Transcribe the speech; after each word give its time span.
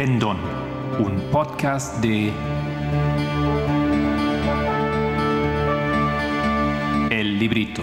Pendón, 0.00 0.38
un 0.98 1.20
podcast 1.30 2.00
de 2.00 2.32
El 7.10 7.38
Librito. 7.38 7.82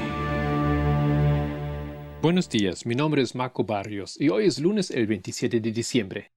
Buenos 2.20 2.50
días, 2.50 2.88
mi 2.88 2.96
nombre 2.96 3.22
es 3.22 3.36
Marco 3.36 3.64
Barrios 3.64 4.20
y 4.20 4.30
hoy 4.30 4.48
es 4.48 4.58
lunes 4.58 4.90
el 4.90 5.06
27 5.06 5.60
de 5.60 5.72
diciembre. 5.72 6.32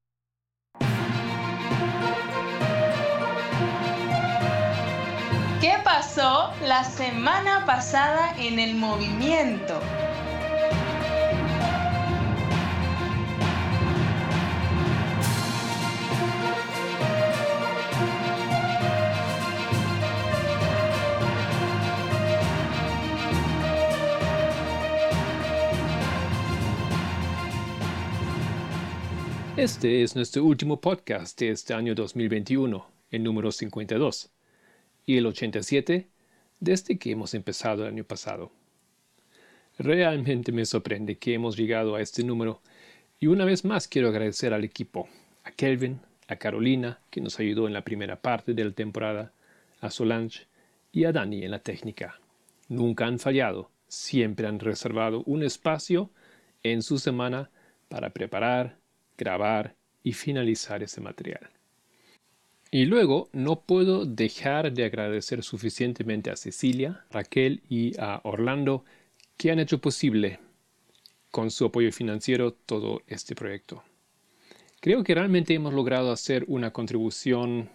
¿Qué 5.63 5.77
pasó 5.83 6.53
la 6.67 6.85
semana 6.85 7.65
pasada 7.65 8.35
en 8.39 8.59
el 8.59 8.75
movimiento? 8.75 9.81
Este 29.61 30.03
es 30.03 30.17
nuestro 30.17 30.43
último 30.43 30.81
podcast 30.81 31.39
de 31.39 31.51
este 31.51 31.75
año 31.75 31.95
2021, 31.95 32.87
el 33.11 33.23
número 33.23 33.53
52, 33.53 34.31
y 35.05 35.19
el 35.19 35.27
87 35.27 36.09
desde 36.61 36.99
que 36.99 37.11
hemos 37.11 37.35
empezado 37.35 37.83
el 37.83 37.93
año 37.93 38.05
pasado. 38.05 38.53
Realmente 39.79 40.51
me 40.51 40.65
sorprende 40.65 41.19
que 41.19 41.35
hemos 41.35 41.59
llegado 41.59 41.95
a 41.95 42.01
este 42.01 42.25
número 42.25 42.63
y 43.19 43.27
una 43.27 43.45
vez 43.45 43.67
más 43.67 43.87
quiero 43.87 44.09
agradecer 44.09 44.55
al 44.55 44.65
equipo, 44.65 45.11
a 45.45 45.51
Kelvin, 45.51 46.01
a 46.27 46.37
Carolina, 46.37 47.01
que 47.11 47.21
nos 47.21 47.39
ayudó 47.39 47.67
en 47.67 47.75
la 47.75 47.85
primera 47.85 48.23
parte 48.23 48.55
de 48.55 48.65
la 48.65 48.73
temporada, 48.73 49.35
a 49.83 49.91
Solange 49.91 50.47
y 50.91 51.05
a 51.05 51.13
Dani 51.13 51.45
en 51.45 51.51
la 51.51 51.59
técnica. 51.59 52.19
Nunca 52.69 53.05
han 53.05 53.19
fallado, 53.19 53.71
siempre 53.89 54.47
han 54.47 54.59
reservado 54.59 55.23
un 55.27 55.43
espacio 55.43 56.11
en 56.63 56.81
su 56.81 56.99
semana 56.99 57.51
para 57.91 58.09
preparar, 58.15 58.80
grabar 59.21 59.77
y 60.03 60.15
finalizar 60.15 60.83
ese 60.83 61.01
material. 61.01 61.51
Y 62.73 62.87
luego 62.87 63.29
no 63.33 63.61
puedo 63.61 64.07
dejar 64.07 64.73
de 64.73 64.85
agradecer 64.85 65.43
suficientemente 65.43 66.31
a 66.31 66.37
Cecilia, 66.37 67.05
Raquel 67.11 67.63
y 67.69 67.93
a 68.01 68.21
Orlando 68.25 68.85
que 69.37 69.51
han 69.51 69.59
hecho 69.59 69.81
posible 69.81 70.39
con 71.31 71.51
su 71.51 71.67
apoyo 71.67 71.93
financiero 71.93 72.53
todo 72.53 73.03
este 73.07 73.35
proyecto. 73.35 73.83
Creo 74.81 75.05
que 75.05 75.15
realmente 75.15 75.55
hemos 75.55 75.75
logrado 75.75 76.11
hacer 76.13 76.45
una 76.49 76.73
contribución 76.73 77.69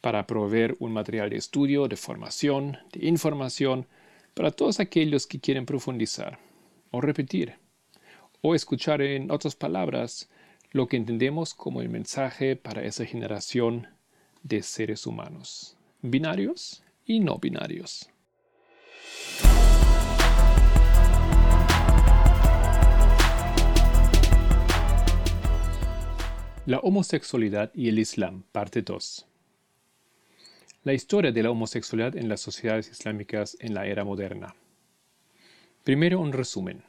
para 0.00 0.26
proveer 0.26 0.76
un 0.80 0.92
material 0.92 1.30
de 1.30 1.36
estudio, 1.36 1.88
de 1.88 1.96
formación, 1.96 2.76
de 2.92 3.06
información 3.06 3.86
para 4.34 4.50
todos 4.50 4.80
aquellos 4.80 5.26
que 5.26 5.40
quieren 5.40 5.64
profundizar 5.64 6.38
o 6.90 7.00
repetir 7.00 7.54
o 8.42 8.54
escuchar 8.54 9.00
en 9.00 9.30
otras 9.30 9.56
palabras 9.56 10.28
lo 10.74 10.88
que 10.88 10.96
entendemos 10.96 11.54
como 11.54 11.82
el 11.82 11.88
mensaje 11.88 12.56
para 12.56 12.82
esa 12.82 13.06
generación 13.06 13.86
de 14.42 14.60
seres 14.64 15.06
humanos, 15.06 15.76
binarios 16.02 16.82
y 17.06 17.20
no 17.20 17.38
binarios. 17.38 18.10
La 26.66 26.80
homosexualidad 26.80 27.70
y 27.72 27.88
el 27.88 28.00
Islam, 28.00 28.42
parte 28.50 28.82
2. 28.82 29.28
La 30.82 30.92
historia 30.92 31.30
de 31.30 31.44
la 31.44 31.52
homosexualidad 31.52 32.16
en 32.16 32.28
las 32.28 32.40
sociedades 32.40 32.90
islámicas 32.90 33.56
en 33.60 33.74
la 33.74 33.86
era 33.86 34.02
moderna. 34.02 34.56
Primero 35.84 36.18
un 36.18 36.32
resumen. 36.32 36.82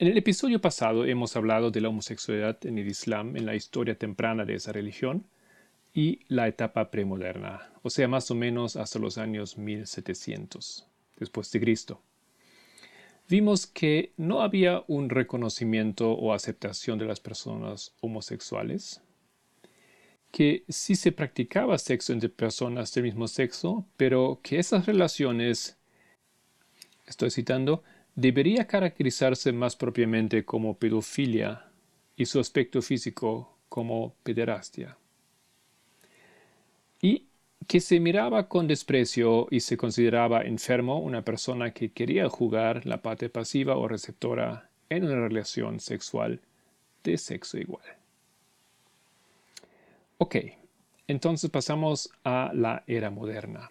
En 0.00 0.08
el 0.08 0.16
episodio 0.16 0.62
pasado 0.62 1.04
hemos 1.04 1.36
hablado 1.36 1.70
de 1.70 1.82
la 1.82 1.90
homosexualidad 1.90 2.64
en 2.64 2.78
el 2.78 2.88
Islam 2.88 3.36
en 3.36 3.44
la 3.44 3.54
historia 3.54 3.98
temprana 3.98 4.46
de 4.46 4.54
esa 4.54 4.72
religión 4.72 5.26
y 5.92 6.20
la 6.28 6.48
etapa 6.48 6.90
premoderna, 6.90 7.70
o 7.82 7.90
sea, 7.90 8.08
más 8.08 8.30
o 8.30 8.34
menos 8.34 8.76
hasta 8.76 8.98
los 8.98 9.18
años 9.18 9.58
1700 9.58 10.86
después 11.18 11.52
de 11.52 11.60
Cristo. 11.60 12.00
Vimos 13.28 13.66
que 13.66 14.14
no 14.16 14.40
había 14.40 14.84
un 14.86 15.10
reconocimiento 15.10 16.12
o 16.12 16.32
aceptación 16.32 16.98
de 16.98 17.04
las 17.04 17.20
personas 17.20 17.92
homosexuales, 18.00 19.02
que 20.30 20.64
sí 20.70 20.96
se 20.96 21.12
practicaba 21.12 21.76
sexo 21.76 22.14
entre 22.14 22.30
personas 22.30 22.94
del 22.94 23.04
mismo 23.04 23.28
sexo, 23.28 23.84
pero 23.98 24.40
que 24.42 24.60
esas 24.60 24.86
relaciones, 24.86 25.76
estoy 27.06 27.30
citando, 27.30 27.82
debería 28.14 28.66
caracterizarse 28.66 29.52
más 29.52 29.76
propiamente 29.76 30.44
como 30.44 30.78
pedofilia 30.78 31.66
y 32.16 32.26
su 32.26 32.40
aspecto 32.40 32.82
físico 32.82 33.58
como 33.68 34.14
pederastia. 34.22 34.96
Y 37.00 37.26
que 37.66 37.80
se 37.80 38.00
miraba 38.00 38.48
con 38.48 38.66
desprecio 38.66 39.46
y 39.50 39.60
se 39.60 39.76
consideraba 39.76 40.42
enfermo 40.42 40.98
una 40.98 41.24
persona 41.24 41.72
que 41.72 41.92
quería 41.92 42.28
jugar 42.28 42.84
la 42.84 43.00
parte 43.00 43.28
pasiva 43.28 43.76
o 43.76 43.88
receptora 43.88 44.70
en 44.88 45.04
una 45.04 45.28
relación 45.28 45.80
sexual 45.80 46.40
de 47.04 47.16
sexo 47.16 47.58
igual. 47.58 47.84
Ok, 50.18 50.36
entonces 51.06 51.48
pasamos 51.48 52.10
a 52.24 52.50
la 52.52 52.84
era 52.86 53.10
moderna. 53.10 53.70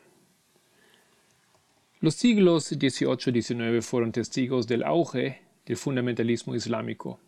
Los 2.02 2.16
siglos 2.16 2.68
XVIII 2.68 3.38
y 3.38 3.42
XIX 3.42 3.86
fueron 3.86 4.14
testigos 4.14 4.68
del 4.68 4.84
auge 4.84 5.42
del 5.66 5.76
fundamentalismo 5.76 6.56
islámico, 6.56 7.20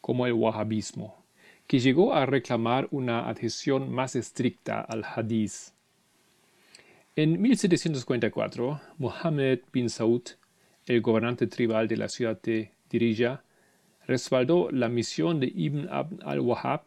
como 0.00 0.26
el 0.26 0.32
wahhabismo, 0.32 1.22
que 1.66 1.80
llegó 1.80 2.14
a 2.14 2.24
reclamar 2.24 2.88
una 2.92 3.28
adhesión 3.28 3.92
más 3.92 4.16
estricta 4.16 4.80
al 4.80 5.04
hadith. 5.04 5.74
En 7.14 7.42
1744, 7.42 8.80
Mohammed 8.96 9.60
bin 9.70 9.90
Saud, 9.90 10.22
el 10.86 11.02
gobernante 11.02 11.46
tribal 11.46 11.86
de 11.86 11.98
la 11.98 12.08
ciudad 12.08 12.40
de 12.40 12.72
Dirija, 12.88 13.44
respaldó 14.06 14.70
la 14.70 14.88
misión 14.88 15.40
de 15.40 15.52
Ibn 15.54 15.88
Abd 15.90 16.22
al-Wahhab 16.24 16.84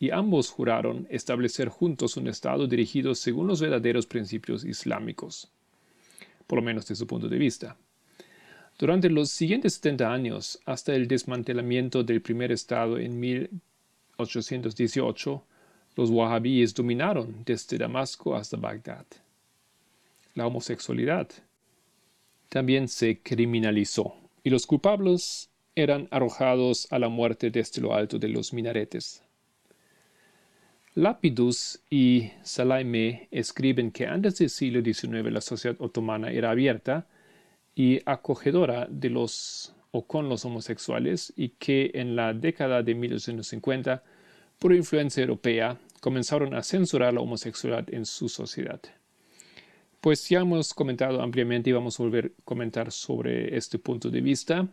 y 0.00 0.10
ambos 0.10 0.50
juraron 0.50 1.06
establecer 1.10 1.68
juntos 1.68 2.16
un 2.16 2.26
Estado 2.26 2.66
dirigido 2.66 3.14
según 3.14 3.46
los 3.46 3.60
verdaderos 3.60 4.08
principios 4.08 4.64
islámicos 4.64 5.52
por 6.50 6.58
lo 6.58 6.64
menos 6.64 6.84
desde 6.84 6.98
su 6.98 7.06
punto 7.06 7.28
de 7.28 7.38
vista. 7.38 7.76
Durante 8.76 9.08
los 9.08 9.30
siguientes 9.30 9.74
70 9.74 10.12
años, 10.12 10.58
hasta 10.66 10.96
el 10.96 11.06
desmantelamiento 11.06 12.02
del 12.02 12.22
primer 12.22 12.50
Estado 12.50 12.98
en 12.98 13.20
1818, 13.20 15.44
los 15.94 16.10
wahhabíes 16.10 16.74
dominaron 16.74 17.44
desde 17.46 17.78
Damasco 17.78 18.34
hasta 18.34 18.56
Bagdad. 18.56 19.06
La 20.34 20.48
homosexualidad 20.48 21.28
también 22.48 22.88
se 22.88 23.20
criminalizó 23.20 24.16
y 24.42 24.50
los 24.50 24.66
culpables 24.66 25.50
eran 25.76 26.08
arrojados 26.10 26.88
a 26.90 26.98
la 26.98 27.08
muerte 27.08 27.52
desde 27.52 27.80
lo 27.80 27.94
alto 27.94 28.18
de 28.18 28.28
los 28.28 28.52
minaretes. 28.52 29.22
Lapidus 30.94 31.80
y 31.88 32.30
Salaime 32.42 33.28
escriben 33.30 33.92
que 33.92 34.06
antes 34.06 34.38
del 34.38 34.50
siglo 34.50 34.82
XIX 34.82 35.32
la 35.32 35.40
sociedad 35.40 35.76
otomana 35.80 36.32
era 36.32 36.50
abierta 36.50 37.06
y 37.76 38.00
acogedora 38.06 38.88
de 38.90 39.10
los 39.10 39.74
o 39.92 40.06
con 40.06 40.28
los 40.28 40.44
homosexuales 40.44 41.32
y 41.36 41.50
que 41.50 41.90
en 41.94 42.16
la 42.16 42.32
década 42.32 42.82
de 42.82 42.94
1850, 42.94 44.02
por 44.58 44.74
influencia 44.74 45.20
europea, 45.20 45.78
comenzaron 46.00 46.54
a 46.54 46.62
censurar 46.62 47.14
la 47.14 47.20
homosexualidad 47.20 47.92
en 47.92 48.06
su 48.06 48.28
sociedad. 48.28 48.80
Pues 50.00 50.28
ya 50.28 50.40
hemos 50.40 50.72
comentado 50.74 51.22
ampliamente 51.22 51.70
y 51.70 51.72
vamos 51.72 51.98
a 51.98 52.02
volver 52.02 52.32
a 52.38 52.42
comentar 52.44 52.90
sobre 52.90 53.56
este 53.56 53.78
punto 53.78 54.10
de 54.10 54.20
vista. 54.20 54.68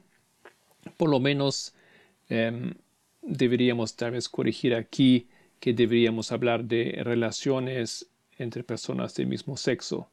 Por 0.96 1.10
lo 1.10 1.20
menos 1.20 1.74
em, 2.30 2.74
deberíamos 3.22 3.96
tal 3.96 4.12
vez 4.12 4.30
corregir 4.30 4.74
aquí 4.74 5.28
que 5.60 5.74
deberíamos 5.74 6.32
hablar 6.32 6.64
de 6.66 7.00
relaciones 7.04 8.08
entre 8.38 8.64
personas 8.64 9.16
del 9.16 9.28
mismo 9.28 9.58
sexo. 9.58 10.10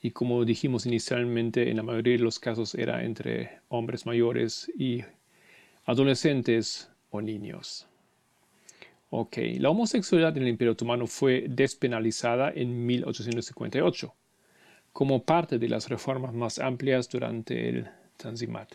Y 0.00 0.10
como 0.10 0.44
dijimos 0.44 0.86
inicialmente, 0.86 1.70
en 1.70 1.78
la 1.78 1.82
mayoría 1.82 2.16
de 2.16 2.22
los 2.22 2.38
casos 2.38 2.74
era 2.74 3.04
entre 3.04 3.60
hombres 3.68 4.06
mayores 4.06 4.70
y 4.76 5.02
adolescentes 5.86 6.90
o 7.10 7.20
niños. 7.20 7.86
Ok, 9.10 9.38
la 9.58 9.70
homosexualidad 9.70 10.36
en 10.36 10.42
el 10.42 10.48
Imperio 10.48 10.72
Otomano 10.72 11.06
fue 11.06 11.46
despenalizada 11.48 12.50
en 12.54 12.84
1858, 12.84 14.12
como 14.92 15.22
parte 15.22 15.58
de 15.58 15.68
las 15.68 15.88
reformas 15.88 16.34
más 16.34 16.58
amplias 16.58 17.08
durante 17.08 17.68
el 17.68 17.88
Tanzimat. 18.16 18.74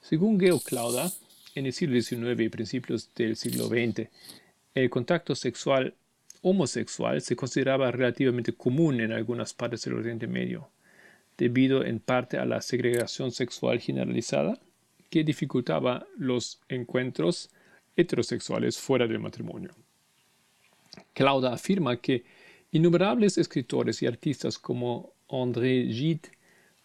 Según 0.00 0.38
Geo 0.38 0.60
Clauda, 0.60 1.10
en 1.54 1.66
el 1.66 1.72
siglo 1.72 2.00
XIX 2.00 2.40
y 2.40 2.48
principios 2.48 3.12
del 3.14 3.36
siglo 3.36 3.66
XX, 3.66 4.08
el 4.74 4.90
contacto 4.90 5.34
sexual 5.34 5.94
homosexual 6.40 7.20
se 7.20 7.36
consideraba 7.36 7.90
relativamente 7.90 8.52
común 8.52 9.00
en 9.00 9.12
algunas 9.12 9.54
partes 9.54 9.84
del 9.84 9.94
Oriente 9.94 10.26
Medio, 10.26 10.70
debido 11.36 11.84
en 11.84 12.00
parte 12.00 12.38
a 12.38 12.44
la 12.44 12.60
segregación 12.60 13.30
sexual 13.30 13.80
generalizada 13.80 14.58
que 15.08 15.24
dificultaba 15.24 16.06
los 16.16 16.60
encuentros 16.68 17.50
heterosexuales 17.96 18.78
fuera 18.78 19.06
del 19.06 19.20
matrimonio. 19.20 19.70
Clauda 21.12 21.52
afirma 21.52 22.00
que 22.00 22.24
innumerables 22.70 23.38
escritores 23.38 24.02
y 24.02 24.06
artistas 24.06 24.58
como 24.58 25.12
André 25.28 25.86
Gide, 25.86 26.30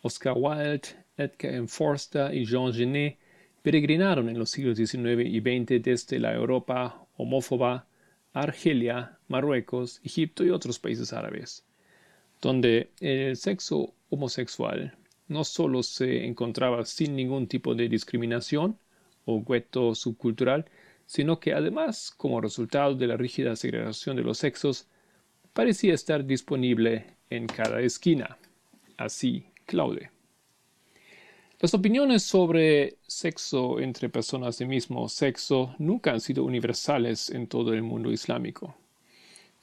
Oscar 0.02 0.34
Wilde, 0.36 0.90
Edgar 1.18 1.54
M. 1.54 1.68
Forster 1.68 2.34
y 2.34 2.46
Jean 2.46 2.74
Genet 2.74 3.18
peregrinaron 3.62 4.30
en 4.30 4.38
los 4.38 4.52
siglos 4.52 4.78
XIX 4.78 5.26
y 5.26 5.40
XX 5.40 5.82
desde 5.82 6.20
la 6.20 6.34
Europa 6.34 7.07
homófoba 7.18 7.88
Argelia, 8.34 9.18
Marruecos, 9.28 10.00
Egipto 10.04 10.46
y 10.46 10.52
otros 10.52 10.80
países 10.80 11.12
árabes, 11.12 11.66
donde 12.42 12.92
el 13.00 13.36
sexo 13.36 13.94
homosexual 14.10 14.96
no 15.28 15.44
solo 15.44 15.84
se 15.84 16.26
encontraba 16.26 16.86
sin 16.86 17.16
ningún 17.16 17.48
tipo 17.48 17.76
de 17.76 17.90
discriminación 17.90 18.78
o 19.26 19.44
gueto 19.44 19.94
subcultural, 19.96 20.66
sino 21.06 21.40
que 21.40 21.54
además, 21.54 22.14
como 22.16 22.42
resultado 22.42 22.96
de 22.96 23.08
la 23.08 23.18
rígida 23.18 23.56
segregación 23.56 24.16
de 24.16 24.24
los 24.24 24.38
sexos, 24.38 24.88
parecía 25.54 25.94
estar 25.94 26.26
disponible 26.26 27.06
en 27.30 27.48
cada 27.48 27.82
esquina. 27.82 28.38
Así, 28.98 29.46
Claude. 29.66 30.17
Las 31.60 31.74
opiniones 31.74 32.22
sobre 32.22 32.98
sexo 33.08 33.80
entre 33.80 34.10
personas 34.10 34.60
de 34.60 34.68
mismo 34.68 35.10
sexo 35.10 35.74
nunca 35.80 36.12
han 36.12 36.22
sido 36.22 36.44
universales 36.44 37.32
en 37.32 37.48
todo 37.48 37.74
el 37.74 37.82
mundo 37.82 38.12
islámico. 38.12 38.76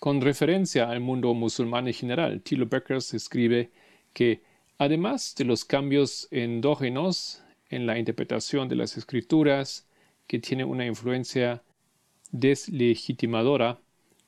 Con 0.00 0.20
referencia 0.20 0.90
al 0.90 0.98
mundo 0.98 1.32
musulmán 1.34 1.86
en 1.86 1.94
general, 1.94 2.40
Thilo 2.40 2.66
Beckers 2.66 3.14
escribe 3.14 3.70
que, 4.12 4.42
además 4.76 5.36
de 5.38 5.44
los 5.44 5.64
cambios 5.64 6.26
endógenos 6.32 7.44
en 7.70 7.86
la 7.86 7.96
interpretación 7.96 8.68
de 8.68 8.74
las 8.74 8.96
escrituras, 8.96 9.86
que 10.26 10.40
tiene 10.40 10.64
una 10.64 10.86
influencia 10.86 11.62
deslegitimadora 12.32 13.78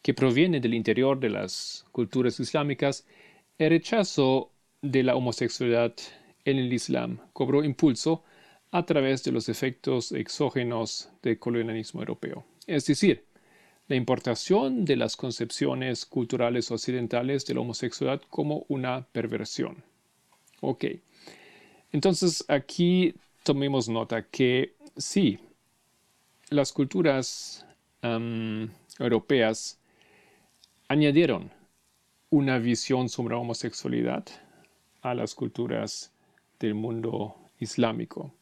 que 0.03 0.15
proviene 0.15 0.61
del 0.61 0.75
interior 0.75 1.19
de 1.19 1.31
las 1.31 1.85
culturas 1.91 2.39
islámicas, 2.39 3.05
el 3.59 3.71
rechazo 3.71 4.53
de 4.83 5.03
la 5.03 5.17
homosexualidad 5.17 5.95
en 6.47 6.59
el 6.59 6.73
Islam 6.73 7.19
cobró 7.35 7.63
impulso 7.63 8.23
a 8.71 8.87
través 8.87 9.23
de 9.25 9.33
los 9.33 9.49
efectos 9.49 10.13
exógenos 10.13 11.11
del 11.23 11.39
colonialismo 11.39 12.01
europeo. 12.01 12.47
Es 12.67 12.87
decir, 12.87 13.27
la 13.89 13.97
importación 13.97 14.85
de 14.85 14.97
las 14.97 15.17
concepciones 15.17 16.07
culturales 16.07 16.71
occidentales 16.71 17.45
de 17.47 17.55
la 17.55 17.61
homosexualidad 17.61 18.23
como 18.31 18.65
una 18.69 19.07
perversión. 19.13 19.85
Ok. 20.61 20.85
Entonces 21.93 22.45
aquí 22.49 23.15
tomemos 23.43 23.89
nota 23.89 24.27
que 24.27 24.75
sí, 24.97 25.39
las 26.51 26.73
culturas 26.73 27.67
europeas 28.99 29.81
añadieron 30.89 31.51
una 32.31 32.59
visión 32.59 33.09
sobre 33.09 33.35
la 33.35 33.41
homosexualidad 33.41 34.25
a 35.03 35.15
las 35.15 35.35
culturas 35.35 36.13
del 36.59 36.75
mundo 36.75 37.37
islámico. 37.59 38.33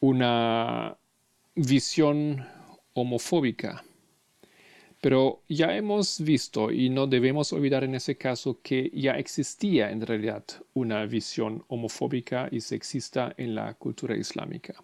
Una 0.00 0.96
visión 1.54 2.44
homofóbica. 2.94 3.84
Pero 5.00 5.42
ya 5.48 5.76
hemos 5.76 6.20
visto, 6.20 6.70
y 6.70 6.88
no 6.88 7.08
debemos 7.08 7.52
olvidar 7.52 7.82
en 7.82 7.96
ese 7.96 8.16
caso, 8.16 8.60
que 8.62 8.90
ya 8.94 9.14
existía 9.18 9.90
en 9.90 10.00
realidad 10.00 10.44
una 10.74 11.04
visión 11.06 11.64
homofóbica 11.68 12.48
y 12.52 12.60
sexista 12.60 13.34
en 13.36 13.56
la 13.56 13.74
cultura 13.74 14.16
islámica. 14.16 14.74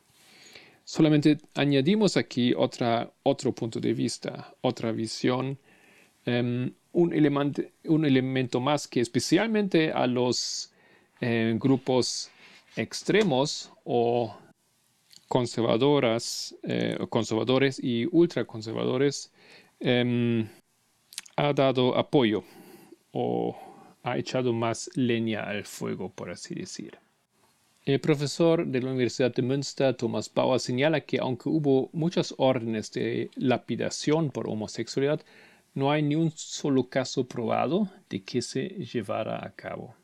Solamente 0.84 1.38
añadimos 1.54 2.16
aquí 2.16 2.52
otro 2.56 3.52
punto 3.54 3.78
de 3.78 3.92
vista, 3.92 4.54
otra 4.62 4.90
visión, 4.90 5.56
em, 6.24 6.72
un, 6.92 7.54
un 7.84 8.04
elemento 8.04 8.60
más 8.60 8.88
que 8.88 9.00
especialmente 9.00 9.92
a 9.92 10.06
los 10.06 10.72
grupos 11.20 12.30
extremos 12.76 13.72
o 13.84 14.36
conservadoras, 15.28 16.56
eh, 16.62 16.98
conservadores 17.10 17.78
y 17.82 18.06
ultraconservadores 18.10 19.30
em, 19.78 20.48
ha 21.36 21.52
dado 21.52 21.96
apoyo 21.96 22.42
o 23.12 23.56
ha 24.02 24.16
echado 24.16 24.52
más 24.52 24.90
leña 24.94 25.42
al 25.42 25.64
fuego, 25.64 26.10
por 26.10 26.30
así 26.30 26.54
decir. 26.54 26.98
El 27.84 28.00
profesor 28.00 28.66
de 28.66 28.80
la 28.80 28.90
Universidad 28.90 29.34
de 29.34 29.42
Münster, 29.42 29.94
Thomas 29.94 30.32
Bauer, 30.32 30.60
señala 30.60 31.00
que 31.00 31.18
aunque 31.18 31.48
hubo 31.48 31.88
muchas 31.92 32.34
órdenes 32.36 32.90
de 32.92 33.30
lapidación 33.36 34.30
por 34.30 34.48
homosexualidad, 34.48 35.20
no 35.74 35.90
hay 35.90 36.02
ni 36.02 36.14
un 36.14 36.30
solo 36.30 36.88
caso 36.88 37.26
probado 37.26 37.88
de 38.10 38.22
que 38.22 38.42
se 38.42 38.68
llevara 38.68 39.44
a 39.44 39.50
cabo. 39.52 39.94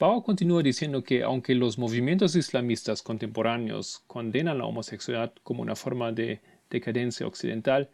Bauer 0.00 0.22
continúa 0.22 0.62
diciendo 0.62 1.04
que 1.04 1.22
aunque 1.22 1.54
los 1.54 1.76
movimientos 1.76 2.34
islamistas 2.34 3.02
contemporáneos 3.02 4.02
condenan 4.06 4.56
la 4.56 4.64
homosexualidad 4.64 5.34
como 5.42 5.60
una 5.60 5.76
forma 5.76 6.10
de 6.10 6.40
decadencia 6.70 7.26
occidental, 7.26 7.90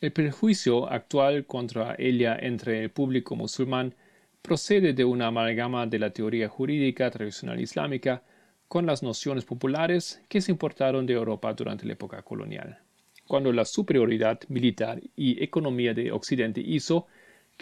el 0.00 0.12
prejuicio 0.12 0.90
actual 0.90 1.44
contra 1.44 1.94
ella 1.98 2.38
entre 2.40 2.82
el 2.82 2.90
público 2.90 3.36
musulmán 3.36 3.94
procede 4.40 4.94
de 4.94 5.04
una 5.04 5.26
amalgama 5.26 5.86
de 5.86 5.98
la 5.98 6.10
teoría 6.10 6.48
jurídica 6.48 7.10
tradicional 7.10 7.60
islámica 7.60 8.22
con 8.66 8.86
las 8.86 9.02
nociones 9.02 9.44
populares 9.44 10.22
que 10.30 10.40
se 10.40 10.52
importaron 10.52 11.04
de 11.04 11.12
Europa 11.12 11.52
durante 11.52 11.84
la 11.84 11.92
época 11.92 12.22
colonial, 12.22 12.78
cuando 13.26 13.52
la 13.52 13.66
superioridad 13.66 14.40
militar 14.48 15.02
y 15.14 15.44
economía 15.44 15.92
de 15.92 16.12
Occidente 16.12 16.62
hizo 16.62 17.08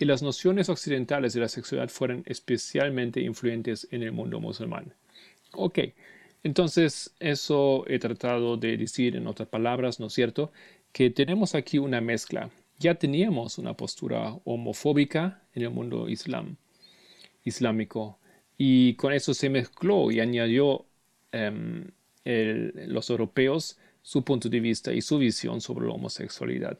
que 0.00 0.06
las 0.06 0.23
nociones 0.23 0.70
occidentales 0.70 1.35
de 1.35 1.41
la 1.41 1.49
sexualidad 1.50 1.91
fueran 1.91 2.23
especialmente 2.25 3.20
influyentes 3.20 3.87
en 3.91 4.02
el 4.02 4.12
mundo 4.12 4.41
musulmán. 4.41 4.94
Ok, 5.52 5.79
entonces 6.43 7.14
eso 7.20 7.85
he 7.87 7.99
tratado 7.99 8.56
de 8.56 8.78
decir 8.78 9.14
en 9.14 9.26
otras 9.26 9.50
palabras, 9.50 10.00
¿no 10.00 10.07
es 10.07 10.14
cierto? 10.14 10.52
Que 10.90 11.11
tenemos 11.11 11.54
aquí 11.54 11.76
una 11.76 12.00
mezcla. 12.00 12.49
Ya 12.78 12.95
teníamos 12.95 13.59
una 13.59 13.75
postura 13.75 14.38
homofóbica 14.47 15.42
en 15.52 15.64
el 15.64 15.71
mundo 15.71 16.09
islam, 16.09 16.57
islámico 17.45 18.19
y 18.57 18.95
con 18.95 19.12
eso 19.12 19.35
se 19.35 19.50
mezcló 19.50 20.11
y 20.11 20.21
añadió 20.21 20.87
em, 21.30 21.90
los 22.25 23.11
europeos 23.11 23.76
su 24.00 24.25
punto 24.25 24.49
de 24.49 24.61
vista 24.61 24.95
y 24.95 25.02
su 25.02 25.19
visión 25.19 25.61
sobre 25.61 25.88
la 25.88 25.92
homosexualidad 25.92 26.78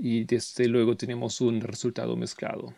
y 0.00 0.24
desde 0.24 0.66
luego 0.66 0.96
tenemos 0.96 1.42
un 1.42 1.60
resultado 1.60 2.16
mezclado. 2.16 2.72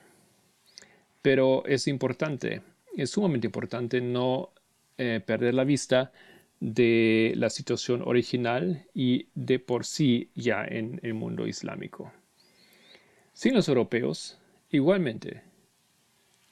Pero 1.23 1.65
es 1.67 1.87
importante, 1.87 2.63
es 2.97 3.11
sumamente 3.11 3.47
importante 3.47 4.01
no 4.01 4.51
eh, 4.99 5.21
perder 5.25 5.55
la 5.55 5.63
vista 5.63 6.13
de 6.59 7.33
la 7.37 7.49
situación 7.49 8.03
original 8.05 8.87
y 8.93 9.29
de 9.35 9.61
por 9.61 9.85
sí 9.85 10.31
ya 10.35 10.65
en 10.65 10.99
el 11.05 11.15
mundo 11.15 11.47
islámico. 11.47 12.13
Sin 13.33 13.55
los 13.55 13.69
europeos, 13.69 14.39
igualmente, 14.71 15.43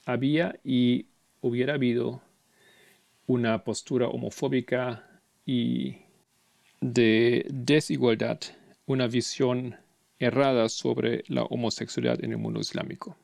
había 0.05 0.57
y 0.63 1.07
hubiera 1.41 1.73
habido 1.73 2.21
una 3.27 3.63
postura 3.65 4.07
homofóbica 4.07 5.21
y 5.45 5.97
de 6.79 7.45
desigualdad, 7.49 8.39
una 8.85 9.07
visión 9.07 9.75
erradas 10.21 10.73
sobre 10.73 11.23
la 11.27 11.43
homosexualidad 11.43 12.23
en 12.23 12.31
el 12.31 12.37
mundo 12.37 12.59
islámico. 12.59 13.17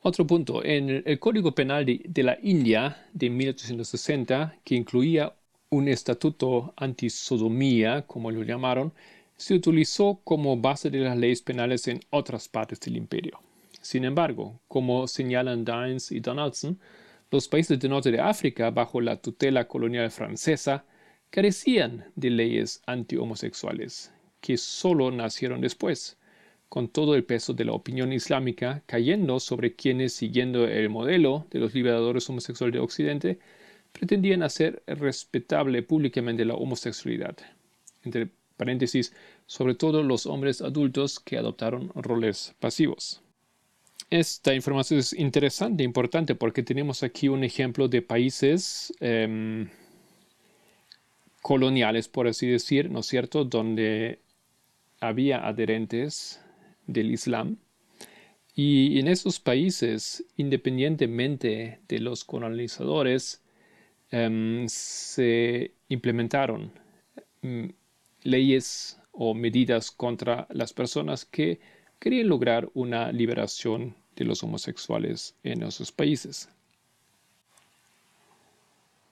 Otro 0.00 0.26
punto, 0.26 0.64
en 0.64 1.02
el 1.06 1.18
Código 1.20 1.54
Penal 1.54 1.86
de, 1.86 2.22
la 2.24 2.36
India 2.42 3.06
de 3.12 3.30
1860, 3.30 4.56
que 4.64 4.74
incluía 4.74 5.32
un 5.70 5.86
estatuto 5.86 6.74
antisodomía, 6.76 8.02
como 8.02 8.32
lo 8.32 8.42
llamaron, 8.42 8.92
se 9.36 9.54
utilizó 9.54 10.20
como 10.24 10.56
base 10.56 10.90
de 10.90 10.98
las 10.98 11.16
leyes 11.16 11.40
penales 11.40 11.86
en 11.86 12.00
otras 12.10 12.48
partes 12.48 12.80
del 12.80 12.96
imperio. 12.96 13.40
Sin 13.80 14.04
embargo, 14.04 14.60
como 14.66 15.06
señalan 15.06 15.64
Dines 15.64 16.10
y 16.10 16.18
Donaldson, 16.18 16.80
los 17.30 17.46
países 17.46 17.78
del 17.78 17.90
norte 17.90 18.10
de 18.10 18.20
África, 18.20 18.70
bajo 18.70 19.00
la 19.00 19.16
tutela 19.16 19.68
colonial 19.68 20.10
francesa, 20.10 20.84
carecían 21.30 22.06
de 22.16 22.30
leyes 22.30 22.82
anti-homosexuales 22.86 24.12
que 24.42 24.58
solo 24.58 25.10
nacieron 25.10 25.62
después, 25.62 26.18
con 26.68 26.88
todo 26.88 27.14
el 27.14 27.24
peso 27.24 27.54
de 27.54 27.64
la 27.64 27.72
opinión 27.72 28.12
islámica 28.12 28.82
cayendo 28.86 29.40
sobre 29.40 29.74
quienes, 29.74 30.12
siguiendo 30.12 30.66
el 30.66 30.90
modelo 30.90 31.46
de 31.50 31.60
los 31.60 31.72
liberadores 31.72 32.28
homosexuales 32.28 32.74
de 32.74 32.80
Occidente, 32.80 33.38
pretendían 33.92 34.42
hacer 34.42 34.82
respetable 34.86 35.82
públicamente 35.82 36.44
la 36.44 36.54
homosexualidad. 36.54 37.36
Entre 38.02 38.28
paréntesis, 38.56 39.12
sobre 39.46 39.74
todo 39.74 40.02
los 40.02 40.26
hombres 40.26 40.60
adultos 40.60 41.20
que 41.20 41.38
adoptaron 41.38 41.90
roles 41.94 42.54
pasivos. 42.58 43.22
Esta 44.10 44.54
información 44.54 45.00
es 45.00 45.12
interesante 45.12 45.84
importante 45.84 46.34
porque 46.34 46.62
tenemos 46.62 47.02
aquí 47.02 47.28
un 47.28 47.44
ejemplo 47.44 47.88
de 47.88 48.02
países 48.02 48.92
em, 49.00 49.68
coloniales, 51.42 52.08
por 52.08 52.28
así 52.28 52.46
decir, 52.46 52.90
¿no 52.90 53.00
es 53.00 53.06
cierto?, 53.06 53.44
donde 53.44 54.20
había 55.02 55.46
adherentes 55.46 56.40
del 56.86 57.10
Islam. 57.10 57.58
Y 58.54 58.98
en 59.00 59.08
esos 59.08 59.40
países, 59.40 60.24
independientemente 60.36 61.80
de 61.88 61.98
los 61.98 62.24
colonizadores, 62.24 63.42
em, 64.10 64.66
se 64.68 65.74
implementaron 65.88 66.72
mm, 67.42 67.70
leyes 68.22 69.00
o 69.10 69.34
medidas 69.34 69.90
contra 69.90 70.46
las 70.50 70.72
personas 70.72 71.24
que 71.24 71.60
querían 71.98 72.28
lograr 72.28 72.70
una 72.74 73.10
liberación 73.10 73.96
de 74.16 74.24
los 74.24 74.42
homosexuales 74.42 75.34
en 75.42 75.62
esos 75.62 75.90
países. 75.90 76.48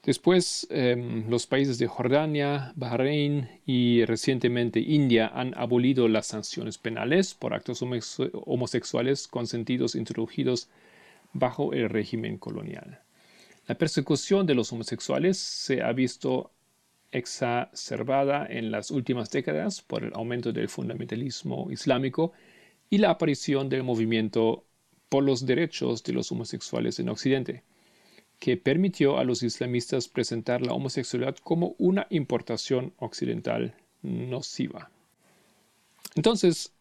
Después, 0.02 0.66
em, 0.70 1.28
los 1.28 1.46
países 1.46 1.78
de 1.78 1.86
Jordania, 1.86 2.72
Bahrein 2.74 3.48
y 3.66 4.04
recientemente 4.06 4.80
India 4.80 5.30
han 5.34 5.52
abolido 5.58 6.08
las 6.08 6.26
sanciones 6.26 6.78
penales 6.78 7.34
por 7.34 7.52
actos 7.52 7.82
homosexuales 7.82 9.28
consentidos 9.28 9.94
introducidos 9.94 10.70
bajo 11.34 11.74
el 11.74 11.90
régimen 11.90 12.38
colonial. 12.38 13.00
La 13.68 13.74
persecución 13.76 14.46
de 14.46 14.54
los 14.54 14.72
homosexuales 14.72 15.36
se 15.36 15.82
ha 15.82 15.92
visto 15.92 16.50
exacerbada 17.12 18.46
en 18.48 18.70
las 18.70 18.90
últimas 18.90 19.30
décadas 19.30 19.82
por 19.82 20.04
el 20.04 20.14
aumento 20.14 20.50
del 20.50 20.70
fundamentalismo 20.70 21.70
islámico 21.70 22.32
y 22.88 22.98
la 22.98 23.10
aparición 23.10 23.68
del 23.68 23.82
movimiento 23.82 24.64
por 25.10 25.24
los 25.24 25.44
derechos 25.44 26.02
de 26.04 26.14
los 26.14 26.32
homosexuales 26.32 26.98
en 27.00 27.10
Occidente 27.10 27.64
que 28.40 28.56
permitió 28.56 29.18
a 29.18 29.24
los 29.24 29.42
islamistas 29.42 30.08
presentar 30.08 30.62
la 30.62 30.72
homosexualidad 30.72 31.36
como 31.44 31.76
una 31.78 32.06
importación 32.10 32.94
occidental 32.98 33.74
nociva. 34.02 34.90
Entonces, 36.16 36.72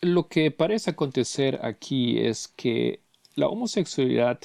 lo 0.00 0.26
que 0.26 0.50
parece 0.50 0.90
acontecer 0.90 1.60
aquí 1.62 2.18
es 2.18 2.48
que 2.48 3.00
la 3.36 3.48
homosexualidad 3.48 4.40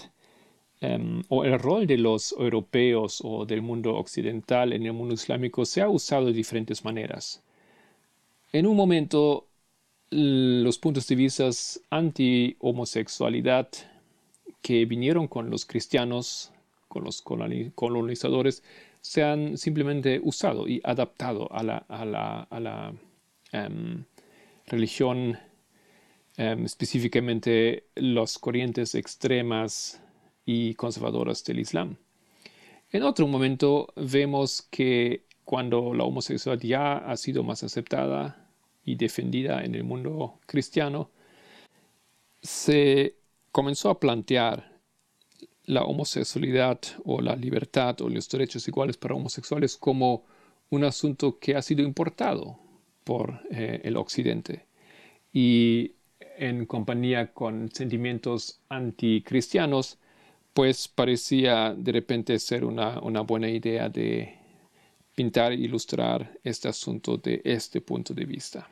em, 0.82 1.24
o 1.30 1.46
el 1.46 1.58
rol 1.58 1.88
de 1.88 1.98
los 1.98 2.34
europeos 2.34 3.22
o 3.24 3.46
del 3.46 3.62
mundo 3.62 3.96
occidental 3.96 4.74
en 4.74 4.86
el 4.86 4.94
mundo 4.94 5.14
islámico 5.14 5.66
se 5.66 5.82
ha 5.82 5.90
usado 5.90 6.28
de 6.28 6.34
diferentes 6.34 6.84
maneras. 6.84 7.42
En 8.52 8.68
un 8.68 8.76
momento, 8.76 9.48
los 10.10 10.78
puntos 10.78 11.08
de 11.08 11.16
vista 11.16 11.50
anti-homosexualidad 11.90 13.70
que 14.62 14.86
vinieron 14.86 15.28
con 15.28 15.50
los 15.50 15.66
cristianos 15.66 16.52
con 16.88 17.04
los 17.04 17.22
colonizadores 17.22 18.64
se 19.02 19.24
han 19.24 19.58
simplemente 19.58 20.20
usado 20.24 20.68
y 20.68 20.82
adaptado 20.84 21.48
a 21.52 21.64
la, 21.64 22.94
em, 23.52 24.04
religión, 24.66 25.38
em, 26.38 26.66
específicamente 26.66 27.86
las 27.96 28.38
corrientes 28.38 28.96
extremas 28.96 30.02
y 30.46 30.74
conservadoras 30.76 31.44
del 31.46 31.60
Islam. 31.60 31.98
En 32.92 33.04
otro 33.04 33.28
momento 33.28 33.88
vemos 33.96 34.62
que 34.70 35.26
cuando 35.44 35.94
la 35.94 36.04
homosexualidad 36.04 36.68
ya 36.68 36.98
ha 36.98 37.18
sido 37.18 37.44
más 37.44 37.64
aceptada 37.64 38.50
y 38.84 38.96
defendida 38.96 39.64
en 39.64 39.76
el 39.76 39.84
mundo 39.84 40.40
cristiano, 40.46 41.10
se 42.42 43.16
comenzó 43.52 43.90
a 43.90 44.00
plantear 44.00 44.77
la 45.68 45.84
homosexualidad 45.84 46.80
o 47.06 47.22
la 47.22 47.36
libertad 47.36 48.02
o 48.02 48.10
los 48.10 48.28
derechos 48.30 48.68
iguales 48.68 48.98
para 48.98 49.16
homosexuales 49.16 49.78
como 49.78 50.24
un 50.70 50.84
asunto 50.84 51.38
que 51.40 51.56
ha 51.56 51.62
sido 51.62 51.84
importado 51.84 52.58
por 53.04 53.42
eh, 53.52 53.82
el 53.84 53.96
Occidente 53.98 54.66
y 55.32 55.92
en 56.38 56.66
compañía 56.66 57.34
con 57.34 57.70
sentimientos 57.72 58.60
anticristianos, 58.70 59.98
pues 60.54 60.88
parecía 60.88 61.74
de 61.78 61.92
repente 61.92 62.40
ser 62.40 62.64
una, 62.64 63.00
una 63.00 63.22
buena 63.22 63.50
idea 63.50 63.90
de 63.90 64.36
pintar 65.16 65.52
e 65.52 65.56
ilustrar 65.56 66.40
este 66.44 66.70
asunto 66.70 67.18
de 67.18 67.42
este 67.44 67.82
punto 67.82 68.14
de 68.14 68.26
vista. 68.26 68.70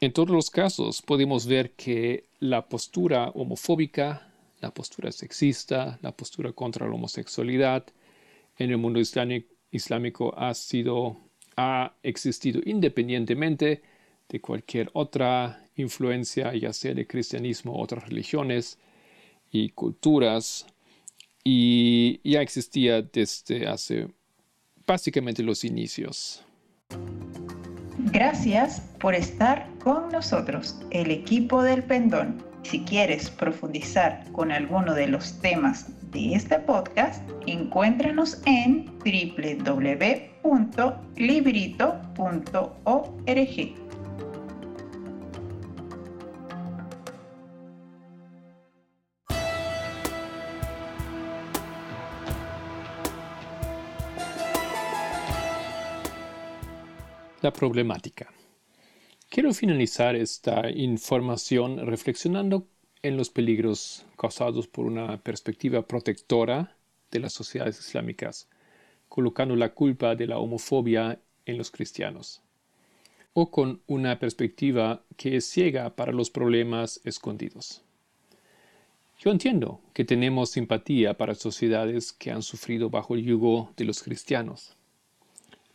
En 0.00 0.12
todos 0.12 0.30
los 0.30 0.50
casos 0.50 1.02
podemos 1.02 1.46
ver 1.46 1.72
que 1.72 2.24
la 2.40 2.68
postura 2.68 3.30
homofóbica 3.30 4.29
la 4.60 4.72
postura 4.72 5.10
sexista, 5.12 5.98
la 6.02 6.12
postura 6.16 6.52
contra 6.52 6.86
la 6.86 6.94
homosexualidad 6.94 7.86
en 8.58 8.70
el 8.70 8.78
mundo 8.78 9.00
islámico 9.70 10.34
ha 10.36 10.54
sido 10.54 11.16
ha 11.56 11.92
existido 12.02 12.60
independientemente 12.64 13.82
de 14.28 14.40
cualquier 14.40 14.90
otra 14.94 15.62
influencia, 15.76 16.54
ya 16.54 16.72
sea 16.72 16.94
de 16.94 17.06
cristianismo 17.06 17.78
otras 17.78 18.08
religiones 18.08 18.78
y 19.50 19.70
culturas, 19.70 20.66
y 21.44 22.20
ya 22.28 22.40
existía 22.40 23.02
desde 23.02 23.66
hace 23.66 24.08
básicamente 24.86 25.42
los 25.42 25.64
inicios. 25.64 26.44
Gracias 28.12 28.80
por 28.98 29.14
estar 29.14 29.68
con 29.82 30.10
nosotros, 30.10 30.76
el 30.90 31.10
equipo 31.10 31.62
del 31.62 31.82
pendón. 31.82 32.49
Si 32.62 32.80
quieres 32.84 33.30
profundizar 33.30 34.24
con 34.32 34.52
alguno 34.52 34.94
de 34.94 35.08
los 35.08 35.40
temas 35.40 35.86
de 36.12 36.34
este 36.34 36.58
podcast, 36.58 37.22
encuéntranos 37.46 38.40
en 38.46 38.86
www.librito.org. 39.04 40.20
La 57.42 57.50
problemática. 57.50 58.28
Quiero 59.30 59.54
finalizar 59.54 60.16
esta 60.16 60.68
información 60.70 61.86
reflexionando 61.86 62.66
en 63.00 63.16
los 63.16 63.30
peligros 63.30 64.04
causados 64.18 64.66
por 64.66 64.86
una 64.86 65.18
perspectiva 65.22 65.82
protectora 65.82 66.74
de 67.12 67.20
las 67.20 67.32
sociedades 67.32 67.78
islámicas, 67.78 68.48
colocando 69.08 69.54
la 69.54 69.72
culpa 69.72 70.16
de 70.16 70.26
la 70.26 70.38
homofobia 70.38 71.20
en 71.46 71.58
los 71.58 71.70
cristianos, 71.70 72.42
o 73.32 73.52
con 73.52 73.80
una 73.86 74.18
perspectiva 74.18 75.04
que 75.16 75.36
es 75.36 75.46
ciega 75.46 75.94
para 75.94 76.10
los 76.10 76.28
problemas 76.28 77.00
escondidos. 77.04 77.84
Yo 79.20 79.30
entiendo 79.30 79.80
que 79.94 80.04
tenemos 80.04 80.50
simpatía 80.50 81.16
para 81.16 81.36
sociedades 81.36 82.12
que 82.12 82.32
han 82.32 82.42
sufrido 82.42 82.90
bajo 82.90 83.14
el 83.14 83.22
yugo 83.22 83.72
de 83.76 83.84
los 83.84 84.02
cristianos 84.02 84.76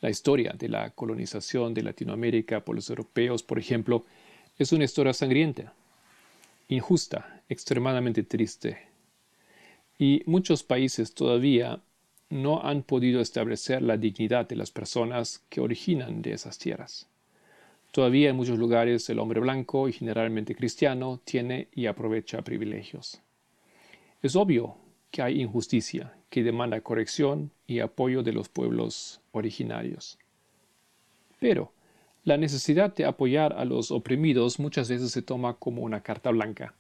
la 0.02 0.10
historia 0.10 0.54
de 0.58 0.70
la 0.70 0.90
colonización 0.92 1.74
de 1.74 1.84
Latinoamérica 1.84 2.64
por 2.64 2.76
los 2.76 2.90
europeos, 2.90 3.44
por 3.44 3.60
ejemplo, 3.60 4.06
es 4.58 4.72
una 4.72 4.86
historia 4.86 5.14
sangrienta, 5.14 5.74
injusta, 6.70 7.42
extremadamente 7.50 8.24
triste. 8.24 8.78
Y 9.98 10.24
muchos 10.26 10.64
países 10.64 11.14
todavía 11.14 11.82
no 12.30 12.62
han 12.64 12.84
podido 12.84 13.22
establecer 13.22 13.82
la 13.82 13.98
dignidad 13.98 14.48
de 14.48 14.56
las 14.56 14.72
personas 14.72 15.44
que 15.50 15.62
originan 15.62 16.22
de 16.22 16.34
esas 16.34 16.58
tierras. 16.58 17.08
Todavía 17.92 18.30
en 18.30 18.36
muchos 18.36 18.60
lugares 18.60 19.10
el 19.10 19.20
hombre 19.20 19.40
blanco 19.40 19.88
y 19.88 19.94
generalmente 19.94 20.56
cristiano 20.56 21.22
tiene 21.24 21.70
y 21.74 21.86
aprovecha 21.86 22.42
privilegios. 22.42 23.22
Es 24.22 24.36
obvio 24.36 24.76
que 25.12 25.22
hay 25.22 25.42
injusticia 25.42 26.14
que 26.30 26.44
demanda 26.44 26.82
corrección 26.82 27.52
y 27.68 27.80
apoyo 27.80 28.22
de 28.22 28.34
los 28.34 28.50
pueblos 28.50 29.22
originarios. 29.38 30.18
Pero 31.40 31.72
la 32.24 32.38
necesidad 32.38 32.94
de 32.96 33.06
apoyar 33.06 33.54
a 33.54 33.66
los 33.66 33.92
oprimidos 33.92 34.60
muchas 34.60 34.90
veces 34.90 35.12
se 35.12 35.22
toma 35.22 35.56
como 35.58 35.84
una 35.84 36.02
carta 36.02 36.32
blanca. 36.32 36.74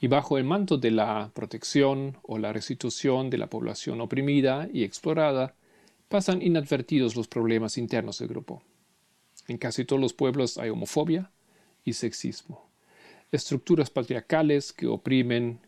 Y 0.00 0.06
bajo 0.06 0.38
el 0.38 0.44
manto 0.44 0.78
de 0.78 0.90
la 0.90 1.30
protección 1.34 2.16
o 2.22 2.38
la 2.38 2.52
restitución 2.52 3.28
de 3.28 3.36
la 3.36 3.48
población 3.48 4.00
oprimida 4.00 4.66
y 4.72 4.82
explorada, 4.84 5.54
pasan 6.08 6.40
inadvertidos 6.40 7.16
los 7.16 7.28
problemas 7.28 7.76
internos 7.76 8.18
del 8.18 8.28
grupo. 8.28 8.62
En 9.46 9.58
casi 9.58 9.84
todos 9.84 10.00
los 10.00 10.14
pueblos 10.14 10.56
hay 10.56 10.70
homofobia 10.70 11.30
y 11.84 11.92
sexismo, 11.92 12.70
estructuras 13.30 13.90
patriarcales 13.90 14.72
que 14.72 14.86
oprimen 14.86 15.60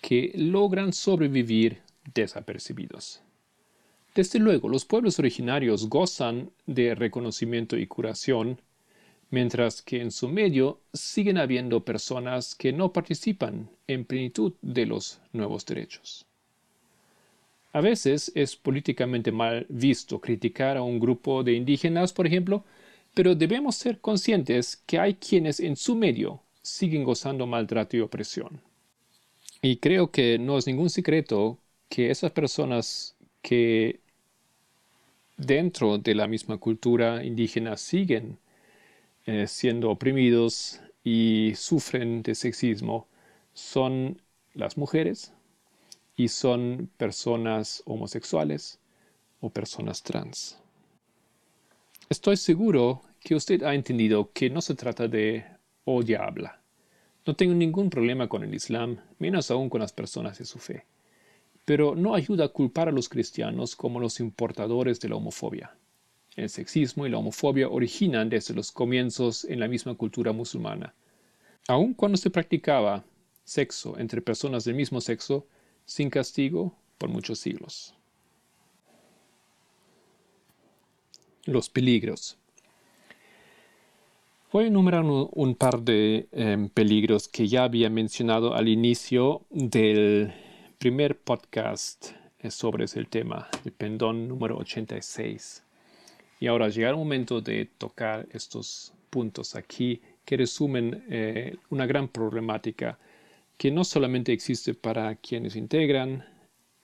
que 0.00 0.32
logran 0.34 0.92
sobrevivir 0.92 1.80
desapercibidos. 2.12 3.22
Desde 4.14 4.38
luego, 4.38 4.68
los 4.68 4.84
pueblos 4.84 5.18
originarios 5.18 5.88
gozan 5.88 6.50
de 6.66 6.94
reconocimiento 6.94 7.78
y 7.78 7.86
curación, 7.86 8.60
mientras 9.30 9.80
que 9.80 10.02
en 10.02 10.10
su 10.10 10.28
medio 10.28 10.80
siguen 10.92 11.38
habiendo 11.38 11.82
personas 11.84 12.54
que 12.54 12.72
no 12.72 12.92
participan 12.92 13.70
en 13.86 14.04
plenitud 14.04 14.52
de 14.60 14.84
los 14.84 15.20
nuevos 15.32 15.64
derechos. 15.64 16.26
A 17.72 17.80
veces 17.80 18.30
es 18.34 18.54
políticamente 18.54 19.32
mal 19.32 19.64
visto 19.70 20.20
criticar 20.20 20.76
a 20.76 20.82
un 20.82 21.00
grupo 21.00 21.42
de 21.42 21.54
indígenas, 21.54 22.12
por 22.12 22.26
ejemplo, 22.26 22.64
pero 23.14 23.34
debemos 23.34 23.76
ser 23.76 23.98
conscientes 23.98 24.82
que 24.84 24.98
hay 24.98 25.14
quienes 25.14 25.58
en 25.58 25.76
su 25.76 25.94
medio 25.94 26.42
siguen 26.60 27.02
gozando 27.02 27.46
maltrato 27.46 27.96
y 27.96 28.00
opresión. 28.00 28.60
Y 29.62 29.76
creo 29.76 30.10
que 30.10 30.38
no 30.38 30.58
es 30.58 30.66
ningún 30.66 30.90
secreto 30.90 31.58
que 31.88 32.10
esas 32.10 32.32
personas 32.32 33.16
que 33.40 34.01
dentro 35.42 35.98
de 35.98 36.14
la 36.14 36.26
misma 36.26 36.58
cultura 36.58 37.24
indígena 37.24 37.76
siguen 37.76 38.38
eh, 39.26 39.46
siendo 39.46 39.90
oprimidos 39.90 40.80
y 41.04 41.52
sufren 41.56 42.22
de 42.22 42.34
sexismo 42.34 43.06
son 43.54 44.20
las 44.54 44.76
mujeres 44.76 45.32
y 46.16 46.28
son 46.28 46.90
personas 46.96 47.82
homosexuales 47.86 48.78
o 49.40 49.50
personas 49.50 50.02
trans. 50.02 50.58
Estoy 52.08 52.36
seguro 52.36 53.02
que 53.20 53.34
usted 53.34 53.62
ha 53.62 53.74
entendido 53.74 54.32
que 54.32 54.50
no 54.50 54.60
se 54.60 54.74
trata 54.74 55.08
de 55.08 55.44
odia 55.84 56.24
habla. 56.24 56.60
No 57.24 57.34
tengo 57.34 57.54
ningún 57.54 57.88
problema 57.88 58.28
con 58.28 58.42
el 58.42 58.54
Islam, 58.54 58.98
menos 59.18 59.50
aún 59.50 59.70
con 59.70 59.80
las 59.80 59.92
personas 59.92 60.38
de 60.38 60.44
su 60.44 60.58
fe. 60.58 60.84
Pero 61.64 61.94
no 61.94 62.14
ayuda 62.14 62.46
a 62.46 62.48
culpar 62.48 62.88
a 62.88 62.92
los 62.92 63.08
cristianos 63.08 63.76
como 63.76 64.00
los 64.00 64.20
importadores 64.20 65.00
de 65.00 65.08
la 65.08 65.16
homofobia. 65.16 65.76
El 66.34 66.48
sexismo 66.48 67.06
y 67.06 67.10
la 67.10 67.18
homofobia 67.18 67.68
originan 67.68 68.28
desde 68.28 68.54
los 68.54 68.72
comienzos 68.72 69.44
en 69.44 69.60
la 69.60 69.68
misma 69.68 69.94
cultura 69.94 70.32
musulmana. 70.32 70.94
Aun 71.68 71.94
cuando 71.94 72.16
se 72.16 72.30
practicaba 72.30 73.04
sexo 73.44 73.98
entre 73.98 74.22
personas 74.22 74.64
del 74.64 74.74
mismo 74.74 75.00
sexo, 75.00 75.46
sin 75.84 76.10
castigo 76.10 76.74
por 76.98 77.10
muchos 77.10 77.38
siglos. 77.38 77.94
Los 81.44 81.68
peligros. 81.68 82.38
Voy 84.52 84.64
a 84.64 84.66
enumerar 84.68 85.04
un, 85.04 85.54
par 85.54 85.80
de 85.80 86.28
em, 86.30 86.68
peligros 86.68 87.26
que 87.26 87.48
ya 87.48 87.64
había 87.64 87.88
mencionado 87.88 88.54
al 88.54 88.68
inicio 88.68 89.42
del 89.50 90.32
primer 90.82 91.16
podcast 91.16 92.08
sobre 92.50 92.86
ese 92.86 93.04
tema, 93.04 93.48
el 93.64 93.70
pendón 93.70 94.26
número 94.26 94.56
86. 94.56 95.62
Y 96.40 96.48
ahora 96.48 96.70
llega 96.70 96.90
el 96.90 96.96
momento 96.96 97.40
de 97.40 97.66
tocar 97.78 98.26
estos 98.32 98.92
puntos 99.08 99.54
aquí 99.54 100.02
que 100.24 100.36
resumen 100.36 101.04
eh, 101.08 101.54
una 101.70 101.86
gran 101.86 102.08
problemática 102.08 102.98
que 103.56 103.70
no 103.70 103.84
solamente 103.84 104.32
existe 104.32 104.74
para 104.74 105.14
quienes 105.14 105.54
integran 105.54 106.24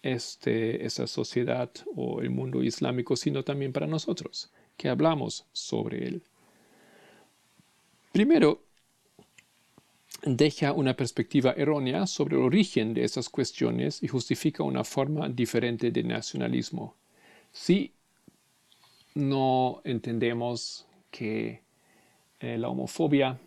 este, 0.00 0.86
esa 0.86 1.08
sociedad 1.08 1.68
o 1.96 2.20
el 2.20 2.30
mundo 2.30 2.62
islámico, 2.62 3.16
sino 3.16 3.42
también 3.42 3.72
para 3.72 3.88
nosotros, 3.88 4.52
que 4.76 4.88
hablamos 4.88 5.44
sobre 5.50 6.06
él. 6.06 6.22
Primero, 8.12 8.62
deja 10.22 10.72
una 10.72 10.94
perspectiva 10.94 11.54
errónea 11.56 12.06
sobre 12.06 12.36
el 12.36 12.42
origen 12.42 12.94
de 12.94 13.04
esas 13.04 13.28
cuestiones 13.28 14.02
y 14.02 14.08
justifica 14.08 14.62
una 14.62 14.84
forma 14.84 15.28
diferente 15.28 15.90
de 15.90 16.02
nacionalismo. 16.02 16.94
Si 17.52 17.92
no 19.14 19.80
entendemos 19.84 20.86
que 21.10 21.62
eh, 22.40 22.58
la 22.58 22.68
homofobia 22.68 23.38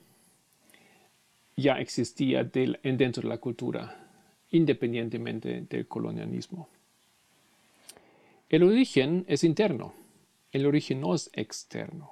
ya 1.55 1.79
existía 1.79 2.43
dentro 2.43 3.23
de 3.23 3.29
la 3.29 3.37
cultura, 3.37 4.09
independientemente 4.51 5.61
del 5.61 5.87
colonialismo. 5.87 6.67
El 8.49 8.63
origen 8.63 9.25
es 9.27 9.43
interno, 9.43 9.93
el 10.51 10.65
origen 10.65 11.01
no 11.01 11.15
es 11.15 11.29
externo. 11.33 12.11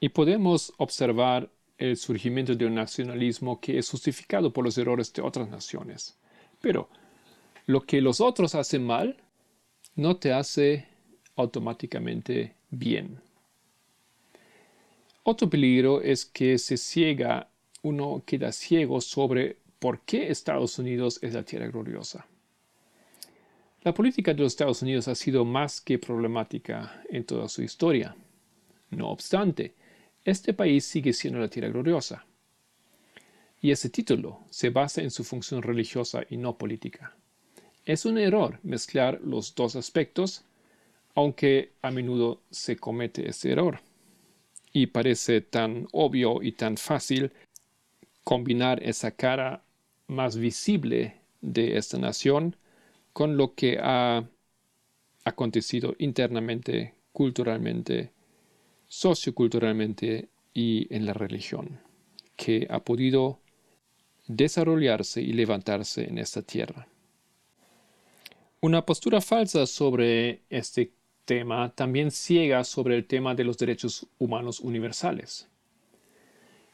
Y 0.00 0.10
podemos 0.10 0.72
observar 0.78 1.48
el 1.78 1.96
surgimiento 1.96 2.54
de 2.54 2.66
un 2.66 2.74
nacionalismo 2.74 3.60
que 3.60 3.78
es 3.78 3.90
justificado 3.90 4.52
por 4.52 4.64
los 4.64 4.78
errores 4.78 5.12
de 5.12 5.22
otras 5.22 5.48
naciones. 5.48 6.16
Pero 6.60 6.88
lo 7.66 7.82
que 7.82 8.00
los 8.00 8.20
otros 8.20 8.54
hacen 8.54 8.84
mal 8.84 9.16
no 9.94 10.16
te 10.16 10.32
hace 10.32 10.86
automáticamente 11.36 12.54
bien. 12.70 13.20
Otro 15.24 15.48
peligro 15.48 16.00
es 16.00 16.24
que 16.24 16.58
se 16.58 16.76
ciega 16.76 17.48
uno 17.82 18.22
queda 18.24 18.52
ciego 18.52 19.00
sobre 19.00 19.56
por 19.78 20.00
qué 20.00 20.30
Estados 20.30 20.78
Unidos 20.78 21.18
es 21.22 21.34
la 21.34 21.42
tierra 21.42 21.66
gloriosa. 21.66 22.26
La 23.82 23.92
política 23.92 24.32
de 24.32 24.42
los 24.42 24.52
Estados 24.52 24.82
Unidos 24.82 25.08
ha 25.08 25.16
sido 25.16 25.44
más 25.44 25.80
que 25.80 25.98
problemática 25.98 27.02
en 27.10 27.24
toda 27.24 27.48
su 27.48 27.62
historia. 27.62 28.14
No 28.90 29.08
obstante, 29.08 29.74
este 30.24 30.54
país 30.54 30.84
sigue 30.84 31.12
siendo 31.12 31.40
la 31.40 31.48
tierra 31.48 31.68
gloriosa. 31.68 32.24
Y 33.60 33.70
ese 33.70 33.90
título 33.90 34.40
se 34.50 34.70
basa 34.70 35.02
en 35.02 35.10
su 35.10 35.24
función 35.24 35.62
religiosa 35.62 36.22
y 36.28 36.36
no 36.36 36.58
política. 36.58 37.16
Es 37.84 38.04
un 38.04 38.18
error 38.18 38.58
mezclar 38.62 39.20
los 39.22 39.54
dos 39.54 39.76
aspectos, 39.76 40.44
aunque 41.14 41.72
a 41.82 41.90
menudo 41.90 42.40
se 42.50 42.76
comete 42.76 43.28
ese 43.28 43.52
error. 43.52 43.80
Y 44.72 44.86
parece 44.86 45.40
tan 45.40 45.86
obvio 45.92 46.42
y 46.42 46.52
tan 46.52 46.76
fácil 46.76 47.32
combinar 48.24 48.82
esa 48.82 49.10
cara 49.10 49.62
más 50.06 50.36
visible 50.36 51.16
de 51.40 51.76
esta 51.76 51.98
nación 51.98 52.56
con 53.12 53.36
lo 53.36 53.54
que 53.54 53.78
ha 53.80 54.24
acontecido 55.24 55.94
internamente, 55.98 56.94
culturalmente, 57.12 58.12
socioculturalmente 58.92 60.28
y 60.52 60.86
en 60.94 61.06
la 61.06 61.14
religión, 61.14 61.80
que 62.36 62.66
ha 62.68 62.80
podido 62.80 63.40
desarrollarse 64.26 65.22
y 65.22 65.32
levantarse 65.32 66.04
en 66.04 66.18
esta 66.18 66.42
tierra. 66.42 66.86
Una 68.60 68.84
postura 68.84 69.22
falsa 69.22 69.64
sobre 69.64 70.42
este 70.50 70.92
tema 71.24 71.72
también 71.74 72.10
ciega 72.10 72.64
sobre 72.64 72.96
el 72.96 73.06
tema 73.06 73.34
de 73.34 73.44
los 73.44 73.56
derechos 73.56 74.06
humanos 74.18 74.60
universales. 74.60 75.48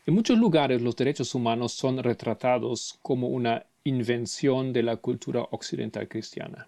En 0.04 0.12
muchos 0.12 0.38
lugares 0.38 0.82
los 0.82 0.96
derechos 0.96 1.36
humanos 1.36 1.72
son 1.72 2.02
retratados 2.02 2.98
como 3.00 3.28
una 3.28 3.64
invención 3.84 4.72
de 4.72 4.82
la 4.82 4.96
cultura 4.96 5.42
occidental 5.52 6.08
cristiana. 6.08 6.66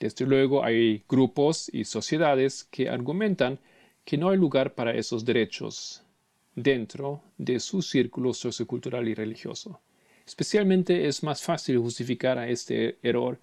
Desde 0.00 0.26
luego 0.26 0.64
hay 0.64 1.04
grupos 1.08 1.70
y 1.72 1.84
sociedades 1.84 2.64
que 2.64 2.88
argumentan 2.88 3.60
que 4.04 4.18
no 4.18 4.28
hay 4.28 4.36
lugar 4.36 4.74
para 4.74 4.94
esos 4.94 5.24
derechos 5.24 6.02
dentro 6.54 7.22
de 7.38 7.58
su 7.60 7.82
círculo 7.82 8.32
sociocultural 8.32 9.08
y 9.08 9.14
religioso. 9.14 9.80
Especialmente 10.26 11.06
es 11.06 11.22
más 11.22 11.42
fácil 11.42 11.78
justificar 11.78 12.38
a 12.38 12.48
este 12.48 12.98
error 13.02 13.38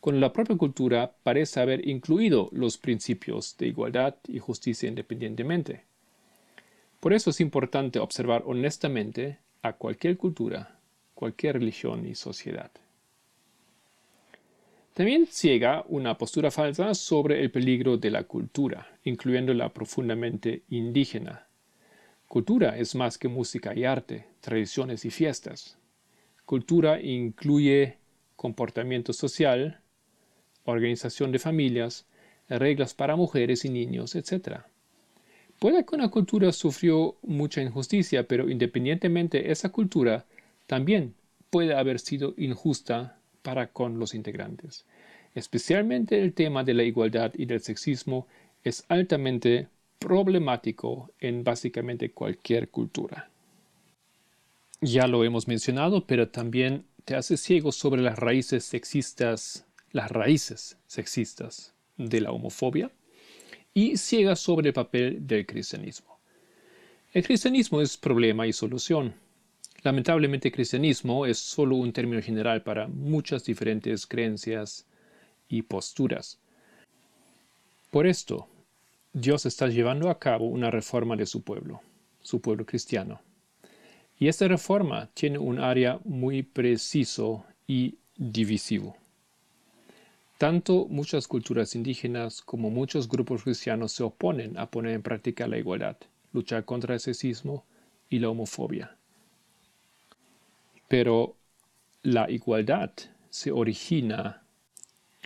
cuando 0.00 0.20
la 0.20 0.32
propia 0.32 0.56
cultura 0.56 1.14
parece 1.22 1.60
haber 1.60 1.86
incluido 1.86 2.48
los 2.52 2.76
principios 2.78 3.56
de 3.56 3.68
igualdad 3.68 4.16
y 4.26 4.38
justicia 4.38 4.88
independientemente. 4.88 5.84
Por 7.00 7.12
eso 7.12 7.30
es 7.30 7.40
importante 7.40 7.98
observar 7.98 8.42
honestamente 8.46 9.38
a 9.62 9.74
cualquier 9.74 10.16
cultura, 10.16 10.78
cualquier 11.14 11.58
religión 11.58 12.06
y 12.06 12.14
sociedad. 12.14 12.70
También 14.94 15.26
ciega 15.26 15.84
una 15.88 16.18
postura 16.18 16.50
falsa 16.50 16.92
sobre 16.94 17.40
el 17.40 17.50
peligro 17.50 17.96
de 17.96 18.10
la 18.10 18.24
cultura, 18.24 18.98
incluyendo 19.04 19.54
la 19.54 19.72
profundamente 19.72 20.64
indígena. 20.68 21.46
Cultura 22.28 22.76
es 22.76 22.94
más 22.94 23.16
que 23.16 23.28
música 23.28 23.74
y 23.74 23.84
arte, 23.84 24.26
tradiciones 24.40 25.06
y 25.06 25.10
fiestas. 25.10 25.78
Cultura 26.44 27.00
incluye 27.00 27.96
comportamiento 28.36 29.14
social, 29.14 29.80
organización 30.64 31.32
de 31.32 31.38
familias, 31.38 32.04
reglas 32.50 32.92
para 32.92 33.16
mujeres 33.16 33.64
y 33.64 33.70
niños, 33.70 34.14
etc. 34.14 34.60
Puede 35.58 35.86
que 35.86 35.94
una 35.94 36.10
cultura 36.10 36.52
sufrió 36.52 37.16
mucha 37.22 37.62
injusticia, 37.62 38.28
pero 38.28 38.50
independientemente 38.50 39.50
esa 39.50 39.70
cultura 39.70 40.26
también 40.66 41.14
puede 41.48 41.74
haber 41.74 41.98
sido 41.98 42.34
injusta 42.36 43.21
para 43.42 43.68
con 43.68 43.98
los 43.98 44.14
integrantes. 44.14 44.84
Especialmente 45.34 46.20
el 46.20 46.34
tema 46.34 46.64
de 46.64 46.74
la 46.74 46.82
igualdad 46.82 47.32
y 47.36 47.46
del 47.46 47.60
sexismo 47.60 48.26
es 48.64 48.84
altamente 48.88 49.68
problemático 49.98 51.10
en 51.20 51.44
básicamente 51.44 52.10
cualquier 52.10 52.68
cultura. 52.68 53.30
Ya 54.80 55.06
lo 55.06 55.24
hemos 55.24 55.46
mencionado, 55.46 56.06
pero 56.06 56.28
también 56.28 56.84
te 57.04 57.14
hace 57.14 57.36
ciego 57.36 57.72
sobre 57.72 58.02
las 58.02 58.18
raíces 58.18 58.64
sexistas, 58.64 59.64
las 59.92 60.10
raíces 60.10 60.76
sexistas 60.86 61.72
de 61.96 62.20
la 62.20 62.32
homofobia 62.32 62.90
y 63.74 63.96
ciega 63.96 64.36
sobre 64.36 64.68
el 64.68 64.74
papel 64.74 65.26
del 65.26 65.46
cristianismo. 65.46 66.18
El 67.12 67.24
cristianismo 67.24 67.80
es 67.80 67.96
problema 67.96 68.46
y 68.46 68.52
solución. 68.52 69.14
Lamentablemente, 69.82 70.52
cristianismo 70.52 71.26
es 71.26 71.38
solo 71.38 71.76
un 71.76 71.92
término 71.92 72.22
general 72.22 72.62
para 72.62 72.86
muchas 72.86 73.44
diferentes 73.44 74.06
creencias 74.06 74.86
y 75.48 75.62
posturas. 75.62 76.38
Por 77.90 78.06
esto, 78.06 78.46
Dios 79.12 79.44
está 79.44 79.66
llevando 79.66 80.08
a 80.08 80.18
cabo 80.18 80.46
una 80.46 80.70
reforma 80.70 81.16
de 81.16 81.26
su 81.26 81.42
pueblo, 81.42 81.80
su 82.22 82.40
pueblo 82.40 82.64
cristiano. 82.64 83.20
Y 84.18 84.28
esta 84.28 84.46
reforma 84.46 85.10
tiene 85.14 85.38
un 85.38 85.58
área 85.58 85.98
muy 86.04 86.44
preciso 86.44 87.44
y 87.66 87.96
divisivo. 88.16 88.96
Tanto 90.38 90.86
muchas 90.88 91.26
culturas 91.26 91.74
indígenas 91.74 92.40
como 92.40 92.70
muchos 92.70 93.08
grupos 93.08 93.42
cristianos 93.42 93.92
se 93.92 94.04
oponen 94.04 94.56
a 94.58 94.70
poner 94.70 94.94
en 94.94 95.02
práctica 95.02 95.48
la 95.48 95.58
igualdad, 95.58 95.96
luchar 96.32 96.64
contra 96.64 96.94
el 96.94 97.00
sexismo 97.00 97.64
y 98.08 98.20
la 98.20 98.28
homofobia. 98.28 98.96
Pero 100.92 101.38
la 102.02 102.30
igualdad 102.30 102.92
se 103.30 103.50
origina 103.50 104.42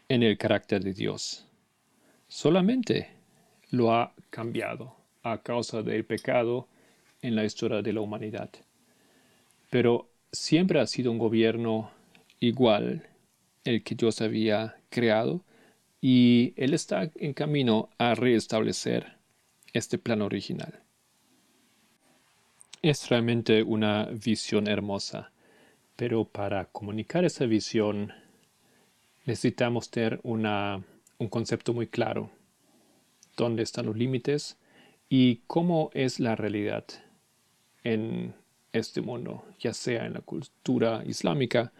en 0.09 0.23
el 0.23 0.39
carácter 0.39 0.85
de 0.85 0.93
Dios. 0.93 1.45
Solamente 2.29 3.09
lo 3.73 3.93
ha 3.93 4.15
cambiado 4.31 4.95
a 5.25 5.43
causa 5.43 5.83
del 5.83 6.05
pecado 6.05 6.69
en 7.21 7.35
la 7.35 7.45
historia 7.45 7.83
de 7.83 7.93
la 7.93 8.01
humanidad. 8.01 8.49
Pero 9.69 10.09
siempre 10.31 10.79
ha 10.79 10.87
sido 10.87 11.11
un 11.11 11.19
gobierno 11.19 11.91
igual 12.39 13.05
el 13.65 13.83
que 13.83 13.97
Dios 13.97 14.21
había 14.21 14.77
creado 14.89 15.43
y 16.01 16.55
Él 16.55 16.75
está 16.75 17.11
en 17.17 17.35
camino 17.35 17.91
a 17.99 18.15
restablecer 18.15 19.17
este 19.73 19.99
plan 19.99 20.23
original. 20.23 20.79
Es 22.83 23.09
realmente 23.09 23.65
una 23.65 24.05
visión 24.05 24.69
hermosa 24.69 25.33
pero 25.97 26.25
para 26.25 26.67
comunicar 26.67 27.25
esa 27.25 27.47
visión 27.47 28.13
necesitamos 29.25 29.91
tener 29.91 30.21
una, 30.23 30.85
un 31.19 31.29
concepto 31.29 31.73
muy 31.73 31.89
claro. 31.89 32.31
¿Dónde 33.37 33.63
están 33.63 33.87
los 33.87 33.97
límites? 33.97 34.57
Y 35.09 35.43
cómo 35.47 35.91
es 35.95 36.21
la 36.21 36.37
realidad 36.37 36.85
en 37.83 38.35
este 38.73 39.01
mundo, 39.01 39.45
ya 39.59 39.73
sea 39.73 40.07
en 40.07 40.15
la 40.15 40.21
cultura 40.21 41.03
islámica 41.07 41.73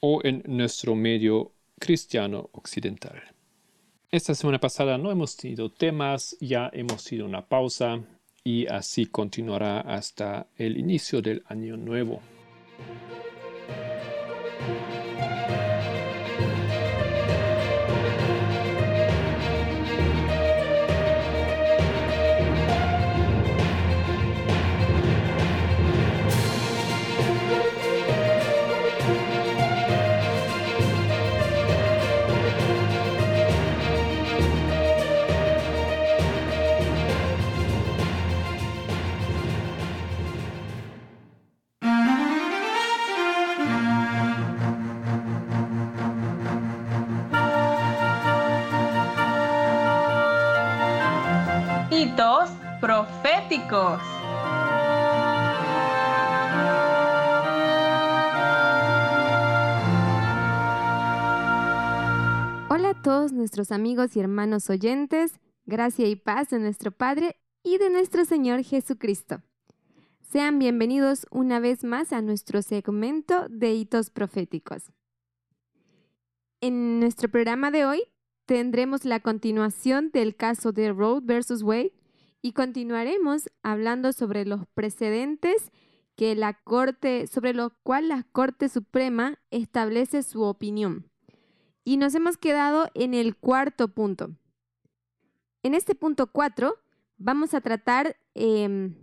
o 0.00 0.20
en 0.24 0.42
nuestro 0.46 0.94
medio 0.94 1.52
cristiano 1.78 2.50
occidental. 2.52 3.22
Esta 4.10 4.34
semana 4.34 4.58
pasada 4.58 4.98
no 4.98 5.10
hemos 5.10 5.36
tenido 5.36 5.70
temas, 5.70 6.36
ya 6.40 6.70
hemos 6.72 7.04
tenido 7.04 7.26
una 7.26 7.46
pausa 7.46 8.02
y 8.42 8.66
así 8.66 9.06
continuará 9.06 9.80
hasta 9.80 10.48
el 10.56 10.78
inicio 10.78 11.22
del 11.22 11.44
año 11.46 11.76
nuevo. 11.76 12.20
thank 12.86 13.10
you 13.10 13.29
Hola 53.52 54.10
a 62.90 63.02
todos 63.02 63.32
nuestros 63.32 63.72
amigos 63.72 64.14
y 64.14 64.20
hermanos 64.20 64.70
oyentes, 64.70 65.40
gracia 65.66 66.06
y 66.06 66.14
paz 66.14 66.50
de 66.50 66.60
nuestro 66.60 66.92
Padre 66.92 67.40
y 67.64 67.78
de 67.78 67.90
nuestro 67.90 68.24
Señor 68.24 68.62
Jesucristo. 68.62 69.42
Sean 70.20 70.60
bienvenidos 70.60 71.26
una 71.32 71.58
vez 71.58 71.82
más 71.82 72.12
a 72.12 72.22
nuestro 72.22 72.62
segmento 72.62 73.48
de 73.48 73.74
hitos 73.74 74.10
proféticos. 74.10 74.92
En 76.60 77.00
nuestro 77.00 77.28
programa 77.28 77.72
de 77.72 77.84
hoy 77.84 78.04
tendremos 78.46 79.04
la 79.04 79.18
continuación 79.18 80.12
del 80.12 80.36
caso 80.36 80.70
de 80.70 80.92
Roe 80.92 81.18
versus 81.20 81.64
Wade 81.64 81.99
y 82.42 82.52
continuaremos 82.52 83.50
hablando 83.62 84.12
sobre 84.12 84.44
los 84.44 84.66
precedentes 84.68 85.70
que 86.16 86.34
la 86.34 86.54
Corte, 86.54 87.26
sobre 87.26 87.54
los 87.54 87.72
cuales 87.82 88.08
la 88.08 88.22
Corte 88.24 88.68
Suprema 88.68 89.38
establece 89.50 90.22
su 90.22 90.42
opinión. 90.42 91.10
Y 91.84 91.96
nos 91.96 92.14
hemos 92.14 92.36
quedado 92.36 92.90
en 92.94 93.14
el 93.14 93.36
cuarto 93.36 93.88
punto. 93.88 94.30
En 95.62 95.74
este 95.74 95.94
punto 95.94 96.26
cuatro 96.28 96.76
vamos 97.16 97.54
a 97.54 97.60
tratar 97.60 98.16
em, 98.34 98.94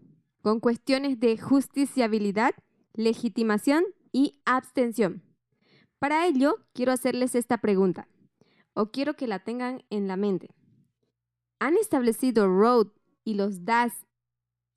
con 0.42 0.60
cuestiones 0.60 1.20
de 1.20 1.38
justiciabilidad, 1.38 2.52
legitimación 2.94 3.84
y 4.12 4.40
abstención. 4.46 5.24
Para 6.00 6.28
ello, 6.28 6.60
quiero 6.74 6.92
hacerles 6.92 7.36
esta 7.36 7.58
pregunta, 7.58 8.08
o 8.74 8.92
quiero 8.92 9.16
que 9.16 9.28
la 9.28 9.40
tengan 9.40 9.84
en 9.90 10.08
la 10.08 10.18
mente. 10.18 10.50
¿Han 11.60 11.76
establecido 11.78 12.48
Road 12.48 12.90
y 13.28 13.34
los 13.34 13.66
das 13.66 13.92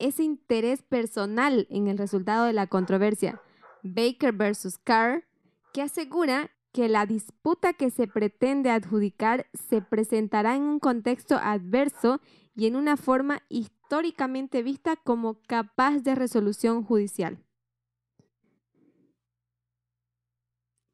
ese 0.01 0.25
interés 0.25 0.83
personal 0.83 1.69
en 1.71 1.87
el 1.87 1.97
resultado 1.97 2.47
de 2.47 2.53
la 2.53 2.67
controversia 2.67 3.41
Baker 3.85 4.33
versus 4.33 4.77
Carr, 4.77 5.25
que 5.73 5.83
asegura 5.83 6.51
que 6.73 6.89
la 6.89 7.07
disputa 7.07 7.75
que 7.75 7.91
se 7.91 8.09
pretende 8.09 8.71
adjudicar 8.71 9.47
se 9.55 9.83
presentará 9.83 10.57
en 10.57 10.63
un 10.63 10.81
contexto 10.81 11.37
adverso 11.37 12.21
y 12.57 12.67
en 12.67 12.75
una 12.75 12.97
forma 12.97 13.43
históricamente 13.49 14.65
vista 14.65 14.97
como 14.97 15.41
capaz 15.43 16.01
de 16.01 16.17
resolución 16.17 16.83
judicial. 16.83 17.39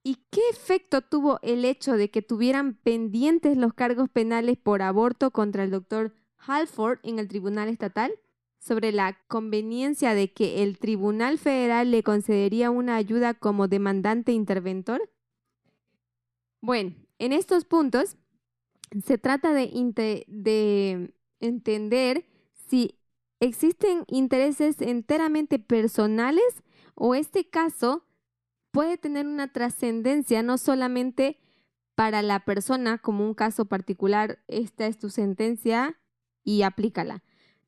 ¿Y 0.03 0.17
qué 0.31 0.43
efecto 0.51 1.01
tuvo 1.01 1.41
el 1.41 1.65
hecho 1.65 1.95
de 1.95 2.11
que 2.11 2.21
tuvieran 2.21 2.75
pendientes 2.75 3.57
los 3.57 3.73
cargos 3.73 4.11
penales 4.11 4.59
por 4.59 4.83
aborto 4.83 5.31
contra 5.31 5.65
el 5.65 5.71
doctor 5.71 6.13
Halford 6.47 6.99
en 7.03 7.19
el 7.19 7.29
Tribunal 7.29 7.69
Estatal 7.69 8.13
sobre 8.59 8.93
la 8.93 9.19
conveniencia 9.29 10.15
de 10.15 10.33
que 10.33 10.63
el 10.63 10.79
Tribunal 10.79 11.39
Federal 11.39 11.91
le 11.91 12.03
concedería 12.03 12.71
una 12.71 12.97
ayuda 12.97 13.35
como 13.35 13.69
demandante 13.69 14.33
interventor? 14.33 15.11
Bueno, 16.61 16.95
en 17.19 17.33
estos 17.33 17.65
puntos 17.65 18.17
se 19.05 19.19
trata 19.19 19.53
de, 19.53 19.71
de 20.27 21.15
entender 21.41 22.27
si 22.69 22.99
existen 23.41 24.05
intereses 24.09 24.81
enteramente 24.81 25.59
personales 25.59 26.63
o 26.95 27.15
este 27.15 27.49
caso 27.49 28.05
puede 28.71 28.99
tener 28.99 29.27
una 29.27 29.53
trascendencia 29.53 30.43
no 30.43 30.59
solamente 30.59 31.39
para 31.95 32.21
la 32.23 32.45
persona 32.45 32.99
como 32.99 33.25
un 33.25 33.35
caso 33.35 33.65
particular, 33.65 34.39
esta 34.49 34.87
es 34.87 34.99
tu 34.99 35.09
sentencia, 35.09 35.99
y 36.47 36.63
aplícala. 36.63 37.23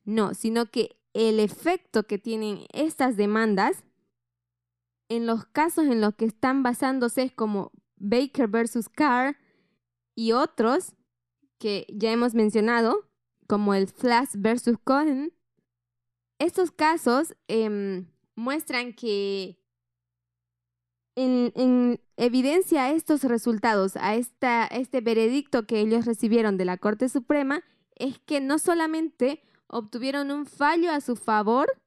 No, 0.05 0.33
sino 0.33 0.65
que 0.65 0.97
el 1.13 1.39
efecto 1.39 2.07
que 2.07 2.17
tienen 2.17 2.65
estas 2.73 3.15
demandas 3.17 3.83
en 5.09 5.27
los 5.27 5.45
casos 5.45 5.85
en 5.85 6.01
los 6.01 6.15
que 6.15 6.25
están 6.25 6.63
basándose 6.63 7.23
es 7.23 7.31
como 7.33 7.71
Baker 7.97 8.47
versus 8.47 8.89
Carr 8.89 9.37
y 10.15 10.31
otros 10.31 10.95
que 11.59 11.85
ya 11.89 12.11
hemos 12.11 12.33
mencionado, 12.33 13.09
como 13.47 13.73
el 13.73 13.87
Flash 13.87 14.29
versus 14.37 14.77
Cohen, 14.83 15.33
estos 16.39 16.71
casos 16.71 17.35
em, 17.47 18.07
muestran 18.35 18.93
que 18.93 19.59
en, 21.15 21.51
en, 21.55 21.99
evidencia 22.15 22.93
estos 22.93 23.23
resultados, 23.23 23.97
a 23.97 24.15
esta, 24.15 24.67
este 24.67 25.01
veredicto 25.01 25.65
que 25.65 25.81
ellos 25.81 26.05
recibieron 26.05 26.55
de 26.55 26.63
la 26.63 26.77
Corte 26.77 27.09
Suprema, 27.09 27.61
es 27.99 28.19
que 28.19 28.41
no 28.41 28.57
solamente 28.57 29.43
obtuvieron 29.67 30.31
un 30.31 30.45
fallo 30.45 30.91
a 30.91 31.01
su 31.01 31.15
favor 31.15 31.79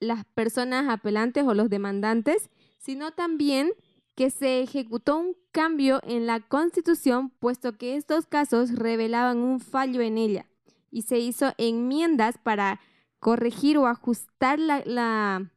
las 0.00 0.24
personas 0.26 0.88
apelantes 0.88 1.44
o 1.44 1.54
los 1.54 1.70
demandantes, 1.70 2.50
sino 2.78 3.12
también 3.12 3.72
que 4.14 4.30
se 4.30 4.60
ejecutó 4.60 5.16
un 5.16 5.36
cambio 5.50 6.00
en 6.04 6.26
la 6.26 6.40
Constitución, 6.40 7.30
puesto 7.30 7.78
que 7.78 7.96
estos 7.96 8.26
casos 8.26 8.74
revelaban 8.74 9.38
un 9.38 9.60
fallo 9.60 10.00
en 10.02 10.18
ella, 10.18 10.46
y 10.90 11.02
se 11.02 11.18
hizo 11.18 11.52
enmiendas 11.58 12.38
para 12.38 12.80
corregir 13.18 13.78
o 13.78 13.86
ajustar 13.86 14.58
la, 14.58 14.82
la, 14.84 15.50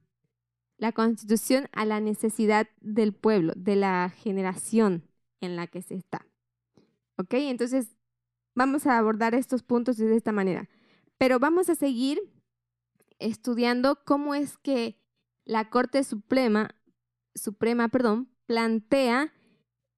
la 0.77 0.91
Constitución 0.91 1.67
a 1.73 1.85
la 1.85 1.99
necesidad 1.99 2.67
del 2.79 3.13
pueblo, 3.13 3.53
de 3.55 3.75
la 3.75 4.09
generación 4.09 5.03
en 5.41 5.55
la 5.55 5.67
que 5.67 5.81
se 5.81 5.95
está. 5.95 6.25
¿Ok? 7.17 7.33
Entonces, 7.33 7.96
vamos 8.57 8.87
a 8.87 8.97
abordar 8.97 9.35
estos 9.35 9.61
puntos 9.61 9.97
de 9.97 10.15
esta 10.15 10.31
manera. 10.31 10.67
Pero 11.19 11.37
vamos 11.37 11.69
a 11.69 11.75
seguir 11.75 12.19
estudiando 13.19 13.99
cómo 14.03 14.33
es 14.33 14.57
que 14.57 14.99
la 15.45 15.69
Corte 15.69 16.03
Suprema, 16.03 16.71
Suprema 17.35 17.87
perdón, 17.87 18.29
plantea 18.47 19.31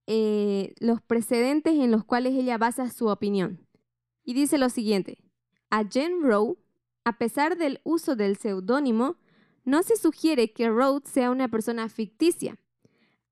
eh, 0.07 0.75
los 0.79 1.01
precedentes 1.01 1.75
en 1.75 1.89
los 1.89 2.03
cuales 2.03 2.33
ella 2.33 2.57
basa 2.57 2.91
su 2.91 3.07
opinión. 3.07 3.65
Y 4.25 4.33
dice 4.33 4.57
lo 4.57 4.67
siguiente, 4.67 5.19
a 5.69 5.85
Jen 5.85 6.21
Rowe, 6.21 6.57
a 7.05 7.17
pesar 7.17 7.57
del 7.57 7.79
uso 7.85 8.17
del 8.17 8.35
seudónimo, 8.35 9.15
no 9.63 9.83
se 9.83 9.95
sugiere 9.95 10.51
que 10.51 10.67
Rhodes 10.67 11.09
sea 11.09 11.31
una 11.31 11.47
persona 11.47 11.87
ficticia. 11.87 12.57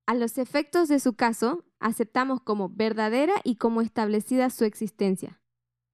A 0.08 0.16
los 0.16 0.38
efectos 0.38 0.88
de 0.88 1.02
su 1.02 1.16
caso, 1.16 1.66
aceptamos 1.80 2.40
como 2.40 2.70
verdadera 2.70 3.34
y 3.44 3.58
como 3.58 3.82
establecida 3.82 4.50
su 4.50 4.64
existencia. 4.64 5.42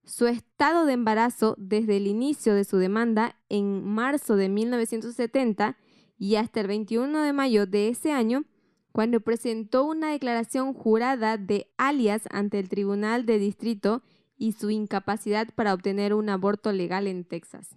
Su 0.04 0.28
estado 0.28 0.86
de 0.86 0.94
embarazo 0.94 1.56
desde 1.58 1.98
el 1.98 2.06
inicio 2.06 2.54
de 2.54 2.64
su 2.64 2.78
demanda 2.78 3.42
en 3.50 3.84
marzo 3.84 4.36
de 4.36 4.50
1970 4.50 5.78
y 6.16 6.36
hasta 6.36 6.62
el 6.62 6.68
21 6.68 7.24
de 7.24 7.34
mayo 7.34 7.66
de 7.66 7.90
ese 7.90 8.12
año, 8.12 8.46
cuando 8.92 9.20
presentó 9.20 9.84
una 9.84 10.12
declaración 10.12 10.76
jurada 10.76 11.38
de 11.38 11.74
alias 11.78 12.28
ante 12.30 12.60
el 12.60 12.70
Tribunal 12.70 13.26
de 13.26 13.40
Distrito 13.40 14.04
y 14.38 14.52
su 14.52 14.70
incapacidad 14.70 15.48
para 15.56 15.74
obtener 15.74 16.14
un 16.14 16.30
aborto 16.30 16.72
legal 16.72 17.08
en 17.08 17.26
Texas. 17.26 17.76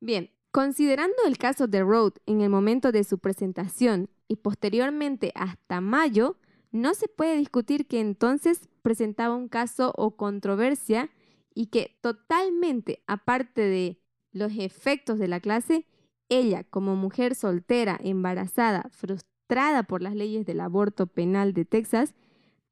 Bien, 0.00 0.30
considerando 0.56 1.16
el 1.26 1.36
caso 1.36 1.66
de 1.66 1.82
Road 1.82 2.14
en 2.24 2.40
el 2.40 2.48
momento 2.48 2.90
de 2.90 3.04
su 3.04 3.18
presentación 3.18 4.08
y 4.26 4.36
posteriormente 4.36 5.30
hasta 5.34 5.82
mayo, 5.82 6.38
no 6.72 6.94
se 6.94 7.08
puede 7.08 7.36
discutir 7.36 7.86
que 7.86 8.00
entonces 8.00 8.70
presentaba 8.80 9.36
un 9.36 9.48
caso 9.48 9.92
o 9.98 10.16
controversia 10.16 11.10
y 11.54 11.66
que 11.66 11.98
totalmente 12.00 13.02
aparte 13.06 13.60
de 13.60 14.00
los 14.32 14.50
efectos 14.56 15.18
de 15.18 15.28
la 15.28 15.40
clase, 15.40 15.84
ella 16.30 16.64
como 16.64 16.96
mujer 16.96 17.34
soltera, 17.34 18.00
embarazada, 18.02 18.88
frustrada 18.92 19.82
por 19.82 20.00
las 20.00 20.14
leyes 20.14 20.46
del 20.46 20.60
aborto 20.60 21.06
penal 21.06 21.52
de 21.52 21.66
Texas, 21.66 22.14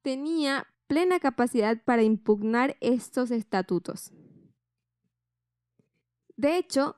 tenía 0.01 0.65
plena 0.87 1.19
capacidad 1.19 1.79
para 1.83 2.01
impugnar 2.01 2.77
estos 2.79 3.29
estatutos. 3.29 4.11
De 6.35 6.57
hecho, 6.57 6.95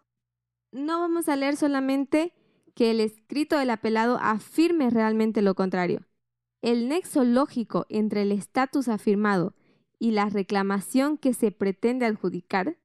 no 0.78 1.00
vamos 1.00 1.28
a 1.30 1.36
leer 1.36 1.58
solamente 1.58 2.34
que 2.76 2.92
el 2.92 3.00
escrito 3.00 3.58
del 3.58 3.72
apelado 3.72 4.18
afirme 4.22 4.90
realmente 4.90 5.42
lo 5.42 5.56
contrario. 5.56 6.06
El 6.62 6.88
nexo 6.90 7.24
lógico 7.24 7.86
entre 7.90 8.22
el 8.22 8.32
estatus 8.32 8.88
afirmado 8.88 9.56
y 10.00 10.12
la 10.12 10.30
reclamación 10.30 11.18
que 11.18 11.34
se 11.34 11.52
pretende 11.52 12.06
adjudicar, 12.06 12.78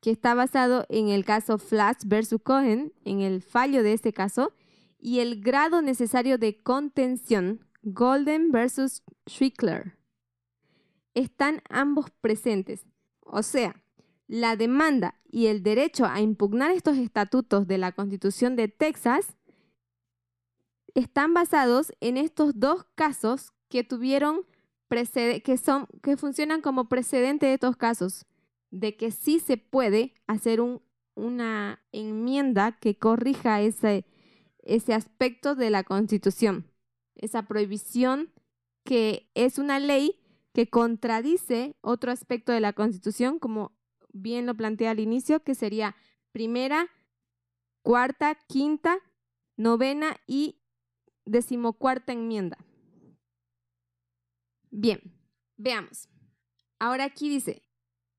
que 0.00 0.10
está 0.10 0.34
basado 0.34 0.86
en 0.88 1.08
el 1.08 1.24
caso 1.24 1.58
Flash 1.58 2.04
versus 2.06 2.40
Cohen, 2.42 2.92
en 3.04 3.20
el 3.20 3.42
fallo 3.42 3.82
de 3.82 3.92
este 3.92 4.12
caso, 4.12 4.52
y 4.98 5.20
el 5.20 5.40
grado 5.42 5.82
necesario 5.82 6.38
de 6.38 6.62
contención, 6.62 7.66
Golden 7.82 8.50
versus 8.52 9.02
Schrickler, 9.28 9.96
están 11.14 11.62
ambos 11.68 12.10
presentes. 12.20 12.86
O 13.20 13.42
sea, 13.42 13.82
la 14.28 14.56
demanda 14.56 15.20
y 15.30 15.46
el 15.46 15.62
derecho 15.62 16.06
a 16.06 16.20
impugnar 16.20 16.70
estos 16.70 16.96
estatutos 16.96 17.66
de 17.66 17.78
la 17.78 17.92
Constitución 17.92 18.56
de 18.56 18.68
Texas 18.68 19.36
están 20.94 21.34
basados 21.34 21.92
en 22.00 22.16
estos 22.16 22.58
dos 22.58 22.84
casos 22.94 23.52
que 23.68 23.84
tuvieron 23.84 24.46
que 24.88 25.58
son 25.58 25.88
que 26.02 26.16
funcionan 26.16 26.60
como 26.60 26.88
precedente 26.88 27.46
de 27.46 27.54
estos 27.54 27.76
casos 27.76 28.26
de 28.70 28.96
que 28.96 29.10
sí 29.10 29.40
se 29.40 29.56
puede 29.56 30.14
hacer 30.26 30.60
una 31.14 31.82
enmienda 31.92 32.72
que 32.72 32.98
corrija 32.98 33.60
ese, 33.62 34.06
ese 34.62 34.94
aspecto 34.94 35.54
de 35.54 35.70
la 35.70 35.82
Constitución, 35.82 36.70
esa 37.14 37.42
prohibición 37.42 38.32
que 38.84 39.30
es 39.34 39.58
una 39.58 39.80
ley 39.80 40.20
que 40.52 40.68
contradice 40.68 41.76
otro 41.80 42.12
aspecto 42.12 42.52
de 42.52 42.60
la 42.60 42.72
Constitución, 42.72 43.38
como 43.38 43.75
bien 44.16 44.46
lo 44.46 44.54
plantea 44.54 44.90
al 44.90 45.00
inicio, 45.00 45.42
que 45.42 45.54
sería 45.54 45.96
primera, 46.32 46.88
cuarta, 47.82 48.36
quinta, 48.46 48.98
novena 49.56 50.16
y 50.26 50.60
decimocuarta 51.24 52.12
enmienda. 52.12 52.58
Bien, 54.70 55.00
veamos. 55.56 56.08
Ahora 56.78 57.04
aquí 57.04 57.28
dice, 57.28 57.62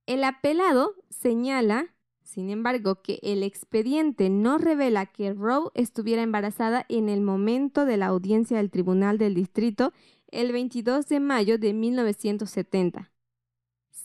el 0.05 0.23
apelado 0.23 0.95
señala, 1.09 1.93
sin 2.23 2.49
embargo, 2.49 3.01
que 3.01 3.19
el 3.21 3.43
expediente 3.43 4.29
no 4.29 4.57
revela 4.57 5.05
que 5.05 5.33
Roe 5.33 5.69
estuviera 5.75 6.23
embarazada 6.23 6.85
en 6.89 7.09
el 7.09 7.21
momento 7.21 7.85
de 7.85 7.97
la 7.97 8.07
audiencia 8.07 8.57
del 8.57 8.71
Tribunal 8.71 9.17
del 9.17 9.35
Distrito 9.35 9.93
el 10.29 10.51
22 10.51 11.07
de 11.07 11.19
mayo 11.19 11.57
de 11.57 11.73
1970. 11.73 13.11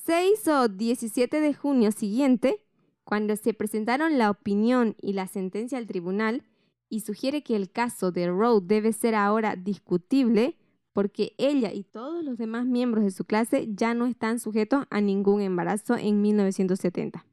6 0.05 0.49
o 0.49 0.69
17 0.69 1.41
de 1.41 1.55
junio 1.55 1.93
siguiente, 1.93 2.65
cuando 3.05 3.37
se 3.37 3.55
presentaron 3.55 4.19
la 4.19 4.31
opinión 4.31 4.97
y 5.01 5.13
la 5.13 5.29
sentencia 5.29 5.79
al 5.79 5.87
tribunal, 5.87 6.43
y 6.89 7.01
sugiere 7.01 7.43
que 7.43 7.57
el 7.57 7.71
caso 7.71 8.11
de 8.11 8.29
Roe 8.29 8.61
debe 8.63 8.93
ser 8.93 9.15
ahora 9.15 9.57
discutible 9.57 10.57
porque 10.93 11.35
ella 11.39 11.73
y 11.73 11.85
todos 11.85 12.23
los 12.23 12.37
demás 12.37 12.67
miembros 12.67 13.05
de 13.05 13.11
su 13.11 13.25
clase 13.25 13.69
ya 13.71 13.95
no 13.95 14.07
están 14.07 14.39
sujetos 14.39 14.85
a 14.91 15.01
ningún 15.01 15.41
embarazo 15.41 15.97
en 15.97 16.21
1970. 16.21 17.25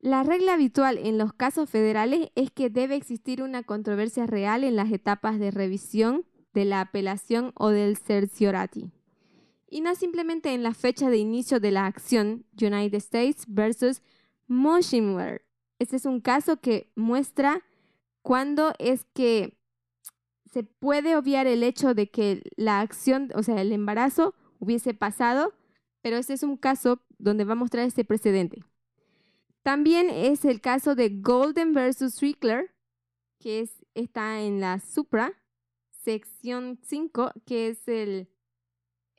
La 0.00 0.22
regla 0.22 0.54
habitual 0.54 0.98
en 0.98 1.18
los 1.18 1.32
casos 1.32 1.70
federales 1.70 2.30
es 2.34 2.50
que 2.50 2.70
debe 2.70 2.96
existir 2.96 3.42
una 3.42 3.62
controversia 3.62 4.26
real 4.26 4.64
en 4.64 4.76
las 4.76 4.90
etapas 4.90 5.38
de 5.38 5.50
revisión, 5.50 6.24
de 6.54 6.64
la 6.64 6.80
apelación 6.80 7.52
o 7.54 7.68
del 7.68 7.96
cerciorati, 7.96 8.92
y 9.68 9.80
no 9.80 9.94
simplemente 9.94 10.54
en 10.54 10.62
la 10.62 10.74
fecha 10.74 11.10
de 11.10 11.18
inicio 11.18 11.60
de 11.60 11.70
la 11.70 11.86
acción 11.86 12.46
United 12.60 12.94
States 12.94 13.44
versus 13.48 14.02
Motionware. 14.46 15.44
Este 15.78 15.96
es 15.96 16.06
un 16.06 16.20
caso 16.20 16.60
que 16.60 16.92
muestra 16.94 17.62
cuándo 18.22 18.72
es 18.78 19.04
que 19.12 19.58
se 20.52 20.62
puede 20.62 21.16
obviar 21.16 21.46
el 21.46 21.62
hecho 21.62 21.94
de 21.94 22.10
que 22.10 22.42
la 22.56 22.80
acción, 22.80 23.30
o 23.34 23.42
sea, 23.42 23.60
el 23.60 23.72
embarazo 23.72 24.34
hubiese 24.58 24.94
pasado, 24.94 25.52
pero 26.00 26.16
este 26.16 26.32
es 26.32 26.42
un 26.42 26.56
caso 26.56 27.02
donde 27.18 27.44
va 27.44 27.52
a 27.52 27.56
mostrar 27.56 27.84
este 27.84 28.04
precedente. 28.04 28.64
También 29.62 30.08
es 30.08 30.44
el 30.44 30.60
caso 30.60 30.94
de 30.94 31.10
Golden 31.10 31.72
versus 31.72 32.14
Strickler, 32.14 32.72
que 33.40 33.60
es, 33.60 33.84
está 33.94 34.40
en 34.40 34.60
la 34.60 34.78
Supra, 34.78 35.32
sección 35.90 36.78
5, 36.82 37.32
que 37.44 37.68
es 37.68 37.88
el, 37.88 38.28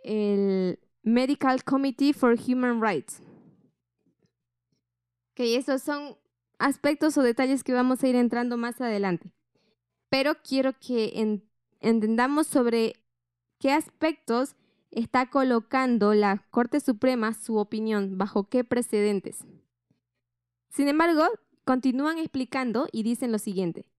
el 0.07 0.79
Medical 1.03 1.63
Committee 1.63 2.13
for 2.13 2.37
Human 2.39 2.81
Rights. 2.81 3.21
Que 5.35 5.57
esos 5.57 5.83
son 5.83 6.17
aspectos 6.57 7.17
o 7.17 7.21
detalles 7.21 7.63
que 7.63 7.73
vamos 7.73 8.01
a 8.01 8.07
ir 8.07 8.15
entrando 8.15 8.57
más 8.57 8.81
adelante. 8.81 9.31
Pero 10.09 10.35
quiero 10.41 10.73
que 10.79 11.41
entendamos 11.81 12.47
sobre 12.47 12.95
qué 13.59 13.71
aspectos 13.73 14.55
está 14.89 15.29
colocando 15.29 16.13
la 16.13 16.45
Corte 16.49 16.79
Suprema 16.79 17.33
su 17.33 17.57
opinión, 17.57 18.17
bajo 18.17 18.47
qué 18.49 18.63
precedentes. 18.63 19.45
Sin 20.69 20.87
embargo, 20.87 21.25
continúan 21.65 22.17
explicando 22.17 22.87
y 22.91 23.03
dicen 23.03 23.31
lo 23.31 23.39
siguiente. 23.39 23.89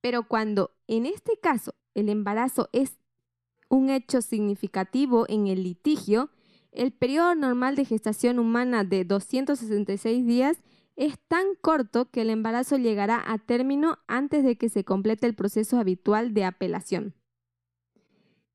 Pero 0.00 0.28
cuando 0.28 0.70
en 0.86 1.06
este 1.06 1.38
caso 1.40 1.74
el 1.94 2.08
embarazo 2.08 2.68
es 2.72 2.97
un 3.68 3.90
hecho 3.90 4.22
significativo 4.22 5.26
en 5.28 5.46
el 5.46 5.62
litigio, 5.62 6.30
el 6.72 6.92
periodo 6.92 7.34
normal 7.34 7.76
de 7.76 7.84
gestación 7.84 8.38
humana 8.38 8.84
de 8.84 9.04
266 9.04 10.26
días 10.26 10.56
es 10.96 11.18
tan 11.28 11.54
corto 11.60 12.10
que 12.10 12.22
el 12.22 12.30
embarazo 12.30 12.76
llegará 12.76 13.22
a 13.26 13.38
término 13.38 13.98
antes 14.08 14.44
de 14.44 14.56
que 14.56 14.68
se 14.68 14.84
complete 14.84 15.26
el 15.26 15.34
proceso 15.34 15.78
habitual 15.78 16.34
de 16.34 16.44
apelación. 16.44 17.14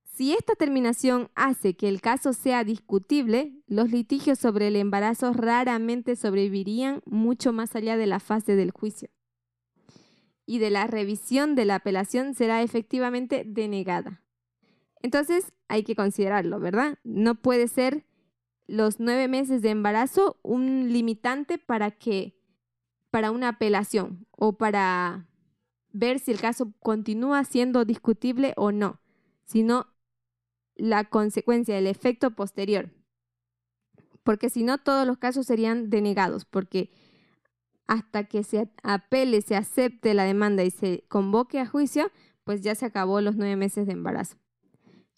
Si 0.04 0.34
esta 0.34 0.54
terminación 0.54 1.32
hace 1.34 1.76
que 1.76 1.88
el 1.89 1.99
caso 1.99 2.34
sea 2.34 2.63
discutible, 2.63 3.63
los 3.65 3.91
litigios 3.91 4.38
sobre 4.38 4.67
el 4.67 4.76
embarazo 4.76 5.34
raramente 5.34 6.15
sobrevivirían 6.15 7.02
mucho 7.06 7.52
más 7.52 7.76
allá 7.76 7.97
de 7.97 8.06
la 8.06 8.19
fase 8.19 8.56
del 8.56 8.71
juicio. 8.71 9.10
y 10.45 10.60
de 10.60 10.69
la 10.69 10.88
revisión 10.88 11.56
de 11.56 11.63
la 11.63 11.76
apelación 11.76 12.34
será 12.34 12.63
efectivamente 12.63 13.43
denegada. 13.45 14.23
Entonces 15.04 15.54
hay 15.68 15.84
que 15.84 15.96
considerarlo, 15.96 16.60
¿verdad? 16.60 16.98
No 17.04 17.36
puede 17.36 17.68
ser 17.68 18.06
los 18.66 19.00
nueve 19.00 19.28
meses 19.28 19.62
de 19.62 19.70
embarazo 19.70 20.39
un 20.42 20.92
limitante 20.92 21.58
para 21.60 21.92
que 21.92 22.39
para 23.12 23.30
una 23.30 23.50
apelación 23.50 24.26
o 24.32 24.58
para 24.58 25.28
ver 25.92 26.20
si 26.20 26.32
el 26.32 26.39
caso 26.39 26.74
continúa 26.80 27.44
siendo 27.44 27.86
discutible 27.86 28.54
o 28.56 28.72
no, 28.72 29.02
sino 29.44 29.88
la 30.76 31.04
consecuencia, 31.04 31.78
el 31.78 31.86
efecto 31.86 32.32
posterior. 32.32 32.89
Porque 34.24 34.50
si 34.50 34.63
no, 34.63 34.78
todos 34.78 35.06
los 35.06 35.18
casos 35.18 35.46
serían 35.46 35.89
denegados, 35.89 36.46
porque 36.46 36.92
hasta 37.88 38.24
que 38.24 38.44
se 38.44 38.72
apele, 38.82 39.42
se 39.42 39.58
acepte 39.58 40.13
la 40.13 40.24
demanda 40.24 40.63
y 40.63 40.72
se 40.72 41.04
convoque 41.10 41.60
a 41.60 41.68
juicio, 41.68 42.10
pues 42.46 42.62
ya 42.62 42.74
se 42.74 42.86
acabó 42.86 43.22
los 43.22 43.36
nueve 43.36 43.58
meses 43.58 43.86
de 43.86 43.94
embarazo. 43.94 44.38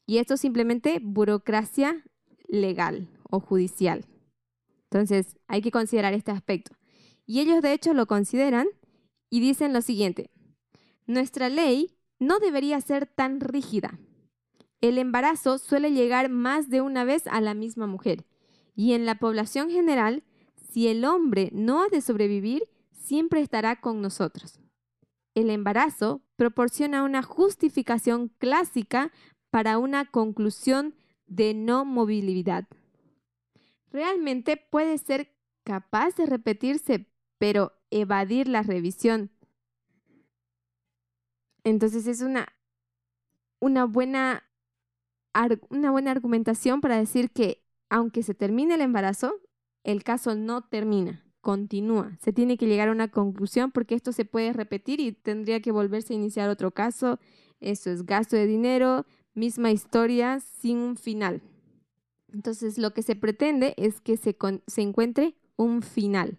Y 0.05 0.17
esto 0.17 0.35
es 0.35 0.41
simplemente 0.41 0.99
burocracia 1.01 2.03
legal 2.47 3.09
o 3.29 3.39
judicial. 3.39 4.05
Entonces, 4.83 5.37
hay 5.47 5.61
que 5.61 5.71
considerar 5.71 6.13
este 6.13 6.31
aspecto. 6.31 6.75
Y 7.25 7.39
ellos 7.39 7.61
de 7.61 7.73
hecho 7.73 7.93
lo 7.93 8.05
consideran 8.05 8.67
y 9.29 9.39
dicen 9.39 9.73
lo 9.73 9.81
siguiente. 9.81 10.29
Nuestra 11.07 11.49
ley 11.49 11.97
no 12.19 12.39
debería 12.39 12.79
ser 12.81 13.07
tan 13.07 13.39
rígida. 13.39 13.99
El 14.81 14.97
embarazo 14.97 15.57
suele 15.57 15.91
llegar 15.91 16.29
más 16.29 16.69
de 16.69 16.81
una 16.81 17.03
vez 17.03 17.27
a 17.27 17.41
la 17.41 17.53
misma 17.53 17.87
mujer. 17.87 18.25
Y 18.75 18.93
en 18.93 19.05
la 19.05 19.15
población 19.15 19.69
general, 19.69 20.23
si 20.71 20.87
el 20.87 21.05
hombre 21.05 21.49
no 21.53 21.81
ha 21.81 21.87
de 21.87 22.01
sobrevivir, 22.01 22.63
siempre 22.91 23.41
estará 23.41 23.79
con 23.79 24.01
nosotros. 24.01 24.59
El 25.33 25.49
embarazo 25.49 26.21
proporciona 26.35 27.03
una 27.03 27.23
justificación 27.23 28.29
clásica 28.37 29.11
para 29.55 29.77
una 29.77 30.03
conclusión 30.03 30.95
de 31.27 31.53
no 31.53 31.85
movilidad. 31.85 32.67
Realmente 33.89 34.57
puede 34.57 34.97
ser 34.97 35.31
capaz 35.63 36.17
de 36.17 36.25
repetirse, 36.25 37.07
pero 37.37 37.71
evadir 37.89 38.49
la 38.49 38.63
revisión. 38.63 39.31
Entonces 41.63 42.05
es 42.05 42.19
una, 42.19 42.49
una, 43.61 43.85
buena, 43.85 44.43
una 45.69 45.89
buena 45.89 46.11
argumentación 46.11 46.81
para 46.81 46.97
decir 46.97 47.31
que 47.31 47.63
aunque 47.87 48.23
se 48.23 48.33
termine 48.33 48.75
el 48.75 48.81
embarazo, 48.81 49.39
el 49.85 50.03
caso 50.03 50.35
no 50.35 50.63
termina, 50.67 51.23
continúa. 51.39 52.17
Se 52.19 52.33
tiene 52.33 52.57
que 52.57 52.67
llegar 52.67 52.89
a 52.89 52.91
una 52.91 53.07
conclusión 53.07 53.71
porque 53.71 53.95
esto 53.95 54.11
se 54.11 54.25
puede 54.25 54.51
repetir 54.51 54.99
y 54.99 55.13
tendría 55.13 55.61
que 55.61 55.71
volverse 55.71 56.11
a 56.11 56.17
iniciar 56.17 56.49
otro 56.49 56.71
caso. 56.71 57.21
Eso 57.61 57.89
es 57.89 58.05
gasto 58.05 58.35
de 58.35 58.47
dinero, 58.47 59.05
misma 59.35 59.71
historia 59.71 60.39
sin 60.39 60.77
un 60.77 60.97
final. 60.97 61.41
Entonces 62.33 62.77
lo 62.77 62.93
que 62.93 63.03
se 63.03 63.15
pretende 63.15 63.73
es 63.77 64.01
que 64.01 64.17
se, 64.17 64.35
se 64.67 64.81
encuentre 64.81 65.35
un 65.55 65.81
final. 65.81 66.37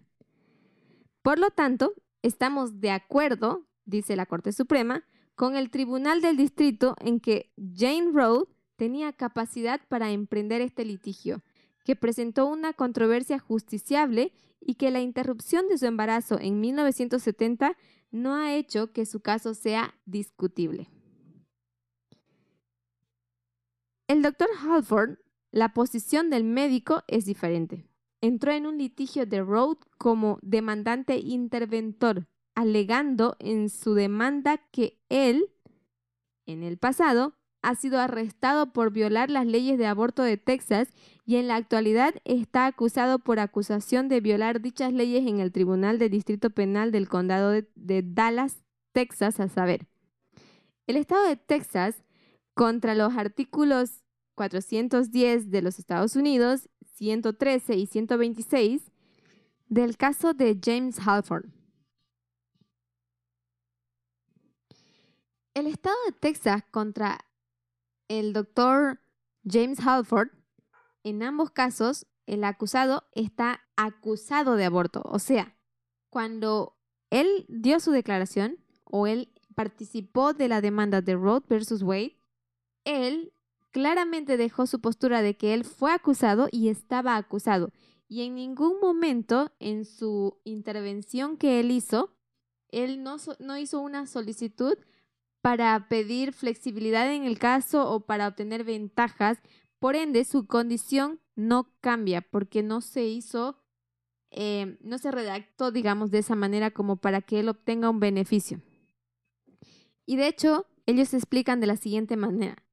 Por 1.21 1.39
lo 1.39 1.49
tanto, 1.49 1.93
estamos 2.21 2.79
de 2.79 2.91
acuerdo, 2.91 3.65
dice 3.85 4.15
la 4.15 4.25
Corte 4.25 4.51
Suprema, 4.51 5.03
con 5.35 5.55
el 5.55 5.69
Tribunal 5.69 6.21
del 6.21 6.37
Distrito 6.37 6.95
en 6.99 7.19
que 7.19 7.51
Jane 7.75 8.11
Roe 8.11 8.45
tenía 8.75 9.13
capacidad 9.13 9.81
para 9.87 10.11
emprender 10.11 10.61
este 10.61 10.85
litigio, 10.85 11.41
que 11.83 11.95
presentó 11.95 12.47
una 12.47 12.73
controversia 12.73 13.39
justiciable 13.39 14.33
y 14.59 14.75
que 14.75 14.91
la 14.91 14.99
interrupción 14.99 15.67
de 15.67 15.77
su 15.77 15.85
embarazo 15.85 16.39
en 16.39 16.59
1970 16.59 17.77
no 18.11 18.35
ha 18.35 18.55
hecho 18.55 18.91
que 18.91 19.05
su 19.05 19.19
caso 19.19 19.53
sea 19.53 19.95
discutible. 20.05 20.89
El 24.07 24.21
doctor 24.21 24.47
Halford, 24.61 25.19
la 25.51 25.73
posición 25.73 26.29
del 26.29 26.43
médico 26.43 27.03
es 27.07 27.25
diferente. 27.25 27.87
Entró 28.21 28.51
en 28.51 28.65
un 28.65 28.77
litigio 28.77 29.25
de 29.25 29.41
Roe 29.41 29.75
como 29.97 30.39
demandante 30.41 31.17
interventor 31.17 32.27
alegando 32.57 33.35
en 33.37 33.69
su 33.69 33.93
demanda 33.93 34.57
que 34.71 34.99
él, 35.09 35.51
en 36.47 36.63
el 36.63 36.79
pasado, 36.79 37.35
ha 37.61 37.75
sido 37.75 37.99
arrestado 37.99 38.73
por 38.73 38.91
violar 38.91 39.29
las 39.29 39.45
leyes 39.45 39.77
de 39.77 39.85
aborto 39.85 40.23
de 40.23 40.37
Texas 40.37 40.89
y 41.23 41.35
en 41.35 41.47
la 41.47 41.55
actualidad 41.55 42.15
está 42.25 42.65
acusado 42.65 43.19
por 43.19 43.39
acusación 43.39 44.09
de 44.09 44.21
violar 44.21 44.59
dichas 44.59 44.91
leyes 44.91 45.27
en 45.27 45.39
el 45.39 45.51
Tribunal 45.51 45.99
de 45.99 46.09
Distrito 46.09 46.49
Penal 46.49 46.91
del 46.91 47.07
Condado 47.07 47.51
de, 47.51 47.69
de 47.75 48.01
Dallas, 48.03 48.63
Texas, 48.91 49.39
a 49.39 49.49
saber. 49.49 49.85
El 50.87 50.95
Estado 50.95 51.27
de 51.27 51.35
Texas, 51.35 52.03
contra 52.57 52.95
los 52.95 53.15
artículos 53.15 54.03
410 54.33 55.51
de 55.51 55.61
los 55.61 55.77
Estados 55.77 56.15
Unidos, 56.15 56.69
113 56.95 57.75
y 57.75 57.85
126 57.85 58.91
del 59.67 59.95
caso 59.95 60.33
de 60.33 60.59
James 60.59 60.97
Halford. 61.05 61.45
El 65.53 65.67
estado 65.67 65.95
de 66.07 66.13
Texas 66.13 66.63
contra 66.71 67.19
el 68.07 68.33
doctor 68.33 69.01
James 69.45 69.79
Halford, 69.79 70.29
en 71.03 71.21
ambos 71.21 71.51
casos, 71.51 72.07
el 72.25 72.43
acusado 72.43 73.03
está 73.11 73.61
acusado 73.75 74.55
de 74.55 74.65
aborto. 74.65 75.03
O 75.05 75.19
sea, 75.19 75.55
cuando 76.09 76.75
él 77.11 77.45
dio 77.49 77.79
su 77.79 77.91
declaración 77.91 78.57
o 78.83 79.05
él 79.05 79.31
participó 79.53 80.33
de 80.33 80.47
la 80.47 80.59
demanda 80.59 81.01
de 81.01 81.13
Roe 81.13 81.43
versus 81.47 81.83
Wade, 81.83 82.16
él 82.87 83.33
claramente 83.71 84.37
dejó 84.37 84.65
su 84.65 84.79
postura 84.79 85.21
de 85.21 85.35
que 85.35 85.53
él 85.53 85.65
fue 85.65 85.91
acusado 85.91 86.47
y 86.51 86.69
estaba 86.69 87.17
acusado. 87.17 87.71
Y 88.07 88.21
en 88.21 88.35
ningún 88.35 88.79
momento 88.79 89.51
en 89.59 89.83
su 89.83 90.39
intervención 90.45 91.35
que 91.37 91.59
él 91.59 91.71
hizo, 91.71 92.15
él 92.69 93.03
no, 93.03 93.17
no 93.39 93.57
hizo 93.57 93.81
una 93.81 94.07
solicitud 94.07 94.77
para 95.41 95.87
pedir 95.89 96.31
flexibilidad 96.31 97.13
en 97.13 97.25
el 97.25 97.37
caso 97.37 97.91
o 97.91 98.05
para 98.05 98.29
obtener 98.29 98.63
ventajas. 98.63 99.37
Por 99.79 99.95
ende, 99.95 100.23
su 100.23 100.47
condición 100.47 101.19
no 101.35 101.69
cambia 101.81 102.21
porque 102.21 102.63
no 102.63 102.79
se 102.79 103.05
hizo, 103.05 103.57
eh, 104.31 104.77
no 104.81 104.97
se 104.97 105.11
redactó, 105.11 105.71
digamos, 105.71 106.09
de 106.09 106.19
esa 106.19 106.35
manera 106.35 106.71
como 106.71 106.95
para 106.95 107.21
que 107.21 107.41
él 107.41 107.49
obtenga 107.49 107.89
un 107.89 107.99
beneficio. 107.99 108.61
Y 110.05 110.15
de 110.15 110.27
hecho, 110.27 110.67
ellos 110.85 111.13
explican 111.13 111.59
de 111.59 111.67
la 111.67 111.75
siguiente 111.75 112.15
manera. 112.15 112.63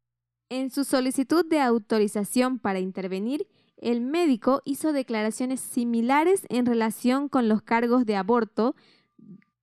En 0.49 0.71
su 0.71 0.85
solicitud 0.85 1.45
de 1.47 1.61
autorización 1.61 2.59
para 2.59 2.79
intervenir, 2.79 3.47
el 3.77 4.01
médico 4.01 4.63
hizo 4.65 4.93
declaraciones 4.93 5.61
similares 5.61 6.47
en 6.49 6.67
relación 6.67 7.29
con 7.29 7.49
los 7.49 7.63
cargos 7.63 8.07
de 8.07 8.17
aborto 8.17 8.77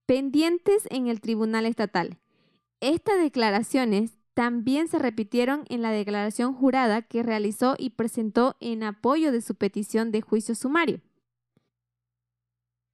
pendientes 0.06 0.84
en 0.90 1.06
el 1.06 1.20
Tribunal 1.20 1.66
Estatal. 1.66 2.18
Estas 2.80 3.20
declaraciones 3.20 4.12
también 4.34 4.88
se 4.88 4.98
repitieron 4.98 5.64
en 5.68 5.82
la 5.82 5.90
declaración 5.90 6.54
jurada 6.54 7.02
que 7.02 7.22
realizó 7.22 7.76
y 7.78 7.90
presentó 7.90 8.56
en 8.60 8.82
apoyo 8.82 9.30
de 9.30 9.40
su 9.40 9.54
petición 9.54 10.10
de 10.10 10.22
juicio 10.22 10.54
sumario. 10.54 11.00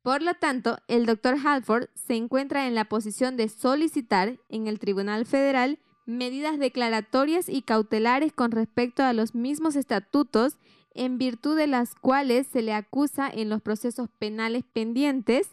Por 0.02 0.22
lo 0.22 0.34
tanto, 0.34 0.78
el 0.88 1.06
doctor 1.06 1.36
Halford 1.44 1.88
se 1.94 2.14
encuentra 2.16 2.66
en 2.66 2.74
la 2.74 2.86
posición 2.86 3.36
de 3.36 3.48
solicitar 3.48 4.38
en 4.48 4.66
el 4.66 4.78
Tribunal 4.78 5.26
Federal 5.26 5.78
medidas 6.08 6.58
declaratorias 6.58 7.50
y 7.50 7.60
cautelares 7.60 8.32
con 8.32 8.50
respecto 8.50 9.02
a 9.02 9.12
los 9.12 9.34
mismos 9.34 9.76
estatutos 9.76 10.56
en 10.94 11.18
virtud 11.18 11.54
de 11.54 11.66
las 11.66 11.94
cuales 11.94 12.46
se 12.46 12.62
le 12.62 12.72
acusa 12.72 13.28
en 13.28 13.50
los 13.50 13.60
procesos 13.60 14.08
penales 14.18 14.64
pendientes 14.72 15.50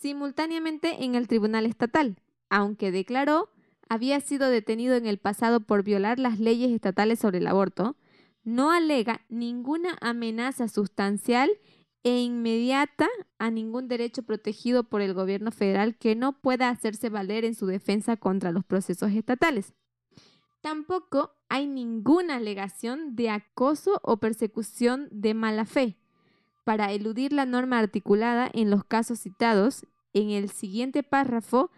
simultáneamente 0.00 1.04
en 1.04 1.16
el 1.16 1.26
Tribunal 1.26 1.66
Estatal, 1.66 2.16
aunque 2.48 2.92
declaró 2.92 3.48
había 3.88 4.20
sido 4.20 4.48
detenido 4.50 4.94
en 4.94 5.06
el 5.06 5.18
pasado 5.18 5.58
por 5.58 5.82
violar 5.82 6.20
las 6.20 6.38
leyes 6.38 6.70
estatales 6.70 7.18
sobre 7.18 7.38
el 7.38 7.48
aborto, 7.48 7.96
no 8.44 8.70
alega 8.70 9.22
ninguna 9.28 9.98
amenaza 10.00 10.68
sustancial 10.68 11.50
e 12.04 12.20
inmediata 12.20 13.08
a 13.38 13.50
ningún 13.50 13.88
derecho 13.88 14.22
protegido 14.22 14.84
por 14.84 15.00
el 15.00 15.14
gobierno 15.14 15.52
federal 15.52 15.96
que 15.96 16.16
no 16.16 16.40
pueda 16.40 16.68
hacerse 16.68 17.08
valer 17.08 17.44
en 17.44 17.54
su 17.54 17.66
defensa 17.66 18.16
contra 18.16 18.50
los 18.50 18.64
procesos 18.64 19.12
estatales. 19.12 19.74
Tampoco 20.60 21.34
hay 21.48 21.66
ninguna 21.66 22.36
alegación 22.36 23.14
de 23.16 23.30
acoso 23.30 24.00
o 24.02 24.18
persecución 24.18 25.08
de 25.10 25.34
mala 25.34 25.64
fe. 25.64 25.98
Para 26.64 26.92
eludir 26.92 27.32
la 27.32 27.46
norma 27.46 27.78
articulada 27.78 28.48
en 28.52 28.70
los 28.70 28.84
casos 28.84 29.18
citados, 29.18 29.86
en 30.12 30.30
el 30.30 30.50
siguiente 30.50 31.02
párrafo 31.02 31.70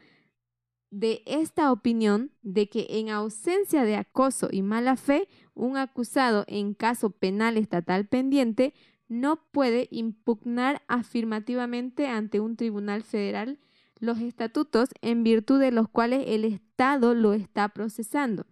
de 0.91 1.23
esta 1.27 1.73
opinión 1.73 2.31
de 2.43 2.69
que 2.69 2.87
en 2.91 3.09
ausencia 3.09 3.85
de 3.85 3.97
acoso 3.97 4.49
y 4.53 4.63
mala 4.63 4.97
fe, 4.97 5.29
un 5.55 5.77
acusado 5.77 6.45
en 6.47 6.75
caso 6.75 7.11
penal 7.11 7.57
estatal 7.57 8.07
pendiente 8.07 8.75
no 9.09 9.37
puede 9.51 9.89
impugnar 9.91 10.83
afirmativamente 10.89 12.07
ante 12.07 12.41
un 12.41 12.57
tribunal 12.57 13.03
federal 13.03 13.59
los 14.01 14.19
estatutos 14.21 14.91
en 15.03 15.23
virtud 15.23 15.61
de 15.61 15.71
los 15.71 15.89
cuales 15.89 16.25
el 16.27 16.45
Estado 16.45 17.15
lo 17.15 17.33
está 17.33 17.69
procesando. 17.69 18.47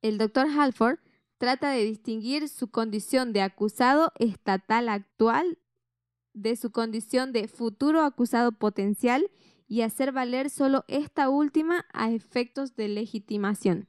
El 0.00 0.18
doctor 0.18 0.46
Halford 0.48 0.98
trata 1.38 1.70
de 1.70 1.84
distinguir 1.84 2.48
su 2.48 2.70
condición 2.70 3.32
de 3.32 3.42
acusado 3.42 4.12
estatal 4.18 4.88
actual 4.88 5.58
de 6.34 6.56
su 6.56 6.70
condición 6.70 7.32
de 7.32 7.48
futuro 7.48 8.02
acusado 8.02 8.52
potencial 8.52 9.30
y 9.68 9.82
hacer 9.82 10.12
valer 10.12 10.50
solo 10.50 10.84
esta 10.88 11.28
última 11.28 11.86
a 11.92 12.10
efectos 12.10 12.76
de 12.76 12.88
legitimación. 12.88 13.88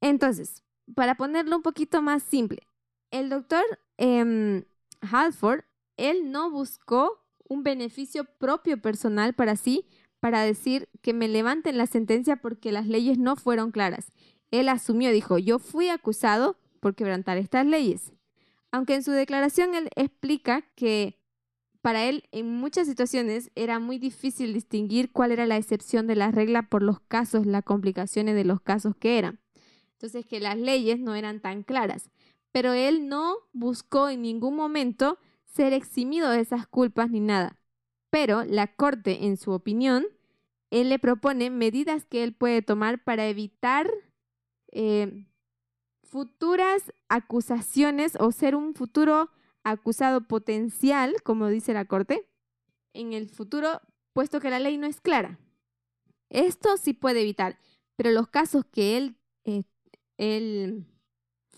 Entonces, 0.00 0.62
para 0.94 1.16
ponerlo 1.16 1.56
un 1.56 1.62
poquito 1.62 2.02
más 2.02 2.22
simple, 2.22 2.67
el 3.10 3.28
doctor 3.28 3.64
em, 3.96 4.64
Halford, 5.00 5.64
él 5.96 6.30
no 6.30 6.50
buscó 6.50 7.24
un 7.48 7.62
beneficio 7.62 8.24
propio 8.24 8.80
personal 8.80 9.34
para 9.34 9.56
sí, 9.56 9.86
para 10.20 10.42
decir 10.42 10.88
que 11.00 11.12
me 11.12 11.28
levanten 11.28 11.78
la 11.78 11.86
sentencia 11.86 12.36
porque 12.36 12.72
las 12.72 12.86
leyes 12.86 13.18
no 13.18 13.36
fueron 13.36 13.70
claras. 13.70 14.12
Él 14.50 14.68
asumió, 14.68 15.10
dijo, 15.12 15.38
yo 15.38 15.58
fui 15.58 15.88
acusado 15.88 16.56
por 16.80 16.94
quebrantar 16.94 17.38
estas 17.38 17.66
leyes. 17.66 18.12
Aunque 18.70 18.94
en 18.94 19.02
su 19.02 19.12
declaración 19.12 19.74
él 19.74 19.88
explica 19.96 20.62
que 20.74 21.18
para 21.80 22.04
él 22.04 22.24
en 22.32 22.52
muchas 22.52 22.86
situaciones 22.86 23.50
era 23.54 23.78
muy 23.78 23.98
difícil 23.98 24.52
distinguir 24.52 25.10
cuál 25.12 25.32
era 25.32 25.46
la 25.46 25.56
excepción 25.56 26.06
de 26.06 26.16
la 26.16 26.30
regla 26.30 26.68
por 26.68 26.82
los 26.82 27.00
casos, 27.00 27.46
las 27.46 27.64
complicaciones 27.64 28.34
de 28.34 28.44
los 28.44 28.60
casos 28.60 28.94
que 28.96 29.18
eran. 29.18 29.40
Entonces 29.92 30.26
que 30.26 30.40
las 30.40 30.56
leyes 30.56 30.98
no 30.98 31.14
eran 31.14 31.40
tan 31.40 31.62
claras. 31.62 32.10
Pero 32.58 32.72
él 32.72 33.06
no 33.06 33.36
buscó 33.52 34.08
en 34.08 34.22
ningún 34.22 34.56
momento 34.56 35.20
ser 35.44 35.72
eximido 35.72 36.28
de 36.28 36.40
esas 36.40 36.66
culpas 36.66 37.08
ni 37.08 37.20
nada. 37.20 37.56
Pero 38.10 38.42
la 38.42 38.66
Corte, 38.74 39.26
en 39.26 39.36
su 39.36 39.52
opinión, 39.52 40.04
él 40.72 40.88
le 40.88 40.98
propone 40.98 41.50
medidas 41.50 42.04
que 42.04 42.24
él 42.24 42.34
puede 42.34 42.60
tomar 42.62 43.04
para 43.04 43.28
evitar 43.28 43.88
eh, 44.72 45.28
futuras 46.02 46.92
acusaciones 47.08 48.16
o 48.18 48.32
ser 48.32 48.56
un 48.56 48.74
futuro 48.74 49.30
acusado 49.62 50.26
potencial, 50.26 51.14
como 51.22 51.46
dice 51.46 51.72
la 51.74 51.84
Corte, 51.84 52.28
en 52.92 53.12
el 53.12 53.28
futuro, 53.28 53.80
puesto 54.12 54.40
que 54.40 54.50
la 54.50 54.58
ley 54.58 54.78
no 54.78 54.88
es 54.88 55.00
clara. 55.00 55.38
Esto 56.28 56.76
sí 56.76 56.92
puede 56.92 57.20
evitar, 57.20 57.56
pero 57.94 58.10
los 58.10 58.26
casos 58.26 58.64
que 58.64 58.96
él, 58.96 59.16
eh, 59.44 59.62
él 60.16 60.88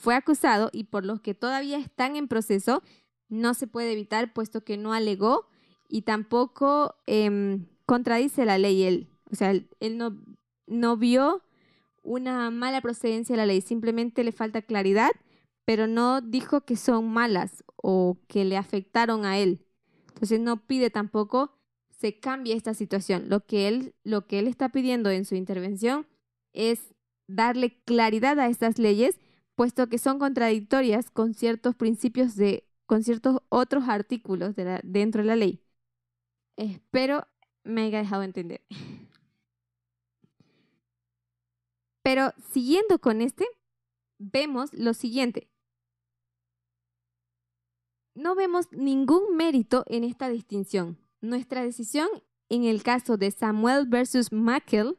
fue 0.00 0.14
acusado 0.14 0.70
y 0.72 0.84
por 0.84 1.04
los 1.04 1.20
que 1.20 1.34
todavía 1.34 1.78
están 1.78 2.16
en 2.16 2.26
proceso, 2.26 2.82
no 3.28 3.52
se 3.52 3.66
puede 3.66 3.92
evitar, 3.92 4.32
puesto 4.32 4.64
que 4.64 4.78
no 4.78 4.94
alegó 4.94 5.46
y 5.90 6.02
tampoco 6.02 6.96
em, 7.06 7.66
contradice 7.84 8.46
la 8.46 8.56
ley 8.56 8.82
él. 8.82 9.10
O 9.30 9.36
sea, 9.36 9.50
él, 9.50 9.98
no, 9.98 10.18
no 10.66 10.96
vio 10.96 11.42
una 12.02 12.50
mala 12.50 12.80
procedencia 12.80 13.34
de 13.34 13.36
la 13.36 13.46
ley, 13.46 13.60
simplemente 13.60 14.24
le 14.24 14.32
falta 14.32 14.62
claridad, 14.62 15.10
pero 15.66 15.86
no 15.86 16.22
dijo 16.22 16.62
que 16.62 16.76
son 16.76 17.12
malas 17.12 17.62
o 17.76 18.16
que 18.26 18.46
le 18.46 18.56
afectaron 18.56 19.26
a 19.26 19.36
él. 19.36 19.66
Entonces 20.08 20.40
no 20.40 20.66
pide 20.66 20.88
tampoco 20.88 21.52
se 21.90 22.18
cambie 22.18 22.54
esta 22.54 22.72
situación. 22.72 23.28
Lo 23.28 23.44
que 23.44 23.68
él, 23.68 23.94
lo 24.02 24.26
que 24.26 24.38
él 24.38 24.46
está 24.46 24.70
pidiendo 24.70 25.10
en 25.10 25.26
su 25.26 25.34
intervención 25.34 26.06
es 26.54 26.94
darle 27.28 27.82
claridad 27.84 28.40
a 28.40 28.48
estas 28.48 28.78
leyes, 28.78 29.20
puesto 29.54 29.88
que 29.88 29.98
son 29.98 30.18
contradictorias 30.18 31.10
con 31.10 31.34
ciertos 31.34 31.74
principios 31.74 32.36
de, 32.36 32.68
con 32.86 33.02
ciertos 33.02 33.38
otros 33.48 33.88
artículos 33.88 34.54
de 34.56 34.80
dentro 34.84 35.22
de 35.22 35.26
la 35.26 35.36
ley. 35.36 35.62
Espero 36.56 37.26
me 37.64 37.82
haya 37.82 37.98
dejado 37.98 38.22
entender. 38.22 38.62
Pero 42.02 42.32
siguiendo 42.50 42.98
con 42.98 43.20
este, 43.20 43.46
vemos 44.18 44.72
lo 44.72 44.94
siguiente. 44.94 45.50
No 48.14 48.34
vemos 48.34 48.72
ningún 48.72 49.36
mérito 49.36 49.84
en 49.86 50.04
esta 50.04 50.28
distinción. 50.28 50.98
Nuestra 51.20 51.62
decisión 51.62 52.08
en 52.48 52.64
el 52.64 52.82
caso 52.82 53.16
de 53.16 53.30
Samuel 53.30 53.86
versus 53.86 54.32
Mackel 54.32 54.98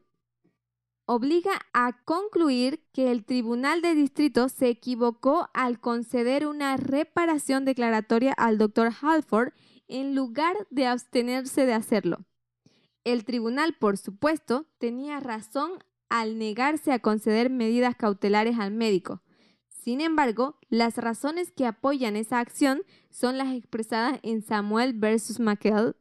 obliga 1.05 1.51
a 1.73 2.03
concluir 2.03 2.83
que 2.93 3.11
el 3.11 3.25
Tribunal 3.25 3.81
de 3.81 3.95
Distrito 3.95 4.49
se 4.49 4.69
equivocó 4.69 5.49
al 5.53 5.79
conceder 5.79 6.47
una 6.47 6.77
reparación 6.77 7.65
declaratoria 7.65 8.33
al 8.33 8.57
Dr. 8.57 8.91
Halford 9.01 9.53
en 9.87 10.15
lugar 10.15 10.55
de 10.69 10.87
abstenerse 10.87 11.65
de 11.65 11.73
hacerlo. 11.73 12.25
El 13.03 13.25
tribunal, 13.25 13.75
por 13.79 13.97
supuesto, 13.97 14.67
tenía 14.77 15.19
razón 15.19 15.71
al 16.07 16.37
negarse 16.37 16.91
a 16.91 16.99
conceder 16.99 17.49
medidas 17.49 17.95
cautelares 17.95 18.59
al 18.59 18.71
médico. 18.71 19.21
Sin 19.67 20.01
embargo, 20.01 20.59
las 20.69 20.97
razones 20.97 21.51
que 21.51 21.65
apoyan 21.65 22.15
esa 22.15 22.39
acción 22.39 22.83
son 23.09 23.37
las 23.37 23.53
expresadas 23.53 24.19
en 24.21 24.43
Samuel 24.43 24.93
versus 24.93 25.39
McKell, 25.39 25.95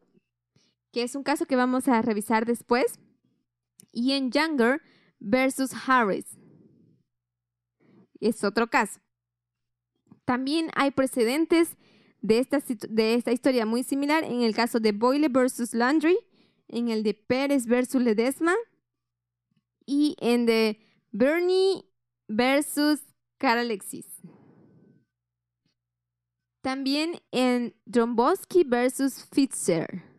que 0.92 1.02
es 1.02 1.14
un 1.14 1.22
caso 1.22 1.46
que 1.46 1.56
vamos 1.56 1.88
a 1.88 2.02
revisar 2.02 2.44
después, 2.44 2.98
en 3.92 4.30
Younger 4.30 4.80
versus 5.18 5.72
Harris. 5.86 6.26
Es 8.20 8.44
otro 8.44 8.68
caso. 8.68 9.00
También 10.24 10.70
hay 10.74 10.90
precedentes 10.90 11.76
de 12.20 12.38
esta, 12.38 12.62
de 12.88 13.14
esta 13.14 13.32
historia 13.32 13.66
muy 13.66 13.82
similar 13.82 14.24
en 14.24 14.42
el 14.42 14.54
caso 14.54 14.78
de 14.78 14.92
Boyle 14.92 15.28
versus 15.28 15.74
Landry, 15.74 16.18
en 16.68 16.88
el 16.88 17.02
de 17.02 17.14
Pérez 17.14 17.66
versus 17.66 18.02
Ledesma 18.02 18.54
y 19.86 20.16
en 20.20 20.46
de 20.46 20.78
Bernie 21.10 21.84
versus 22.28 23.00
Alexis. 23.40 24.06
También 26.62 27.20
en 27.32 27.74
Dromboski 27.86 28.64
versus 28.64 29.24
Fitzer. 29.32 30.09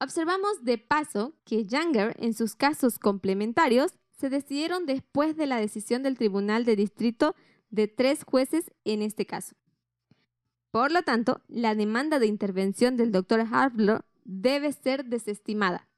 Observamos 0.00 0.64
de 0.64 0.78
paso 0.78 1.34
que 1.44 1.66
Younger 1.66 2.16
en 2.18 2.34
sus 2.34 2.56
casos 2.56 2.98
complementarios 2.98 3.92
se 4.16 4.30
decidieron 4.30 4.86
después 4.86 5.36
de 5.36 5.46
la 5.46 5.58
decisión 5.58 6.02
del 6.02 6.16
Tribunal 6.16 6.64
de 6.64 6.76
Distrito 6.76 7.34
de 7.70 7.86
tres 7.86 8.24
jueces 8.24 8.72
en 8.84 9.02
este 9.02 9.26
caso. 9.26 9.54
Por 10.70 10.90
lo 10.92 11.02
tanto, 11.02 11.42
la 11.48 11.74
demanda 11.74 12.18
de 12.18 12.26
intervención 12.26 12.96
del 12.96 13.12
Dr. 13.12 13.46
Harfler 13.50 14.02
debe 14.24 14.72
ser 14.72 15.04
desestimada 15.04 15.90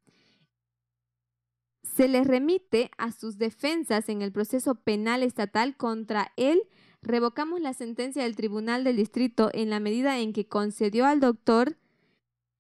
se 1.95 2.09
le 2.09 2.25
remite 2.25 2.91
a 2.97 3.13
sus 3.13 3.39
defensas 3.39 4.09
en 4.09 4.23
el 4.23 4.33
proceso 4.33 4.75
penal 4.77 5.23
estatal 5.23 5.77
contra 5.77 6.33
él, 6.37 6.63
revocamos 7.03 7.61
la 7.61 7.75
sentencia 7.75 8.23
del 8.23 8.37
Tribunal 8.37 8.85
del 8.85 8.97
Distrito 8.97 9.51
en 9.53 9.71
la 9.71 9.81
medida 9.81 10.19
en 10.19 10.33
que 10.33 10.47
concedió 10.47 11.05
al 11.05 11.21
doctor 11.21 11.77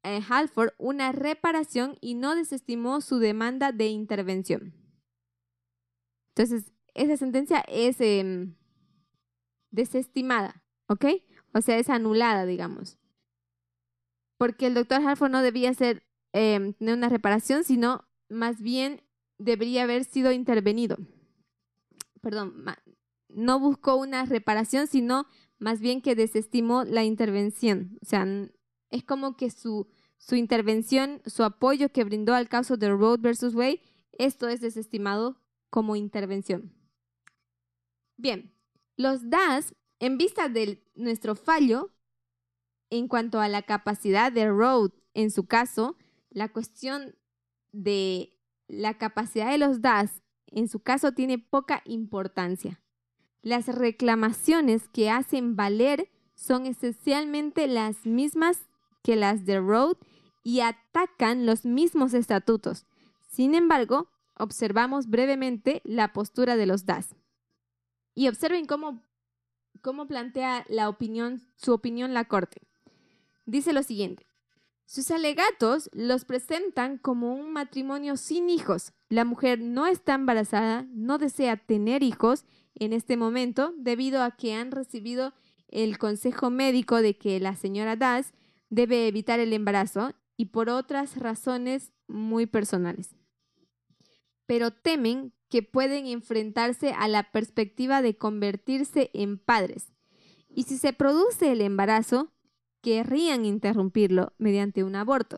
Halford 0.02 0.70
una 0.78 1.12
reparación 1.12 1.96
y 2.00 2.14
no 2.14 2.34
desestimó 2.34 3.00
su 3.00 3.18
demanda 3.18 3.72
de 3.72 3.86
intervención. 3.86 4.74
Entonces, 6.34 6.72
esa 6.94 7.16
sentencia 7.16 7.60
es 7.68 8.00
em, 8.00 8.56
desestimada, 9.70 10.62
¿ok? 10.88 11.06
O 11.54 11.60
sea, 11.60 11.78
es 11.78 11.90
anulada, 11.90 12.46
digamos. 12.46 12.98
Porque 14.38 14.66
el 14.66 14.74
doctor 14.74 15.06
Halford 15.06 15.30
no 15.30 15.42
debía 15.42 15.72
ser, 15.74 16.02
em, 16.32 16.72
tener 16.74 16.96
una 16.96 17.08
reparación, 17.08 17.64
sino 17.64 18.08
más 18.28 18.60
bien 18.60 19.02
debería 19.38 19.84
haber 19.84 20.04
sido 20.04 20.32
intervenido. 20.32 20.96
Perdón, 22.20 22.64
no 23.28 23.60
buscó 23.60 23.96
una 23.96 24.24
reparación, 24.24 24.86
sino 24.86 25.26
más 25.58 25.80
bien 25.80 26.00
que 26.00 26.14
desestimó 26.14 26.84
la 26.84 27.04
intervención. 27.04 27.98
O 28.02 28.06
sea, 28.06 28.26
es 28.92 29.02
como 29.02 29.36
que 29.36 29.50
su, 29.50 29.88
su 30.18 30.36
intervención, 30.36 31.20
su 31.26 31.42
apoyo 31.42 31.90
que 31.90 32.04
brindó 32.04 32.34
al 32.34 32.48
caso 32.48 32.76
de 32.76 32.90
Road 32.90 33.20
versus 33.20 33.54
Way, 33.54 33.80
esto 34.12 34.48
es 34.48 34.60
desestimado 34.60 35.40
como 35.70 35.96
intervención. 35.96 36.72
Bien, 38.16 38.54
los 38.96 39.30
DAS, 39.30 39.74
en 39.98 40.18
vista 40.18 40.48
de 40.48 40.84
nuestro 40.94 41.34
fallo 41.34 41.90
en 42.90 43.08
cuanto 43.08 43.40
a 43.40 43.48
la 43.48 43.62
capacidad 43.62 44.30
de 44.30 44.48
Road 44.48 44.90
en 45.14 45.30
su 45.30 45.46
caso, 45.46 45.96
la 46.28 46.52
cuestión 46.52 47.16
de 47.72 48.38
la 48.68 48.98
capacidad 48.98 49.50
de 49.50 49.58
los 49.58 49.80
DAS 49.80 50.22
en 50.46 50.68
su 50.68 50.80
caso 50.80 51.12
tiene 51.12 51.38
poca 51.38 51.80
importancia. 51.86 52.82
Las 53.40 53.66
reclamaciones 53.66 54.86
que 54.88 55.08
hacen 55.08 55.56
valer 55.56 56.10
son 56.34 56.66
esencialmente 56.66 57.66
las 57.66 58.04
mismas 58.04 58.68
que 59.02 59.16
las 59.16 59.44
de 59.44 59.60
Road 59.60 59.96
y 60.42 60.60
atacan 60.60 61.46
los 61.46 61.64
mismos 61.64 62.14
estatutos. 62.14 62.86
Sin 63.28 63.54
embargo, 63.54 64.08
observamos 64.36 65.08
brevemente 65.08 65.80
la 65.84 66.12
postura 66.12 66.56
de 66.56 66.66
los 66.66 66.84
DAS. 66.86 67.14
Y 68.14 68.28
observen 68.28 68.66
cómo, 68.66 69.02
cómo 69.80 70.06
plantea 70.06 70.64
la 70.68 70.88
opinión, 70.88 71.42
su 71.56 71.72
opinión 71.72 72.12
la 72.14 72.26
Corte. 72.26 72.60
Dice 73.46 73.72
lo 73.72 73.82
siguiente. 73.82 74.26
Sus 74.84 75.10
alegatos 75.10 75.88
los 75.92 76.24
presentan 76.26 76.98
como 76.98 77.34
un 77.34 77.52
matrimonio 77.52 78.16
sin 78.16 78.50
hijos. 78.50 78.92
La 79.08 79.24
mujer 79.24 79.60
no 79.60 79.86
está 79.86 80.14
embarazada, 80.14 80.86
no 80.90 81.16
desea 81.18 81.56
tener 81.56 82.02
hijos 82.02 82.44
en 82.74 82.92
este 82.92 83.16
momento 83.16 83.72
debido 83.78 84.22
a 84.22 84.32
que 84.32 84.54
han 84.54 84.70
recibido 84.70 85.32
el 85.68 85.96
consejo 85.96 86.50
médico 86.50 87.00
de 87.00 87.16
que 87.16 87.40
la 87.40 87.56
señora 87.56 87.96
Das 87.96 88.34
debe 88.72 89.06
evitar 89.06 89.38
el 89.38 89.52
embarazo 89.52 90.14
y 90.38 90.46
por 90.46 90.70
otras 90.70 91.18
razones 91.18 91.92
muy 92.08 92.46
personales. 92.46 93.14
Pero 94.46 94.70
temen 94.70 95.34
que 95.50 95.62
pueden 95.62 96.06
enfrentarse 96.06 96.94
a 96.94 97.06
la 97.06 97.30
perspectiva 97.32 98.00
de 98.00 98.16
convertirse 98.16 99.10
en 99.12 99.36
padres. 99.36 99.92
Y 100.48 100.62
si 100.62 100.78
se 100.78 100.94
produce 100.94 101.52
el 101.52 101.60
embarazo, 101.60 102.32
querrían 102.80 103.44
interrumpirlo 103.44 104.32
mediante 104.38 104.84
un 104.84 104.96
aborto. 104.96 105.36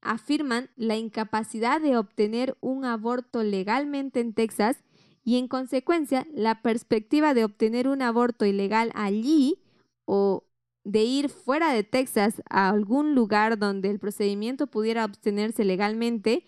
Afirman 0.00 0.68
la 0.74 0.96
incapacidad 0.96 1.80
de 1.80 1.96
obtener 1.96 2.56
un 2.60 2.84
aborto 2.84 3.44
legalmente 3.44 4.18
en 4.18 4.34
Texas 4.34 4.82
y 5.22 5.38
en 5.38 5.46
consecuencia 5.46 6.26
la 6.34 6.62
perspectiva 6.62 7.32
de 7.32 7.44
obtener 7.44 7.86
un 7.86 8.02
aborto 8.02 8.44
ilegal 8.44 8.90
allí 8.96 9.62
o 10.04 10.46
de 10.86 11.02
ir 11.02 11.28
fuera 11.28 11.72
de 11.72 11.82
Texas 11.82 12.40
a 12.48 12.68
algún 12.68 13.16
lugar 13.16 13.58
donde 13.58 13.90
el 13.90 13.98
procedimiento 13.98 14.68
pudiera 14.68 15.04
obtenerse 15.04 15.64
legalmente 15.64 16.44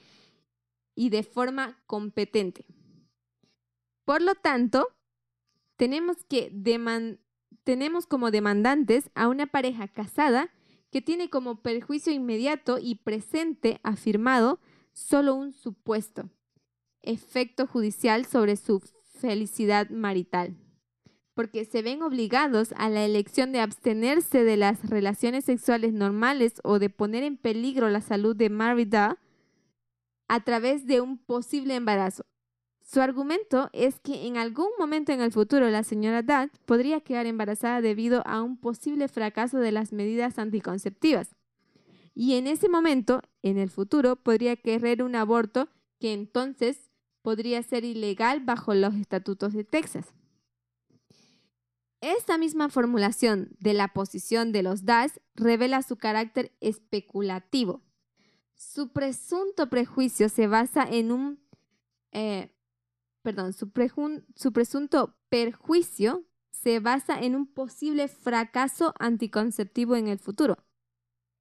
y 0.94 1.10
de 1.10 1.24
forma 1.24 1.82
competente. 1.86 2.64
Por 4.04 4.22
lo 4.22 4.36
tanto, 4.36 4.86
tenemos 5.76 6.24
que 6.24 6.52
tenemos 7.64 8.06
como 8.06 8.30
demandantes 8.30 9.10
a 9.16 9.26
una 9.26 9.48
pareja 9.48 9.88
casada 9.88 10.50
que 10.92 11.02
tiene 11.02 11.30
como 11.30 11.60
perjuicio 11.60 12.12
inmediato 12.12 12.78
y 12.78 12.94
presente 12.94 13.80
afirmado 13.82 14.60
solo 14.92 15.34
un 15.34 15.52
supuesto 15.52 16.30
efecto 17.02 17.66
judicial 17.66 18.24
sobre 18.24 18.54
su 18.56 18.80
felicidad 19.18 19.90
marital, 19.90 20.56
porque 21.38 21.64
se 21.64 21.82
ven 21.82 22.02
obligados 22.02 22.74
a 22.76 22.88
la 22.88 23.04
elección 23.04 23.52
de 23.52 23.60
abstenerse 23.60 24.42
de 24.42 24.56
las 24.56 24.90
relaciones 24.90 25.44
sexuales 25.44 25.92
normales 25.92 26.54
o 26.64 26.80
de 26.80 26.90
poner 26.90 27.22
en 27.22 27.36
peligro 27.36 27.88
la 27.90 28.00
salud 28.00 28.34
de 28.34 28.50
Marida 28.50 29.20
a 30.26 30.40
través 30.42 30.88
de 30.88 31.00
un 31.00 31.16
posible 31.16 31.76
embarazo. 31.76 32.26
Su 32.82 33.00
argumento 33.00 33.70
es 33.72 34.00
que 34.00 34.26
en 34.26 34.36
algún 34.36 34.66
momento 34.80 35.12
en 35.12 35.20
el 35.20 35.30
futuro 35.30 35.70
la 35.70 35.84
señora 35.84 36.24
Dad 36.24 36.48
podría 36.66 37.02
quedar 37.02 37.26
embarazada 37.26 37.80
debido 37.82 38.26
a 38.26 38.42
un 38.42 38.56
posible 38.56 39.06
fracaso 39.06 39.58
de 39.58 39.70
las 39.70 39.92
medidas 39.92 40.40
anticonceptivas. 40.40 41.36
Y 42.16 42.34
en 42.34 42.48
ese 42.48 42.68
momento, 42.68 43.22
en 43.44 43.58
el 43.58 43.70
futuro, 43.70 44.16
podría 44.16 44.56
querer 44.56 45.04
un 45.04 45.14
aborto 45.14 45.68
que 46.00 46.14
entonces 46.14 46.90
podría 47.22 47.62
ser 47.62 47.84
ilegal 47.84 48.40
bajo 48.40 48.74
los 48.74 48.96
estatutos 48.96 49.52
de 49.52 49.62
Texas. 49.62 50.12
Esta 52.00 52.38
misma 52.38 52.68
formulación 52.68 53.50
de 53.58 53.72
la 53.74 53.88
posición 53.88 54.52
de 54.52 54.62
los 54.62 54.84
DAS 54.84 55.20
revela 55.34 55.82
su 55.82 55.96
carácter 55.96 56.52
especulativo. 56.60 57.82
Su 58.54 58.92
presunto 58.92 59.68
prejuicio 59.68 60.28
se 60.28 60.46
basa 60.46 60.84
en 60.84 61.12
un 61.12 61.40
eh, 62.12 62.50
perdón, 63.22 63.52
su, 63.52 63.70
su 64.36 64.52
presunto 64.52 65.16
perjuicio 65.28 66.24
se 66.50 66.80
basa 66.80 67.20
en 67.20 67.36
un 67.36 67.46
posible 67.46 68.08
fracaso 68.08 68.94
anticonceptivo 68.98 69.96
en 69.96 70.08
el 70.08 70.18
futuro. 70.18 70.56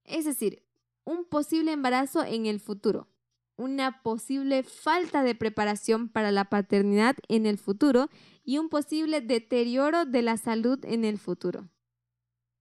Es 0.04 0.26
decir, 0.26 0.64
un 1.06 1.26
posible 1.26 1.72
embarazo 1.72 2.24
en 2.24 2.46
el 2.46 2.60
futuro, 2.60 3.08
una 3.56 4.04
posible 4.04 4.64
falta 4.64 5.24
de 5.24 5.34
preparación 5.34 6.10
para 6.10 6.32
la 6.32 6.46
paternidad 6.46 7.16
en 7.30 7.46
el 7.46 7.58
futuro 7.58 8.10
y 8.48 8.60
un 8.60 8.70
posible 8.70 9.20
deterioro 9.20 10.06
de 10.06 10.22
la 10.22 10.38
salud 10.38 10.80
en 10.86 11.04
el 11.04 11.18
futuro. 11.18 11.70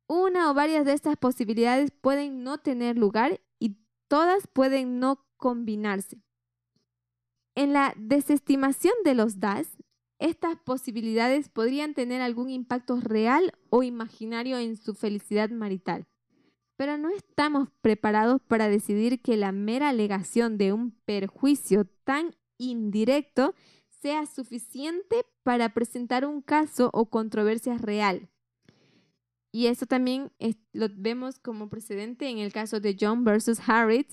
Una 0.09 0.51
o 0.51 0.55
varias 0.55 0.85
de 0.85 0.93
estas 0.93 1.17
posibilidades 1.17 1.93
pueden 1.93 2.43
no 2.43 2.59
tener 2.59 2.99
lugar 2.99 3.41
y 3.61 3.79
todas 4.09 4.49
pueden 4.49 4.99
no 4.99 5.25
combinarse. 5.37 6.21
En 7.55 7.73
la 7.73 7.95
desestimación 7.97 8.95
de 9.05 9.15
los 9.15 9.39
DAS, 9.39 9.79
estas 10.19 10.57
posibilidades 10.57 11.49
podrían 11.49 11.95
tener 11.95 12.21
algún 12.21 12.51
impacto 12.51 12.97
real 13.01 13.53
o 13.71 13.85
imaginario 13.85 14.59
en 14.59 14.77
su 14.77 14.93
felicidad 14.93 15.51
marital. 15.51 16.09
Pero 16.77 16.99
no 16.99 17.11
estamos 17.11 17.69
preparados 17.81 18.41
para 18.43 18.69
decidir 18.69 19.23
que 19.23 19.37
la 19.37 19.53
mera 19.53 19.91
alegación 19.91 20.59
de 20.59 20.73
un 20.73 20.91
perjuicio 21.05 21.85
tan 22.03 22.35
indirecto 22.59 23.55
sea 23.89 24.27
suficiente 24.27 25.25
para 25.47 25.73
presentar 25.73 26.27
un 26.27 26.43
caso 26.43 26.91
o 26.93 27.09
controversia 27.09 27.79
real. 27.79 28.29
Y 29.53 29.69
eso 29.69 29.87
también 29.87 30.33
lo 30.73 30.89
vemos 30.91 31.39
como 31.39 31.69
precedente 31.69 32.29
en 32.29 32.39
el 32.39 32.53
caso 32.53 32.81
de 32.81 32.97
John 33.01 33.23
versus 33.23 33.61
Harriet, 33.69 34.09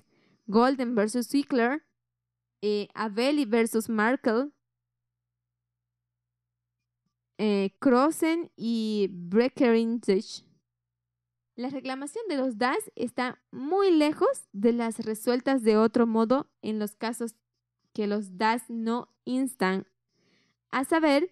Golden 0.45 0.93
versus 0.93 1.27
Ziegler, 1.27 1.87
eh, 2.61 2.87
Avelli 2.93 3.45
versus 3.45 3.89
Markle, 3.89 4.51
eh, 7.39 7.75
Crossen 7.79 8.51
y 8.55 9.09
Breckeringich. 9.11 10.45
La 11.55 11.69
reclamación 11.69 12.25
de 12.29 12.37
los 12.37 12.59
DAS 12.59 12.91
está 12.93 13.41
muy 13.49 13.89
lejos 13.89 14.47
de 14.51 14.71
las 14.71 14.99
resueltas 14.99 15.63
de 15.63 15.77
otro 15.77 16.05
modo 16.05 16.51
en 16.61 16.77
los 16.77 16.95
casos 16.95 17.33
que 17.91 18.05
los 18.05 18.37
DAS 18.37 18.69
no 18.69 19.09
instan, 19.25 19.87
a 20.73 20.85
saber, 20.85 21.31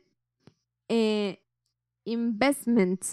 eh, 0.88 1.44
Investment, 2.06 3.04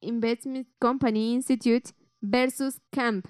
Investment 0.00 0.68
Company 0.78 1.32
Institute 1.32 1.90
versus 2.20 2.80
Camp 2.90 3.26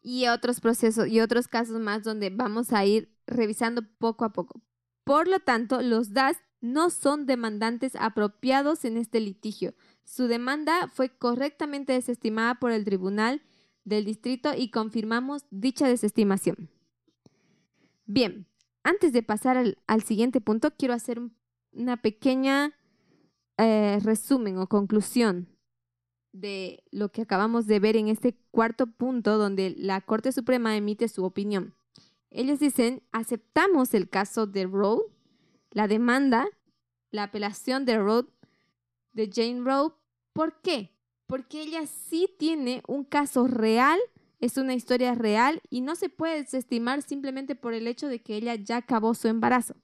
y 0.00 0.28
otros 0.28 0.60
procesos 0.60 1.08
y 1.08 1.20
otros 1.20 1.48
casos 1.48 1.80
más 1.80 2.04
donde 2.04 2.30
vamos 2.30 2.72
a 2.72 2.84
ir 2.86 3.12
revisando 3.26 3.82
poco 3.98 4.24
a 4.24 4.32
poco. 4.32 4.62
Por 5.02 5.26
lo 5.26 5.40
tanto, 5.40 5.82
los 5.82 6.12
DAS 6.12 6.36
no 6.60 6.90
son 6.90 7.26
demandantes 7.26 7.96
apropiados 7.96 8.84
en 8.84 8.96
este 8.96 9.18
litigio. 9.18 9.74
Su 10.04 10.28
demanda 10.28 10.86
fue 10.86 11.08
correctamente 11.08 11.94
desestimada 11.94 12.60
por 12.60 12.70
el 12.70 12.84
Tribunal 12.84 13.42
del 13.84 14.04
Distrito 14.04 14.52
y 14.56 14.70
confirmamos 14.70 15.46
dicha 15.50 15.88
desestimación. 15.88 16.70
Bien, 18.04 18.46
antes 18.82 19.12
de 19.12 19.22
pasar 19.22 19.56
al, 19.56 20.02
siguiente 20.02 20.40
punto, 20.40 20.72
quiero 20.76 20.94
hacer 20.94 21.20
una 21.72 21.96
pequeña 21.98 22.74
eh, 23.58 23.98
resumen 24.02 24.58
o 24.58 24.66
conclusión 24.68 25.48
de 26.32 26.82
lo 26.90 27.10
que 27.10 27.22
acabamos 27.22 27.66
de 27.66 27.80
ver 27.80 27.96
en 27.96 28.08
este 28.08 28.36
cuarto 28.50 28.86
punto 28.86 29.38
donde 29.38 29.74
la 29.76 30.00
Corte 30.00 30.32
Suprema 30.32 30.76
emite 30.76 31.08
su 31.08 31.24
opinión. 31.24 31.74
Ellos 32.30 32.60
dicen, 32.60 33.02
aceptamos 33.12 33.92
el 33.94 34.08
caso 34.08 34.46
de 34.46 34.66
Roe, 34.66 35.02
la 35.72 35.88
demanda, 35.88 36.46
la 37.10 37.24
apelación 37.24 37.84
de 37.84 37.98
Roe, 37.98 38.26
de 39.12 39.30
Jane 39.32 39.62
Roe. 39.62 39.92
¿Por 40.32 40.60
qué? 40.62 40.96
Porque 41.26 41.62
ella 41.62 41.86
sí 41.86 42.32
tiene 42.38 42.82
un 42.86 43.04
caso 43.04 43.48
real, 43.48 43.98
es 44.40 44.56
una 44.56 44.74
historia 44.74 45.14
real 45.14 45.60
y 45.68 45.82
no 45.82 45.94
se 45.96 46.08
puede 46.08 46.36
desestimar 46.36 47.02
simplemente 47.02 47.54
por 47.54 47.74
el 47.74 47.86
hecho 47.86 48.08
de 48.08 48.22
que 48.22 48.36
ella 48.36 48.54
ya 48.54 48.78
acabó 48.78 49.14
su 49.14 49.28
embarazo, 49.28 49.76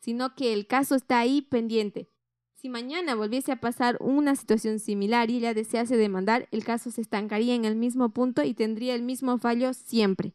sino 0.00 0.34
que 0.34 0.52
el 0.52 0.66
caso 0.66 0.94
está 0.94 1.18
ahí 1.18 1.42
pendiente. 1.42 2.08
Si 2.54 2.68
mañana 2.68 3.14
volviese 3.14 3.52
a 3.52 3.60
pasar 3.60 3.98
una 4.00 4.34
situación 4.34 4.80
similar 4.80 5.30
y 5.30 5.36
ella 5.36 5.54
desease 5.54 5.96
demandar, 5.96 6.48
el 6.50 6.64
caso 6.64 6.90
se 6.90 7.02
estancaría 7.02 7.54
en 7.54 7.64
el 7.64 7.76
mismo 7.76 8.08
punto 8.08 8.42
y 8.42 8.54
tendría 8.54 8.94
el 8.94 9.02
mismo 9.02 9.38
fallo 9.38 9.74
siempre. 9.74 10.34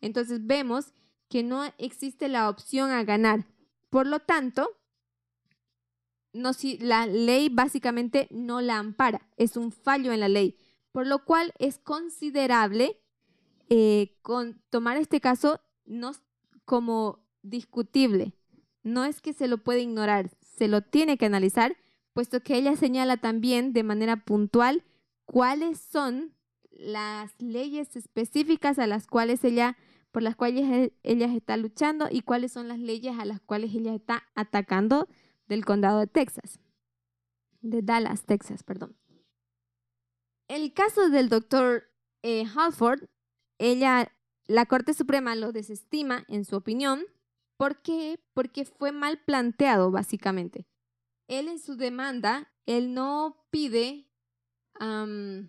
Entonces 0.00 0.44
vemos 0.44 0.92
que 1.30 1.42
no 1.42 1.64
existe 1.78 2.28
la 2.28 2.50
opción 2.50 2.90
a 2.90 3.04
ganar. 3.04 3.46
Por 3.88 4.06
lo 4.06 4.20
tanto, 4.20 4.68
no, 6.34 6.52
si, 6.52 6.78
la 6.78 7.06
ley 7.06 7.48
básicamente 7.48 8.26
no 8.30 8.60
la 8.60 8.78
ampara, 8.78 9.26
es 9.36 9.56
un 9.56 9.70
fallo 9.72 10.12
en 10.12 10.20
la 10.20 10.28
ley, 10.28 10.58
por 10.92 11.06
lo 11.06 11.24
cual 11.24 11.54
es 11.58 11.78
considerable 11.78 13.00
eh, 13.68 14.16
con, 14.22 14.60
tomar 14.70 14.96
este 14.96 15.20
caso 15.20 15.60
no 15.84 16.12
como 16.64 17.24
discutible. 17.42 18.34
No 18.82 19.04
es 19.04 19.20
que 19.20 19.32
se 19.32 19.48
lo 19.48 19.58
puede 19.58 19.80
ignorar, 19.80 20.30
se 20.40 20.68
lo 20.68 20.82
tiene 20.82 21.16
que 21.16 21.26
analizar, 21.26 21.76
puesto 22.12 22.42
que 22.42 22.56
ella 22.56 22.76
señala 22.76 23.16
también 23.16 23.72
de 23.72 23.82
manera 23.82 24.24
puntual 24.24 24.84
cuáles 25.24 25.78
son 25.80 26.34
las 26.70 27.30
leyes 27.40 27.96
específicas 27.96 28.78
a 28.78 28.86
las 28.86 29.06
cuales 29.06 29.42
ella 29.44 29.76
por 30.14 30.22
las 30.22 30.36
cuales 30.36 30.92
ella 31.02 31.26
está 31.34 31.56
luchando 31.56 32.06
y 32.08 32.20
cuáles 32.20 32.52
son 32.52 32.68
las 32.68 32.78
leyes 32.78 33.18
a 33.18 33.24
las 33.24 33.40
cuales 33.40 33.74
ella 33.74 33.92
está 33.92 34.22
atacando 34.36 35.08
del 35.48 35.64
condado 35.64 35.98
de 35.98 36.06
Texas, 36.06 36.60
de 37.62 37.82
Dallas, 37.82 38.22
Texas, 38.22 38.62
perdón. 38.62 38.96
El 40.46 40.72
caso 40.72 41.08
del 41.08 41.28
doctor 41.28 41.90
eh, 42.22 42.44
Halford, 42.54 43.08
ella, 43.58 44.12
la 44.46 44.66
Corte 44.66 44.94
Suprema 44.94 45.34
lo 45.34 45.52
desestima 45.52 46.24
en 46.28 46.44
su 46.44 46.56
opinión. 46.56 47.04
¿Por 47.56 47.80
qué? 47.82 48.20
Porque 48.34 48.64
fue 48.64 48.92
mal 48.92 49.20
planteado, 49.24 49.90
básicamente. 49.90 50.66
Él 51.28 51.48
en 51.48 51.58
su 51.58 51.76
demanda, 51.76 52.52
él 52.66 52.94
no 52.94 53.46
pide, 53.50 54.06
am, 54.74 55.48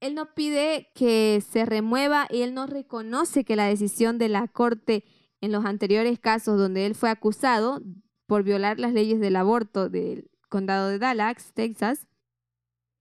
él 0.00 0.14
no 0.14 0.34
pide 0.34 0.90
que 0.94 1.42
se 1.48 1.64
remueva 1.64 2.26
y 2.30 2.42
él 2.42 2.54
no 2.54 2.66
reconoce 2.66 3.44
que 3.44 3.56
la 3.56 3.66
decisión 3.66 4.18
de 4.18 4.28
la 4.28 4.48
Corte 4.48 5.04
en 5.40 5.52
los 5.52 5.64
anteriores 5.64 6.18
casos 6.18 6.58
donde 6.58 6.86
él 6.86 6.94
fue 6.94 7.10
acusado 7.10 7.82
por 8.26 8.42
violar 8.42 8.78
las 8.78 8.92
leyes 8.92 9.20
del 9.20 9.36
aborto 9.36 9.88
del 9.88 10.30
condado 10.48 10.88
de 10.88 10.98
Dallas, 10.98 11.52
Texas, 11.54 12.06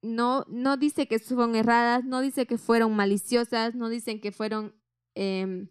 no, 0.04 0.46
no 0.50 0.78
dice 0.78 1.08
que 1.08 1.18
fueron 1.18 1.56
erradas, 1.56 2.04
no 2.04 2.22
dice 2.22 2.46
que 2.46 2.58
fueron 2.58 2.96
maliciosas, 2.96 3.74
no 3.74 3.90
dicen 3.90 4.20
que 4.20 4.32
fueron 4.32 4.76
em, 5.16 5.70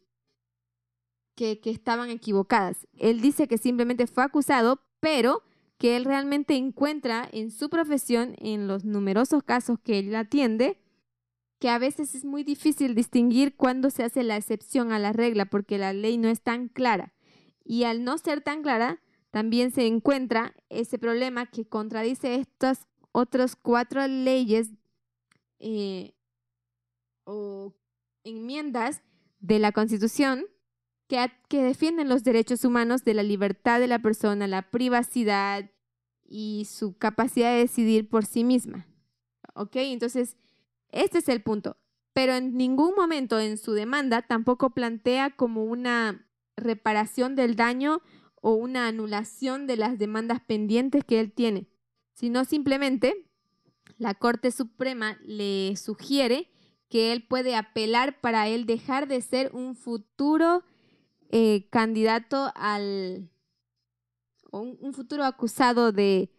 que, 1.37 1.61
que 1.61 1.71
estaban 1.71 2.11
equivocadas. 2.11 2.89
Él 2.95 3.21
dice 3.21 3.47
que 3.47 3.59
simplemente 3.59 4.07
fue 4.07 4.25
acusado, 4.25 4.81
pero 5.01 5.43
que 5.79 5.97
él 5.97 6.05
realmente 6.05 6.55
encuentra 6.55 7.29
en 7.31 7.51
su 7.51 7.69
profesión, 7.69 8.35
en 8.39 8.67
los 8.69 8.85
numerosos 8.85 9.43
casos 9.43 9.79
que 9.79 9.99
él 9.99 10.15
atiende, 10.15 10.81
que 11.59 11.69
a 11.69 11.79
veces 11.79 12.15
es 12.15 12.25
muy 12.25 12.43
difícil 12.43 12.95
distinguir 12.95 13.57
cuándo 13.57 13.91
se 13.91 14.03
hace 14.03 14.23
la 14.23 14.37
excepción 14.37 14.93
a 14.93 14.99
la 14.99 15.13
regla, 15.13 15.47
porque 15.47 15.79
la 15.79 15.93
ley 15.93 16.19
no 16.19 16.29
es 16.29 16.41
tan 16.41 16.69
clara. 16.69 17.13
Y 17.65 17.85
al 17.85 18.03
no 18.03 18.19
ser 18.19 18.41
tan 18.41 18.63
clara, 18.63 19.01
también 19.31 19.71
se 19.71 19.87
encuentra 19.87 20.55
ese 20.71 20.99
problema 20.99 21.47
que 21.47 21.67
contradice 21.67 22.37
estas 22.37 22.87
otras 23.13 23.57
cuatro 23.57 24.07
leyes 24.07 24.71
eh, 25.59 26.15
o 27.25 27.75
enmiendas 28.25 29.03
de 29.41 29.59
la 29.59 29.73
Constitución 29.73 30.47
que, 31.09 31.31
que 31.49 31.63
defienden 31.63 32.09
los 32.09 32.25
derechos 32.25 32.65
humanos 32.65 33.05
de 33.05 33.15
la 33.15 33.23
libertad 33.23 33.81
de 33.81 33.87
la 33.87 34.01
persona, 34.01 34.47
la 34.47 34.71
privacidad 34.71 35.71
y 36.25 36.67
su 36.71 36.97
capacidad 36.97 37.53
de 37.53 37.59
decidir 37.59 38.09
por 38.09 38.25
sí 38.25 38.45
misma. 38.45 38.87
¿Ok? 39.55 39.77
Entonces, 39.77 40.37
este 40.91 41.19
es 41.19 41.29
el 41.29 41.43
punto. 41.43 41.77
Pero 42.13 42.35
en 42.35 42.57
ningún 42.57 42.95
momento 42.95 43.39
en 43.41 43.57
su 43.57 43.73
demanda 43.73 44.23
tampoco 44.23 44.71
plantea 44.71 45.31
como 45.31 45.65
una 45.65 46.27
reparación 46.57 47.35
del 47.35 47.57
daño 47.57 48.03
o 48.43 48.55
una 48.55 48.87
anulación 48.89 49.67
de 49.67 49.77
las 49.77 49.99
demandas 49.99 50.41
pendientes 50.41 51.05
que 51.05 51.21
él 51.21 51.33
tiene, 51.33 51.69
sino 52.23 52.45
simplemente 52.45 53.29
la 53.99 54.15
Corte 54.15 54.53
Suprema 54.53 55.19
le 55.25 55.75
sugiere 55.75 56.49
que 56.89 57.11
él 57.11 57.27
puede 57.27 57.57
apelar 57.57 58.21
para 58.21 58.47
él 58.47 58.65
dejar 58.65 59.09
de 59.09 59.21
ser 59.21 59.51
un 59.53 59.75
futuro 59.75 60.63
eh, 61.31 61.69
candidato 61.71 62.53
al 62.55 63.29
o 64.53 64.61
un, 64.61 64.79
un 64.81 64.95
futuro 64.95 65.25
acusado 65.25 65.91
de 65.91 66.31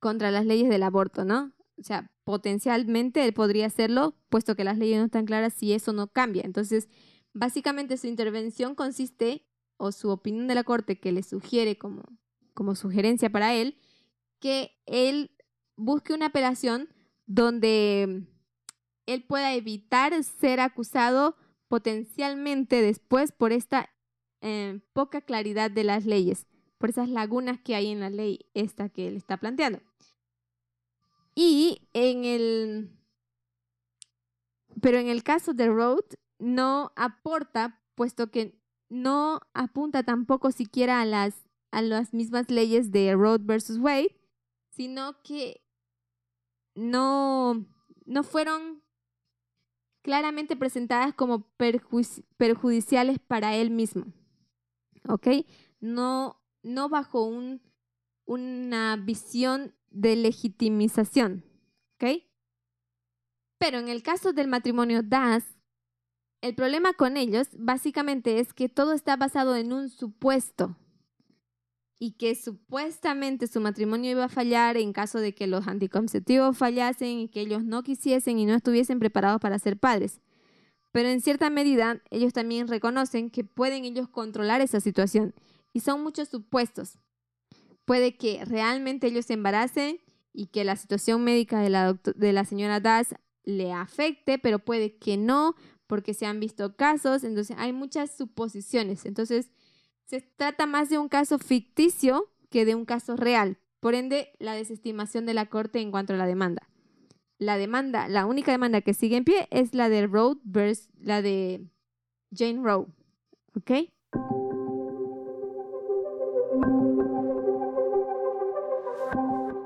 contra 0.00 0.32
las 0.32 0.44
leyes 0.44 0.68
del 0.68 0.82
aborto, 0.82 1.24
¿no? 1.24 1.52
O 1.78 1.84
sea, 1.84 2.10
potencialmente 2.24 3.24
él 3.24 3.32
podría 3.32 3.66
hacerlo, 3.66 4.16
puesto 4.28 4.56
que 4.56 4.64
las 4.64 4.76
leyes 4.76 4.98
no 4.98 5.04
están 5.04 5.24
claras 5.24 5.54
si 5.54 5.72
eso 5.72 5.92
no 5.92 6.08
cambia. 6.08 6.42
Entonces, 6.44 6.88
básicamente 7.32 7.96
su 7.96 8.08
intervención 8.08 8.74
consiste, 8.74 9.46
o 9.76 9.92
su 9.92 10.10
opinión 10.10 10.48
de 10.48 10.56
la 10.56 10.64
Corte 10.64 10.98
que 10.98 11.12
le 11.12 11.22
sugiere 11.22 11.78
como, 11.78 12.02
como 12.54 12.74
sugerencia 12.74 13.30
para 13.30 13.54
él, 13.54 13.78
que 14.40 14.72
él 14.86 15.30
busque 15.76 16.12
una 16.12 16.26
apelación 16.26 16.88
donde 17.26 18.26
él 19.06 19.24
pueda 19.24 19.54
evitar 19.54 20.22
ser 20.24 20.60
acusado 20.60 21.36
potencialmente 21.68 22.82
después 22.82 23.32
por 23.32 23.52
esta 23.52 23.90
eh, 24.40 24.80
poca 24.92 25.20
claridad 25.20 25.70
de 25.70 25.84
las 25.84 26.06
leyes, 26.06 26.46
por 26.78 26.90
esas 26.90 27.08
lagunas 27.08 27.60
que 27.60 27.74
hay 27.74 27.88
en 27.88 28.00
la 28.00 28.10
ley 28.10 28.46
esta 28.54 28.88
que 28.88 29.06
él 29.06 29.16
está 29.16 29.36
planteando. 29.36 29.80
Y 31.34 31.88
en 31.92 32.24
el... 32.24 32.90
Pero 34.80 34.98
en 34.98 35.08
el 35.08 35.22
caso 35.22 35.52
de 35.52 35.68
Road 35.68 36.04
no 36.38 36.92
aporta, 36.96 37.80
puesto 37.94 38.30
que 38.30 38.58
no 38.88 39.40
apunta 39.54 40.02
tampoco 40.02 40.50
siquiera 40.52 41.00
a 41.00 41.04
las, 41.04 41.34
a 41.70 41.82
las 41.82 42.14
mismas 42.14 42.50
leyes 42.50 42.90
de 42.90 43.14
Road 43.14 43.42
versus 43.44 43.78
Wade, 43.78 44.19
sino 44.80 45.20
que 45.22 45.62
no, 46.74 47.66
no 48.06 48.22
fueron 48.22 48.82
claramente 50.00 50.56
presentadas 50.56 51.12
como 51.12 51.50
perjudiciales 52.38 53.18
para 53.18 53.56
él 53.56 53.68
mismo. 53.68 54.06
¿Ok? 55.06 55.44
No, 55.80 56.40
no 56.62 56.88
bajo 56.88 57.24
un, 57.24 57.60
una 58.24 58.96
visión 58.96 59.74
de 59.90 60.16
legitimización. 60.16 61.44
¿Ok? 61.96 62.22
Pero 63.58 63.80
en 63.80 63.88
el 63.90 64.02
caso 64.02 64.32
del 64.32 64.48
matrimonio 64.48 65.02
Das, 65.02 65.44
el 66.40 66.54
problema 66.54 66.94
con 66.94 67.18
ellos 67.18 67.48
básicamente 67.52 68.38
es 68.38 68.54
que 68.54 68.70
todo 68.70 68.94
está 68.94 69.16
basado 69.16 69.56
en 69.56 69.74
un 69.74 69.90
supuesto 69.90 70.74
y 72.02 72.12
que 72.12 72.34
supuestamente 72.34 73.46
su 73.46 73.60
matrimonio 73.60 74.10
iba 74.12 74.24
a 74.24 74.28
fallar 74.30 74.78
en 74.78 74.94
caso 74.94 75.20
de 75.20 75.34
que 75.34 75.46
los 75.46 75.68
anticonceptivos 75.68 76.56
fallasen 76.56 77.20
y 77.20 77.28
que 77.28 77.42
ellos 77.42 77.62
no 77.62 77.82
quisiesen 77.82 78.38
y 78.38 78.46
no 78.46 78.54
estuviesen 78.54 78.98
preparados 78.98 79.38
para 79.38 79.58
ser 79.58 79.78
padres. 79.78 80.22
Pero 80.92 81.10
en 81.10 81.20
cierta 81.20 81.50
medida 81.50 82.00
ellos 82.10 82.32
también 82.32 82.68
reconocen 82.68 83.28
que 83.28 83.44
pueden 83.44 83.84
ellos 83.84 84.08
controlar 84.08 84.62
esa 84.62 84.80
situación 84.80 85.34
y 85.74 85.80
son 85.80 86.02
muchos 86.02 86.30
supuestos. 86.30 86.98
Puede 87.84 88.16
que 88.16 88.46
realmente 88.46 89.08
ellos 89.08 89.26
se 89.26 89.34
embaracen 89.34 90.00
y 90.32 90.46
que 90.46 90.64
la 90.64 90.76
situación 90.76 91.22
médica 91.22 91.60
de 91.60 91.68
la, 91.68 91.92
de 91.92 92.32
la 92.32 92.46
señora 92.46 92.80
Das 92.80 93.14
le 93.44 93.74
afecte, 93.74 94.38
pero 94.38 94.58
puede 94.58 94.96
que 94.96 95.18
no, 95.18 95.54
porque 95.86 96.14
se 96.14 96.24
han 96.24 96.40
visto 96.40 96.76
casos, 96.76 97.24
entonces 97.24 97.56
hay 97.58 97.74
muchas 97.74 98.10
suposiciones. 98.10 99.04
Entonces, 99.04 99.50
se 100.10 100.22
trata 100.22 100.66
más 100.66 100.88
de 100.90 100.98
un 100.98 101.08
caso 101.08 101.38
ficticio 101.38 102.32
que 102.50 102.64
de 102.64 102.74
un 102.74 102.84
caso 102.84 103.14
real. 103.14 103.58
Por 103.78 103.94
ende, 103.94 104.32
la 104.40 104.54
desestimación 104.54 105.24
de 105.24 105.34
la 105.34 105.46
corte 105.46 105.80
en 105.80 105.92
cuanto 105.92 106.14
a 106.14 106.16
la 106.16 106.26
demanda. 106.26 106.68
La 107.38 107.56
demanda, 107.56 108.08
la 108.08 108.26
única 108.26 108.50
demanda 108.50 108.80
que 108.80 108.92
sigue 108.92 109.16
en 109.16 109.24
pie 109.24 109.46
es 109.52 109.72
la 109.72 109.88
de 109.88 110.08
Roe 110.08 110.34
versus 110.42 110.88
la 110.98 111.22
de 111.22 111.64
Jane 112.36 112.60
Roe. 112.60 112.86
¿Ok? 113.54 113.70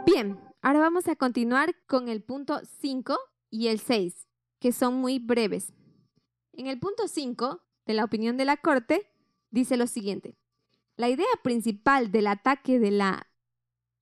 Bien, 0.05 0.39
ahora 0.61 0.79
vamos 0.79 1.09
a 1.09 1.17
continuar 1.17 1.75
con 1.87 2.11
el 2.11 2.23
punto 2.23 2.61
5 2.83 3.17
y 3.49 3.69
el 3.69 3.81
6, 3.81 4.29
que 4.61 4.73
son 4.73 4.97
muy 4.97 5.19
breves. 5.21 5.73
En 6.53 6.67
el 6.67 6.79
punto 6.79 7.09
5 7.09 7.63
de 7.87 7.95
la 7.95 8.05
opinión 8.05 8.37
de 8.37 8.45
la 8.45 8.59
Corte 8.59 9.11
dice 9.55 9.77
lo 9.77 9.87
siguiente. 9.87 10.37
La 10.97 11.09
idea 11.09 11.27
principal 11.43 12.11
del 12.11 12.27
ataque 12.27 12.79
de 12.79 12.91
la 12.91 13.29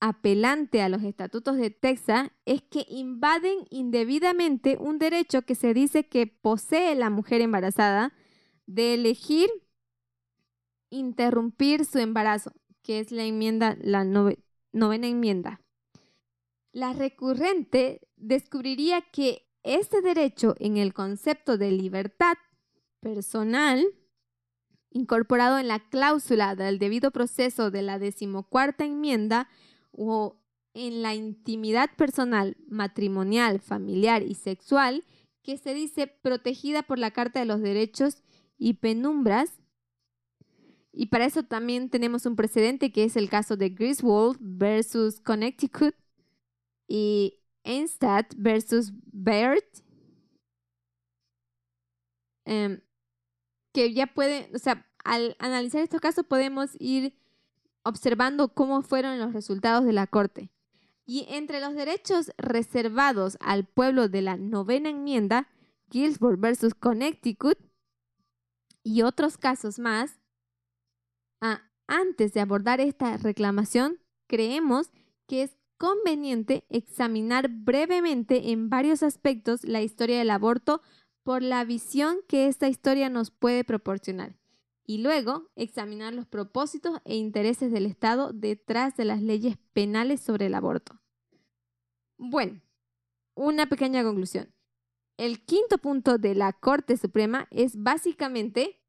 apelante 0.01 0.83
a 0.83 0.89
los 0.89 1.03
estatutos 1.05 1.57
de 1.57 1.71
Texas 1.71 2.31
es 2.45 2.63
que 2.63 2.85
invaden 2.89 3.59
indebidamente 3.71 4.77
un 4.81 4.99
derecho 4.99 5.43
que 5.43 5.55
se 5.55 5.75
dice 5.75 6.09
que 6.09 6.27
posee 6.27 6.95
la 6.97 7.09
mujer 7.09 7.41
embarazada 7.41 8.13
de 8.67 8.95
elegir 8.95 9.49
interrumpir 10.91 11.85
su 11.85 11.99
embarazo, 11.99 12.53
que 12.83 12.99
es 12.99 13.13
la 13.13 13.25
enmienda, 13.25 13.77
la 13.81 14.05
nove- 14.05 14.43
novena 14.73 15.07
enmienda. 15.07 15.61
La 16.73 16.93
recurrente 16.95 18.01
descubriría 18.17 19.03
que 19.03 19.47
ese 19.63 20.01
derecho 20.01 20.55
en 20.59 20.79
el 20.79 20.93
concepto 20.93 21.57
de 21.59 21.71
libertad 21.71 22.35
personal 23.01 23.85
incorporado 24.93 25.59
en 25.59 25.69
la 25.69 25.81
cláusula 25.81 26.55
del 26.55 26.79
debido 26.79 27.11
proceso 27.11 27.71
de 27.71 27.83
la 27.83 27.99
decimocuarta 27.99 28.85
enmienda 28.85 29.49
o 29.91 30.39
en 30.75 31.03
la 31.03 31.15
intimidad 31.15 31.91
personal, 31.97 32.57
matrimonial, 32.69 33.61
familiar 33.61 34.23
y 34.23 34.35
sexual, 34.35 35.05
que 35.43 35.59
se 35.59 35.75
dice 35.75 36.07
protegida 36.07 36.83
por 36.83 36.99
la 36.99 37.11
Carta 37.11 37.41
de 37.41 37.47
los 37.47 37.61
Derechos 37.61 38.23
y 38.57 38.75
Penumbras. 38.75 39.61
Y 40.93 41.07
para 41.07 41.25
eso 41.25 41.43
también 41.43 41.91
tenemos 41.91 42.27
un 42.27 42.37
precedente 42.37 42.93
que 42.93 43.05
es 43.05 43.17
el 43.17 43.29
caso 43.29 43.57
de 43.57 43.71
Griswold 43.71 44.39
versus 44.41 45.21
Connecticut 45.21 45.95
y 46.87 47.41
Einstadt 47.65 48.35
versus 48.37 48.93
Baird. 49.13 49.65
Em, 52.45 52.81
que 53.73 53.93
ya 53.93 54.07
puede, 54.07 54.51
o 54.55 54.59
sea, 54.59 54.87
al 55.05 55.37
analizar 55.39 55.83
estos 55.83 56.01
casos 56.01 56.25
podemos 56.27 56.71
ir 56.79 57.15
observando 57.83 58.49
cómo 58.49 58.83
fueron 58.83 59.19
los 59.19 59.33
resultados 59.33 59.85
de 59.85 59.93
la 59.93 60.07
corte. 60.07 60.51
Y 61.05 61.27
entre 61.29 61.61
los 61.61 61.75
derechos 61.75 62.31
reservados 62.39 63.37
al 63.41 63.65
pueblo 63.65 64.09
de 64.09 64.23
la 64.23 64.37
novena 64.37 64.91
enmienda, 64.91 65.49
Gilsburg 65.91 66.39
versus 66.39 66.75
Connecticut 66.75 67.59
y 68.85 69.03
otros 69.03 69.37
casos 69.37 69.79
más, 69.79 70.21
ah, 71.41 71.63
antes 71.87 72.33
de 72.33 72.41
abordar 72.41 72.81
esta 72.81 73.17
reclamación, 73.17 73.99
creemos 74.29 74.91
que 75.27 75.43
es 75.43 75.57
conveniente 75.77 76.65
examinar 76.69 77.49
brevemente 77.49 78.53
en 78.53 78.71
varios 78.71 79.03
aspectos 79.03 79.65
la 79.65 79.83
historia 79.83 80.19
del 80.19 80.31
aborto 80.31 80.81
por 81.23 81.43
la 81.43 81.65
visión 81.65 82.19
que 82.29 82.49
esta 82.49 82.69
historia 82.69 83.09
nos 83.09 83.31
puede 83.31 83.65
proporcionar 83.65 84.37
y 84.85 84.99
luego 84.99 85.51
examinar 85.57 86.13
los 86.13 86.27
propósitos 86.27 87.01
e 87.05 87.17
intereses 87.17 87.73
del 87.73 87.87
Estado 87.87 88.33
detrás 88.33 88.97
de 88.97 89.05
las 89.05 89.23
leyes 89.23 89.57
penales 89.73 90.21
sobre 90.21 90.47
el 90.47 90.55
aborto. 90.55 91.01
Bueno, 92.19 92.61
una 93.35 93.67
pequeña 93.67 94.03
conclusión. 94.03 94.53
El 95.17 95.45
quinto 95.45 95.79
punto 95.79 96.19
de 96.19 96.35
la 96.35 96.53
Corte 96.53 96.97
Suprema 96.97 97.47
es 97.51 97.81
básicamente 97.81 98.81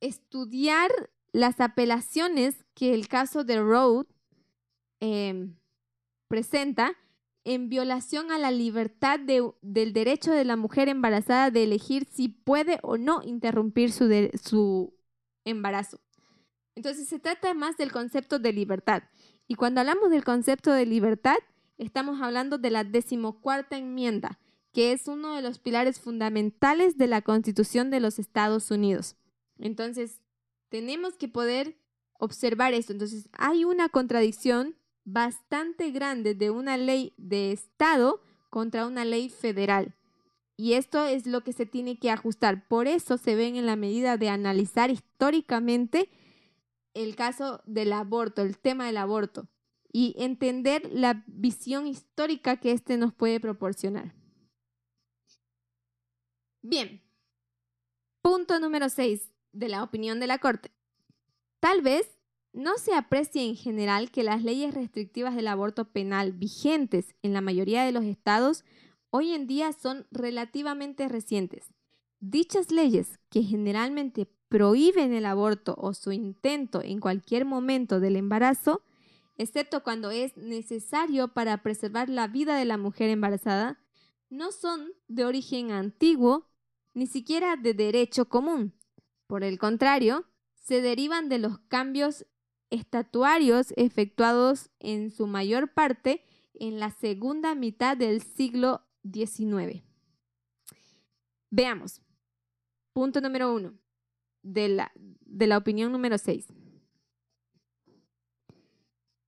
estudiar 0.00 0.90
las 1.32 1.60
apelaciones 1.60 2.64
que 2.74 2.94
el 2.94 3.08
caso 3.08 3.44
de 3.44 3.60
Roe 3.60 4.06
em, 5.00 5.56
presenta 6.28 6.96
en 7.44 7.68
violación 7.68 8.30
a 8.30 8.38
la 8.38 8.50
libertad 8.50 9.20
del 9.20 9.92
derecho 9.92 10.32
de 10.32 10.44
la 10.44 10.56
mujer 10.56 10.88
embarazada 10.88 11.50
de 11.50 11.62
elegir 11.62 12.06
si 12.10 12.28
puede 12.28 12.78
o 12.82 12.96
no 12.96 13.22
interrumpir 13.22 13.92
su, 13.92 14.08
su 14.42 14.94
embarazo. 15.44 16.00
Entonces 16.74 17.06
se 17.06 17.20
trata 17.20 17.54
más 17.54 17.76
del 17.76 17.92
concepto 17.92 18.38
de 18.38 18.52
libertad. 18.52 19.04
Y 19.46 19.54
cuando 19.56 19.80
hablamos 19.80 20.10
del 20.10 20.24
concepto 20.24 20.72
de 20.72 20.86
libertad, 20.86 21.36
estamos 21.76 22.20
hablando 22.22 22.56
de 22.56 22.70
la 22.70 22.82
decimocuarta 22.82 23.76
enmienda, 23.76 24.40
que 24.72 24.92
es 24.92 25.06
uno 25.06 25.34
de 25.36 25.42
los 25.42 25.58
pilares 25.58 26.00
fundamentales 26.00 26.96
de 26.96 27.06
la 27.06 27.22
Constitución 27.22 27.90
de 27.90 28.00
los 28.00 28.18
Estados 28.18 28.70
Unidos. 28.70 29.16
Entonces, 29.58 30.22
tenemos 30.70 31.16
que 31.16 31.28
poder 31.28 31.78
observar 32.18 32.72
esto. 32.72 32.92
Entonces, 32.92 33.28
hay 33.32 33.64
una 33.64 33.88
contradicción 33.90 34.76
bastante 35.04 35.90
grande 35.90 36.34
de 36.34 36.50
una 36.50 36.76
ley 36.76 37.14
de 37.16 37.52
Estado 37.52 38.20
contra 38.50 38.86
una 38.86 39.04
ley 39.04 39.28
federal. 39.28 39.94
Y 40.56 40.74
esto 40.74 41.04
es 41.04 41.26
lo 41.26 41.42
que 41.42 41.52
se 41.52 41.66
tiene 41.66 41.98
que 41.98 42.10
ajustar. 42.10 42.68
Por 42.68 42.86
eso 42.86 43.18
se 43.18 43.34
ven 43.34 43.56
en 43.56 43.66
la 43.66 43.76
medida 43.76 44.16
de 44.16 44.28
analizar 44.28 44.90
históricamente 44.90 46.08
el 46.94 47.16
caso 47.16 47.60
del 47.66 47.92
aborto, 47.92 48.42
el 48.42 48.56
tema 48.56 48.86
del 48.86 48.98
aborto, 48.98 49.48
y 49.92 50.14
entender 50.16 50.88
la 50.92 51.24
visión 51.26 51.86
histórica 51.86 52.56
que 52.56 52.70
éste 52.70 52.96
nos 52.96 53.12
puede 53.12 53.40
proporcionar. 53.40 54.14
Bien, 56.62 57.02
punto 58.22 58.58
número 58.58 58.88
6 58.88 59.30
de 59.52 59.68
la 59.68 59.82
opinión 59.82 60.20
de 60.20 60.26
la 60.28 60.38
Corte. 60.38 60.72
Tal 61.60 61.82
vez 61.82 62.13
no 62.54 62.78
se 62.78 62.94
aprecia 62.94 63.42
en 63.42 63.56
general 63.56 64.12
que 64.12 64.22
las 64.22 64.42
leyes 64.42 64.72
restrictivas 64.72 65.34
del 65.34 65.48
aborto 65.48 65.86
penal 65.86 66.32
vigentes 66.32 67.14
en 67.22 67.32
la 67.32 67.40
mayoría 67.40 67.84
de 67.84 67.92
los 67.92 68.04
estados 68.04 68.64
hoy 69.10 69.32
en 69.32 69.46
día 69.46 69.72
son 69.72 70.06
relativamente 70.12 71.08
recientes. 71.08 71.74
Dichas 72.20 72.70
leyes, 72.70 73.18
que 73.28 73.42
generalmente 73.42 74.28
prohíben 74.48 75.12
el 75.12 75.26
aborto 75.26 75.74
o 75.76 75.94
su 75.94 76.12
intento 76.12 76.80
en 76.80 77.00
cualquier 77.00 77.44
momento 77.44 77.98
del 77.98 78.14
embarazo, 78.14 78.82
excepto 79.36 79.82
cuando 79.82 80.12
es 80.12 80.36
necesario 80.36 81.28
para 81.28 81.60
preservar 81.62 82.08
la 82.08 82.28
vida 82.28 82.56
de 82.56 82.64
la 82.64 82.78
mujer 82.78 83.10
embarazada, 83.10 83.80
no 84.30 84.52
son 84.52 84.92
de 85.08 85.24
origen 85.24 85.72
antiguo 85.72 86.48
ni 86.92 87.08
siquiera 87.08 87.56
de 87.56 87.74
derecho 87.74 88.28
común. 88.28 88.74
Por 89.26 89.42
el 89.42 89.58
contrario, 89.58 90.24
se 90.54 90.80
derivan 90.80 91.28
de 91.28 91.38
los 91.38 91.58
cambios 91.68 92.26
estatuarios 92.70 93.72
efectuados 93.76 94.70
en 94.80 95.10
su 95.10 95.26
mayor 95.26 95.72
parte 95.72 96.22
en 96.54 96.78
la 96.78 96.90
segunda 96.90 97.54
mitad 97.54 97.96
del 97.96 98.22
siglo 98.22 98.82
XIX. 99.10 99.82
Veamos. 101.50 102.00
Punto 102.92 103.20
número 103.20 103.52
uno 103.52 103.74
de 104.42 104.68
la, 104.68 104.92
de 104.94 105.46
la 105.46 105.58
opinión 105.58 105.90
número 105.92 106.18
seis. 106.18 106.46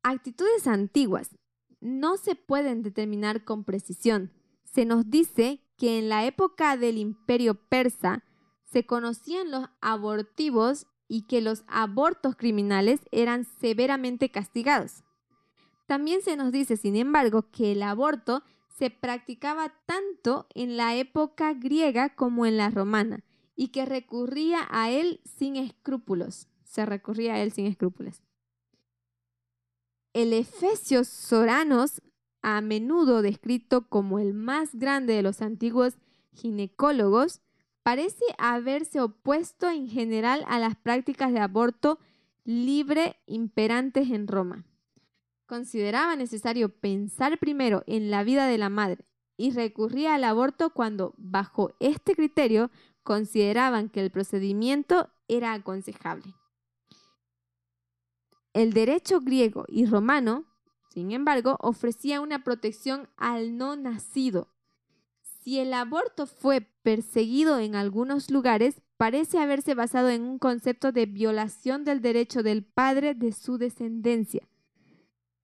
Actitudes 0.03 0.67
antiguas 0.67 1.37
no 1.81 2.17
se 2.17 2.37
pueden 2.37 2.83
determinar 2.83 3.45
con 3.45 3.65
precisión. 3.65 4.33
Se 4.65 4.85
nos 4.85 5.11
dice 5.11 5.63
que 5.77 5.99
en 5.99 6.09
la 6.09 6.27
época 6.27 6.77
del 6.77 6.99
imperio 6.99 7.55
persa 7.55 8.25
se 8.65 8.87
conocían 8.87 9.51
los 9.51 9.69
abortivos 9.81 10.87
y 11.09 11.23
que 11.23 11.41
los 11.41 11.65
abortos 11.67 12.37
criminales 12.37 13.01
eran 13.11 13.45
severamente 13.61 14.31
castigados. 14.31 15.05
También 15.87 16.23
se 16.23 16.37
nos 16.37 16.53
dice, 16.53 16.77
sin 16.77 16.97
embargo, 16.97 17.51
que 17.51 17.73
el 17.73 17.83
aborto 17.83 18.43
se 18.77 18.91
practicaba 18.91 19.73
tanto 19.87 20.47
en 20.55 20.77
la 20.77 20.97
época 20.97 21.55
griega 21.55 22.15
como 22.15 22.45
en 22.45 22.57
la 22.57 22.71
romana 22.71 23.25
y 23.55 23.69
que 23.69 23.87
recurría 23.87 24.67
a 24.71 24.91
él 24.91 25.21
sin 25.25 25.57
escrúpulos. 25.57 26.49
Se 26.65 26.85
recurría 26.85 27.35
a 27.35 27.43
él 27.43 27.53
sin 27.53 27.67
escrúpulos. 27.67 28.23
El 30.13 30.33
Efesio 30.33 31.05
Soranos, 31.05 32.03
a 32.43 32.61
menudo 32.61 33.23
descrito 33.23 33.89
como 33.89 34.19
el 34.19 34.35
más 34.35 34.75
grande 34.75 35.15
de 35.15 35.23
los 35.23 35.41
antiguos 35.41 35.99
ginecólogos, 36.33 37.41
parece 37.87 38.25
haberse 38.39 39.01
opuesto 39.01 39.71
en 39.71 39.89
general 39.89 40.45
a 40.49 40.59
las 40.59 40.75
prácticas 40.75 41.33
de 41.33 41.39
aborto 41.39 42.01
libre 42.43 43.15
imperantes 43.27 44.11
en 44.11 44.27
Roma. 44.27 44.65
Consideraba 45.47 46.17
necesario 46.17 46.69
pensar 46.69 47.39
primero 47.39 47.85
en 47.87 48.11
la 48.11 48.25
vida 48.25 48.49
de 48.49 48.59
la 48.59 48.71
madre 48.71 49.05
y 49.37 49.53
recurría 49.53 50.17
al 50.17 50.25
aborto 50.25 50.71
cuando, 50.71 51.15
bajo 51.17 51.77
este 51.79 52.17
criterio, 52.17 52.73
consideraban 53.05 53.89
que 53.89 54.01
el 54.01 54.11
procedimiento 54.11 55.09
era 55.29 55.53
aconsejable. 55.53 56.35
El 58.53 58.73
derecho 58.73 59.21
griego 59.21 59.65
y 59.69 59.87
romano, 59.87 60.45
sin 60.91 61.13
embargo, 61.13 61.57
ofrecía 61.61 62.21
una 62.21 62.43
protección 62.43 63.09
al 63.17 63.57
no 63.57 63.77
nacido 63.77 64.56
si 65.47 65.61
el 65.61 65.75
aborto 65.75 66.27
fue 66.27 66.63
perseguido 66.83 67.61
en 67.61 67.77
algunos 67.77 68.33
lugares, 68.33 68.83
parece 68.97 69.39
haberse 69.39 69.77
basado 69.77 70.11
en 70.11 70.23
un 70.23 70.41
concepto 70.41 70.91
de 70.91 71.07
violación 71.07 71.85
del 71.85 72.03
derecho 72.03 72.43
del 72.43 72.65
padre 72.65 73.15
de 73.15 73.31
su 73.31 73.57
descendencia. 73.57 74.49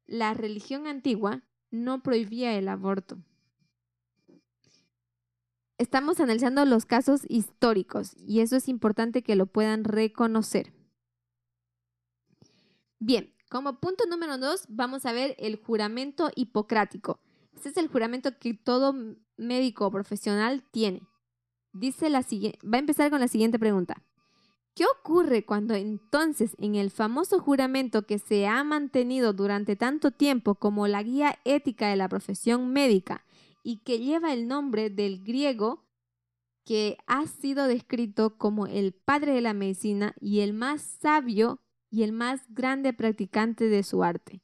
La 0.06 0.34
religión 0.34 0.88
antigua 0.88 1.44
no 1.70 2.02
prohibía 2.02 2.58
el 2.58 2.66
aborto. 2.66 3.18
Estamos 5.78 6.18
analizando 6.18 6.64
los 6.64 6.84
casos 6.84 7.20
históricos 7.28 8.16
y 8.18 8.40
eso 8.40 8.56
es 8.56 8.68
importante 8.68 9.22
que 9.22 9.36
lo 9.36 9.46
puedan 9.46 9.84
reconocer. 9.84 10.72
Bien, 12.98 13.32
como 13.48 13.78
punto 13.78 14.06
número 14.06 14.36
dos 14.36 14.64
vamos 14.68 15.06
a 15.06 15.12
ver 15.12 15.36
el 15.38 15.62
juramento 15.62 16.32
hipocrático. 16.34 17.20
Este 17.52 17.68
es 17.68 17.76
el 17.76 17.88
juramento 17.88 18.38
que 18.38 18.54
todo 18.54 18.94
médico 19.36 19.90
profesional 19.90 20.62
tiene. 20.70 21.02
Dice 21.72 22.10
la 22.10 22.22
siguiente, 22.22 22.58
va 22.66 22.76
a 22.76 22.80
empezar 22.80 23.10
con 23.10 23.20
la 23.20 23.28
siguiente 23.28 23.58
pregunta. 23.58 24.02
¿Qué 24.74 24.84
ocurre 24.86 25.44
cuando 25.44 25.74
entonces 25.74 26.56
en 26.58 26.76
el 26.76 26.90
famoso 26.90 27.40
juramento 27.40 28.06
que 28.06 28.18
se 28.18 28.46
ha 28.46 28.64
mantenido 28.64 29.34
durante 29.34 29.76
tanto 29.76 30.12
tiempo 30.12 30.54
como 30.54 30.88
la 30.88 31.02
guía 31.02 31.38
ética 31.44 31.88
de 31.88 31.96
la 31.96 32.08
profesión 32.08 32.72
médica 32.72 33.24
y 33.62 33.78
que 33.78 33.98
lleva 33.98 34.32
el 34.32 34.48
nombre 34.48 34.88
del 34.88 35.22
griego 35.22 35.84
que 36.64 36.96
ha 37.06 37.26
sido 37.26 37.66
descrito 37.66 38.38
como 38.38 38.66
el 38.66 38.94
padre 38.94 39.34
de 39.34 39.42
la 39.42 39.52
medicina 39.52 40.14
y 40.20 40.40
el 40.40 40.54
más 40.54 40.80
sabio 40.80 41.60
y 41.90 42.02
el 42.02 42.12
más 42.12 42.40
grande 42.48 42.94
practicante 42.94 43.68
de 43.68 43.82
su 43.82 44.02
arte? 44.02 44.40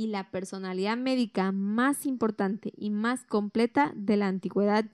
Y 0.00 0.06
la 0.06 0.30
personalidad 0.30 0.96
médica 0.96 1.52
más 1.52 2.06
importante 2.06 2.72
y 2.74 2.88
más 2.88 3.22
completa 3.26 3.92
de 3.94 4.16
la 4.16 4.28
antigüedad, 4.28 4.86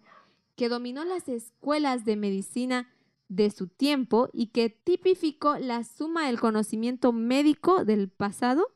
que 0.56 0.68
dominó 0.68 1.04
las 1.04 1.28
escuelas 1.28 2.04
de 2.04 2.16
medicina 2.16 2.90
de 3.28 3.50
su 3.50 3.68
tiempo 3.68 4.28
y 4.32 4.48
que 4.48 4.68
tipificó 4.68 5.58
la 5.58 5.84
suma 5.84 6.26
del 6.26 6.40
conocimiento 6.40 7.12
médico 7.12 7.84
del 7.84 8.08
pasado? 8.08 8.74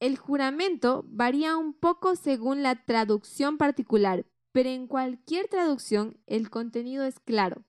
El 0.00 0.16
juramento 0.16 1.04
varía 1.06 1.58
un 1.58 1.74
poco 1.74 2.16
según 2.16 2.62
la 2.62 2.82
traducción 2.86 3.58
particular, 3.58 4.24
pero 4.52 4.70
en 4.70 4.86
cualquier 4.86 5.48
traducción 5.48 6.16
el 6.26 6.48
contenido 6.48 7.04
es 7.04 7.20
claro. 7.20 7.66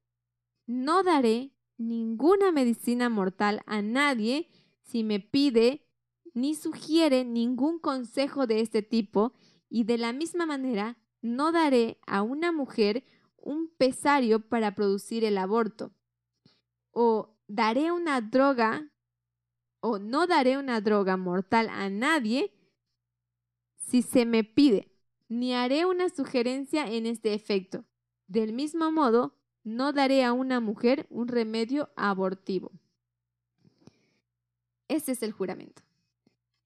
No 0.67 1.03
daré 1.03 1.51
ninguna 1.77 2.53
medicina 2.53 3.09
mortal 3.09 3.61
a 3.65 3.81
nadie 3.81 4.49
si 4.83 5.03
me 5.03 5.19
pide 5.19 5.86
ni 6.38 6.53
sugiere 6.53 7.25
ningún 7.25 7.79
consejo 7.79 8.45
de 8.45 8.61
este 8.61 8.83
tipo 8.83 9.33
y 9.69 9.85
de 9.85 9.97
la 9.97 10.13
misma 10.13 10.45
manera 10.45 10.99
no 11.19 11.51
daré 11.51 11.99
a 12.05 12.21
una 12.21 12.51
mujer 12.51 13.03
un 13.38 13.69
pesario 13.75 14.47
para 14.47 14.75
producir 14.75 15.25
el 15.25 15.39
aborto 15.39 15.91
o 16.91 17.35
daré 17.47 17.91
una 17.91 18.21
droga 18.21 18.93
o 19.79 19.97
no 19.97 20.27
daré 20.27 20.59
una 20.59 20.79
droga 20.79 21.17
mortal 21.17 21.69
a 21.69 21.89
nadie 21.89 22.53
si 23.75 24.03
se 24.03 24.27
me 24.27 24.43
pide, 24.43 24.91
ni 25.29 25.55
haré 25.55 25.85
una 25.85 26.07
sugerencia 26.09 26.88
en 26.88 27.07
este 27.07 27.33
efecto. 27.33 27.83
Del 28.27 28.53
mismo 28.53 28.91
modo, 28.91 29.33
no 29.63 29.91
daré 29.91 30.23
a 30.23 30.33
una 30.33 30.59
mujer 30.59 31.07
un 31.09 31.29
remedio 31.29 31.89
abortivo. 31.95 32.71
Ese 34.88 35.13
es 35.13 35.23
el 35.23 35.31
juramento. 35.31 35.86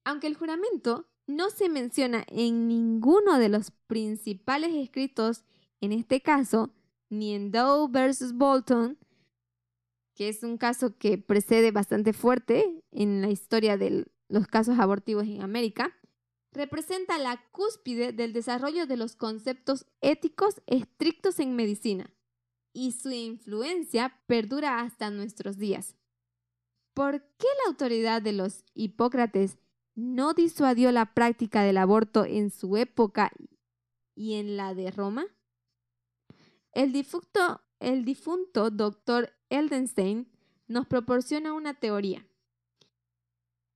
Aunque 0.04 0.26
el 0.26 0.36
juramento 0.36 1.08
no 1.26 1.50
se 1.50 1.68
menciona 1.68 2.24
en 2.28 2.68
ninguno 2.68 3.38
de 3.38 3.48
los 3.48 3.70
principales 3.86 4.74
escritos, 4.74 5.44
en 5.80 5.92
este 5.92 6.20
caso, 6.20 6.74
ni 7.08 7.34
en 7.34 7.50
Doe 7.50 7.88
versus 7.90 8.32
Bolton, 8.32 8.98
que 10.14 10.28
es 10.28 10.42
un 10.42 10.58
caso 10.58 10.96
que 10.98 11.18
precede 11.18 11.70
bastante 11.70 12.12
fuerte 12.12 12.82
en 12.90 13.22
la 13.22 13.30
historia 13.30 13.76
de 13.76 14.06
los 14.28 14.46
casos 14.46 14.78
abortivos 14.78 15.26
en 15.26 15.42
América, 15.42 15.96
representa 16.52 17.18
la 17.18 17.42
cúspide 17.50 18.12
del 18.12 18.32
desarrollo 18.32 18.86
de 18.86 18.96
los 18.96 19.16
conceptos 19.16 19.86
éticos 20.00 20.60
estrictos 20.66 21.38
en 21.38 21.56
medicina 21.56 22.12
y 22.74 22.92
su 22.92 23.10
influencia 23.10 24.20
perdura 24.26 24.80
hasta 24.80 25.10
nuestros 25.10 25.58
días. 25.58 25.96
¿Por 26.94 27.22
qué 27.38 27.46
la 27.64 27.70
autoridad 27.70 28.20
de 28.20 28.32
los 28.32 28.64
Hipócrates 28.74 29.58
no 29.94 30.34
disuadió 30.34 30.92
la 30.92 31.14
práctica 31.14 31.62
del 31.62 31.76
aborto 31.76 32.24
en 32.24 32.50
su 32.50 32.76
época 32.76 33.32
y 34.14 34.34
en 34.34 34.56
la 34.56 34.74
de 34.74 34.90
Roma? 34.90 35.26
El 36.72 36.92
difunto, 36.92 37.62
el 37.80 38.04
difunto 38.04 38.70
doctor 38.70 39.30
Eldenstein 39.50 40.30
nos 40.66 40.86
proporciona 40.86 41.52
una 41.52 41.74
teoría. 41.74 42.26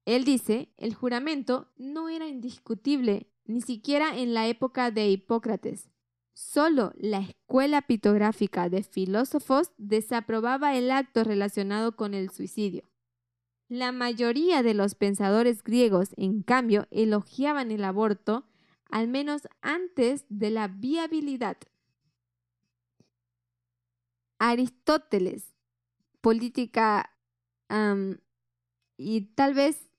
Él 0.07 0.25
dice, 0.25 0.73
el 0.77 0.95
juramento 0.95 1.73
no 1.77 2.09
era 2.09 2.29
indiscutible 2.29 3.33
ni 3.45 3.61
siquiera 3.61 4.17
en 4.17 4.35
la 4.35 4.47
época 4.47 4.91
de 4.91 5.11
Hipócrates. 5.11 5.91
Solo 6.33 6.93
la 6.97 7.21
escuela 7.21 7.83
pitográfica 7.83 8.69
de 8.69 8.83
filósofos 8.83 9.73
desaprobaba 9.79 10.77
el 10.77 10.91
acto 10.91 11.25
relacionado 11.25 11.97
con 11.97 12.15
el 12.15 12.31
suicidio. 12.31 12.85
La 13.69 13.91
mayoría 13.91 14.63
de 14.63 14.75
los 14.75 14.95
pensadores 14.95 15.63
griegos, 15.65 16.11
en 16.17 16.43
cambio, 16.43 16.87
elogiaban 16.91 17.73
el 17.73 17.83
aborto, 17.85 18.47
al 18.91 19.09
menos 19.09 19.49
antes 19.61 20.25
de 20.29 20.51
la 20.51 20.69
viabilidad. 20.69 21.57
Aristóteles, 24.39 25.55
política 26.21 27.13
y 28.97 29.21
tal 29.35 29.55
vez 29.55 29.91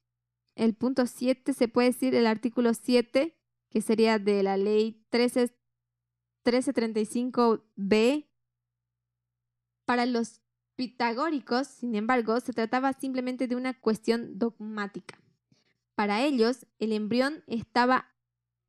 el 0.55 0.74
punto 0.74 1.05
7 1.05 1.53
se 1.53 1.68
puede 1.68 1.89
decir 1.89 2.15
el 2.15 2.26
artículo 2.26 2.74
7, 2.74 3.38
que 3.70 3.82
sería 3.82 4.18
de 4.18 4.43
la 4.43 4.55
ley 4.55 5.05
13, 5.09 5.53
1335b. 6.45 8.28
Para 9.86 10.05
los 10.05 10.39
pitagóricos, 10.78 11.68
sin 11.68 11.96
embargo, 11.96 12.40
se 12.40 12.54
trataba 12.54 12.94
simplemente 12.94 13.50
de 13.50 13.58
una 13.58 13.74
cuestión 13.74 14.40
dogmática. 14.40 15.20
Para 15.96 16.24
ellos, 16.24 16.66
el 16.80 16.94
embrión 16.94 17.44
estaba 17.48 18.14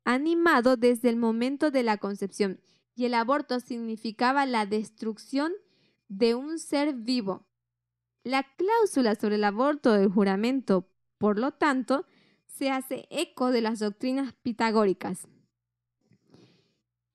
animado 0.03 0.75
desde 0.75 1.07
el 1.07 1.15
momento 1.15 1.71
de 1.71 1.83
la 1.83 1.97
concepción 1.97 2.59
y 2.93 3.05
el 3.05 3.13
aborto 3.13 3.61
significaba 3.61 4.45
la 4.45 4.65
destrucción 4.65 5.53
de 6.09 6.35
un 6.35 6.59
ser 6.59 6.93
vivo. 6.93 7.47
La 8.25 8.43
cláusula 8.57 9.15
sobre 9.15 9.35
el 9.35 9.45
aborto 9.45 9.93
del 9.93 10.09
juramento 10.09 10.89
por 11.19 11.37
lo 11.37 11.51
tanto, 11.51 12.05
se 12.47 12.71
hace 12.71 13.05
eco 13.11 13.51
de 13.51 13.61
las 13.61 13.79
doctrinas 13.79 14.33
pitagóricas. 14.41 15.27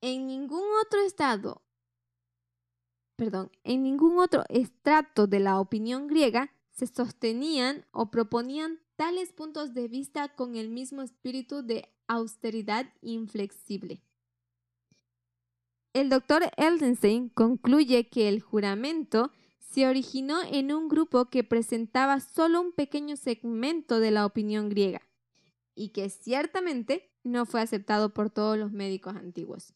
En 0.00 0.26
ningún 0.26 0.62
otro 0.84 1.00
estado, 1.00 1.62
perdón, 3.16 3.50
en 3.64 3.82
ningún 3.82 4.18
otro 4.18 4.44
estrato 4.48 5.26
de 5.26 5.40
la 5.40 5.60
opinión 5.60 6.06
griega 6.06 6.52
se 6.70 6.86
sostenían 6.86 7.84
o 7.92 8.10
proponían 8.10 8.80
tales 8.96 9.32
puntos 9.32 9.74
de 9.74 9.88
vista 9.88 10.34
con 10.34 10.56
el 10.56 10.68
mismo 10.68 11.02
espíritu 11.02 11.62
de 11.62 11.88
austeridad 12.06 12.86
inflexible. 13.00 14.02
El 15.92 16.08
doctor 16.08 16.42
Eldenstein 16.56 17.28
concluye 17.28 18.08
que 18.08 18.28
el 18.28 18.40
juramento 18.40 19.30
se 19.60 19.86
originó 19.86 20.40
en 20.42 20.72
un 20.72 20.88
grupo 20.88 21.26
que 21.26 21.44
presentaba 21.44 22.20
solo 22.20 22.60
un 22.60 22.72
pequeño 22.72 23.16
segmento 23.16 24.00
de 24.00 24.10
la 24.10 24.26
opinión 24.26 24.68
griega 24.68 25.02
y 25.74 25.90
que 25.90 26.10
ciertamente 26.10 27.10
no 27.22 27.46
fue 27.46 27.60
aceptado 27.60 28.12
por 28.12 28.30
todos 28.30 28.58
los 28.58 28.72
médicos 28.72 29.16
antiguos. 29.16 29.74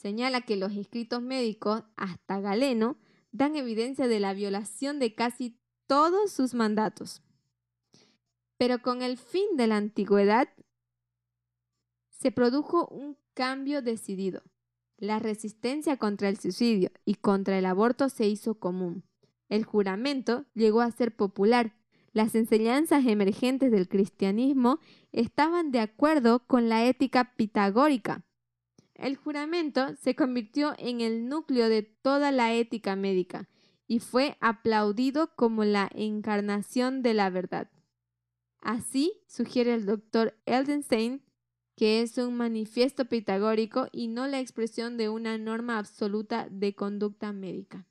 Señala 0.00 0.40
que 0.40 0.56
los 0.56 0.72
escritos 0.72 1.20
médicos, 1.20 1.82
hasta 1.96 2.40
Galeno, 2.40 2.96
dan 3.32 3.54
evidencia 3.54 4.08
de 4.08 4.18
la 4.18 4.32
violación 4.32 4.98
de 4.98 5.14
casi 5.14 5.60
todos 5.86 6.32
sus 6.32 6.54
mandatos. 6.54 7.20
Pero 8.56 8.80
con 8.80 9.02
el 9.02 9.18
fin 9.18 9.58
de 9.58 9.66
la 9.66 9.76
antigüedad 9.76 10.48
se 12.08 12.32
produjo 12.32 12.88
un 12.88 13.18
cambio 13.34 13.82
decidido. 13.82 14.42
La 14.96 15.18
resistencia 15.18 15.98
contra 15.98 16.30
el 16.30 16.38
suicidio 16.38 16.90
y 17.04 17.16
contra 17.16 17.58
el 17.58 17.66
aborto 17.66 18.08
se 18.08 18.26
hizo 18.26 18.54
común. 18.54 19.04
El 19.50 19.64
juramento 19.64 20.46
llegó 20.54 20.80
a 20.80 20.90
ser 20.92 21.14
popular. 21.14 21.74
Las 22.14 22.34
enseñanzas 22.34 23.04
emergentes 23.04 23.70
del 23.70 23.86
cristianismo 23.86 24.78
estaban 25.12 25.72
de 25.72 25.80
acuerdo 25.80 26.46
con 26.46 26.70
la 26.70 26.86
ética 26.86 27.34
pitagórica. 27.36 28.24
El 29.00 29.16
juramento 29.16 29.96
se 29.96 30.14
convirtió 30.14 30.74
en 30.78 31.00
el 31.00 31.26
núcleo 31.26 31.70
de 31.70 31.82
toda 31.82 32.32
la 32.32 32.52
ética 32.52 32.96
médica 32.96 33.48
y 33.86 33.98
fue 33.98 34.36
aplaudido 34.40 35.34
como 35.36 35.64
la 35.64 35.90
encarnación 35.94 37.02
de 37.02 37.14
la 37.14 37.30
verdad. 37.30 37.70
Así 38.60 39.14
sugiere 39.26 39.72
el 39.72 39.86
doctor 39.86 40.38
Eldenstein 40.44 41.22
que 41.76 42.02
es 42.02 42.18
un 42.18 42.36
manifiesto 42.36 43.06
pitagórico 43.06 43.88
y 43.90 44.08
no 44.08 44.26
la 44.26 44.38
expresión 44.38 44.98
de 44.98 45.08
una 45.08 45.38
norma 45.38 45.78
absoluta 45.78 46.46
de 46.50 46.74
conducta 46.74 47.32
médica. 47.32 47.86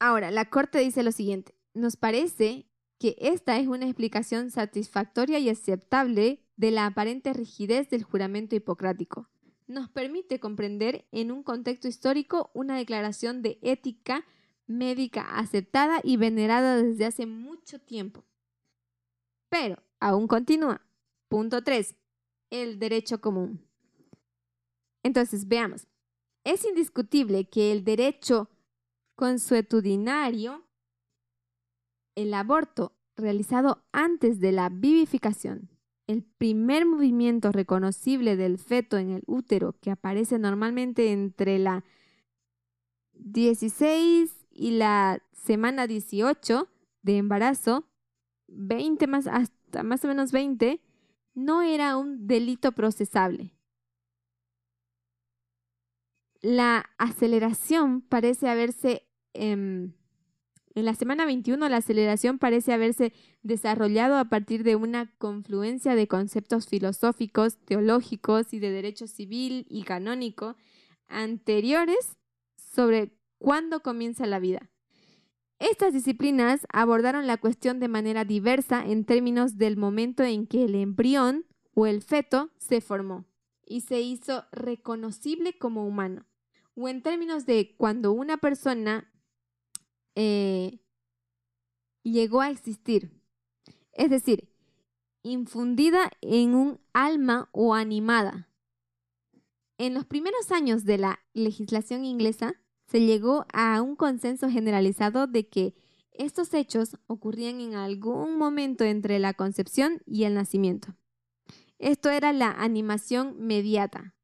Ahora, 0.00 0.32
la 0.32 0.50
Corte 0.50 0.80
dice 0.80 1.04
lo 1.04 1.12
siguiente, 1.12 1.54
nos 1.72 1.96
parece 1.96 2.66
que 3.00 3.16
esta 3.18 3.58
es 3.58 3.66
una 3.66 3.86
explicación 3.86 4.50
satisfactoria 4.50 5.38
y 5.38 5.48
aceptable 5.48 6.44
de 6.56 6.70
la 6.70 6.84
aparente 6.84 7.32
rigidez 7.32 7.88
del 7.88 8.02
juramento 8.02 8.54
hipocrático. 8.54 9.26
Nos 9.66 9.88
permite 9.88 10.38
comprender 10.38 11.06
en 11.10 11.32
un 11.32 11.42
contexto 11.42 11.88
histórico 11.88 12.50
una 12.52 12.76
declaración 12.76 13.40
de 13.40 13.58
ética 13.62 14.26
médica 14.66 15.22
aceptada 15.38 16.00
y 16.04 16.18
venerada 16.18 16.76
desde 16.76 17.06
hace 17.06 17.24
mucho 17.24 17.80
tiempo. 17.80 18.22
Pero, 19.48 19.82
aún 19.98 20.28
continúa. 20.28 20.82
Punto 21.28 21.64
3. 21.64 21.96
El 22.50 22.78
derecho 22.78 23.22
común. 23.22 23.66
Entonces, 25.02 25.48
veamos. 25.48 25.86
Es 26.44 26.66
indiscutible 26.66 27.48
que 27.48 27.72
el 27.72 27.82
derecho 27.82 28.50
consuetudinario, 29.14 30.66
el 32.22 32.34
aborto 32.34 32.92
realizado 33.16 33.84
antes 33.92 34.40
de 34.40 34.52
la 34.52 34.68
vivificación, 34.68 35.70
el 36.06 36.22
primer 36.22 36.86
movimiento 36.86 37.52
reconocible 37.52 38.36
del 38.36 38.58
feto 38.58 38.98
en 38.98 39.10
el 39.10 39.22
útero 39.26 39.74
que 39.80 39.90
aparece 39.90 40.38
normalmente 40.38 41.12
entre 41.12 41.58
la 41.58 41.84
16 43.12 44.46
y 44.50 44.72
la 44.72 45.22
semana 45.32 45.86
18 45.86 46.68
de 47.02 47.16
embarazo, 47.16 47.84
20 48.48 49.06
más 49.06 49.26
hasta 49.26 49.82
más 49.82 50.04
o 50.04 50.08
menos 50.08 50.32
20, 50.32 50.80
no 51.34 51.62
era 51.62 51.96
un 51.96 52.26
delito 52.26 52.72
procesable. 52.72 53.54
La 56.42 56.86
aceleración 56.98 58.00
parece 58.00 58.48
haberse 58.48 59.10
Em, 59.32 59.92
en 60.74 60.84
la 60.84 60.94
semana 60.94 61.24
21 61.26 61.68
la 61.68 61.78
aceleración 61.78 62.38
parece 62.38 62.72
haberse 62.72 63.12
desarrollado 63.42 64.16
a 64.16 64.26
partir 64.26 64.62
de 64.62 64.76
una 64.76 65.12
confluencia 65.18 65.94
de 65.94 66.06
conceptos 66.06 66.68
filosóficos, 66.68 67.58
teológicos 67.64 68.52
y 68.54 68.60
de 68.60 68.70
derecho 68.70 69.06
civil 69.06 69.66
y 69.68 69.82
canónico 69.82 70.56
anteriores 71.08 72.16
sobre 72.56 73.18
cuándo 73.38 73.80
comienza 73.80 74.26
la 74.26 74.38
vida. 74.38 74.70
Estas 75.58 75.92
disciplinas 75.92 76.66
abordaron 76.72 77.26
la 77.26 77.36
cuestión 77.36 77.80
de 77.80 77.88
manera 77.88 78.24
diversa 78.24 78.82
en 78.84 79.04
términos 79.04 79.58
del 79.58 79.76
momento 79.76 80.22
en 80.22 80.46
que 80.46 80.64
el 80.64 80.74
embrión 80.74 81.44
o 81.74 81.86
el 81.86 82.00
feto 82.02 82.50
se 82.58 82.80
formó 82.80 83.26
y 83.66 83.82
se 83.82 84.00
hizo 84.00 84.44
reconocible 84.52 85.58
como 85.58 85.86
humano, 85.86 86.26
o 86.74 86.88
en 86.88 87.02
términos 87.02 87.44
de 87.44 87.74
cuando 87.76 88.12
una 88.12 88.38
persona 88.38 89.09
eh, 90.14 90.80
llegó 92.02 92.40
a 92.40 92.50
existir, 92.50 93.12
es 93.92 94.10
decir, 94.10 94.50
infundida 95.22 96.10
en 96.20 96.54
un 96.54 96.80
alma 96.92 97.48
o 97.52 97.74
animada. 97.74 98.48
En 99.78 99.94
los 99.94 100.04
primeros 100.04 100.50
años 100.50 100.84
de 100.84 100.98
la 100.98 101.20
legislación 101.32 102.04
inglesa, 102.04 102.54
se 102.86 103.00
llegó 103.00 103.46
a 103.52 103.80
un 103.82 103.96
consenso 103.96 104.50
generalizado 104.50 105.26
de 105.26 105.48
que 105.48 105.74
estos 106.12 106.52
hechos 106.54 106.98
ocurrían 107.06 107.60
en 107.60 107.74
algún 107.74 108.36
momento 108.36 108.84
entre 108.84 109.18
la 109.18 109.32
concepción 109.32 110.02
y 110.06 110.24
el 110.24 110.34
nacimiento. 110.34 110.96
Esto 111.78 112.10
era 112.10 112.32
la 112.32 112.50
animación 112.50 113.36
mediata. 113.38 114.14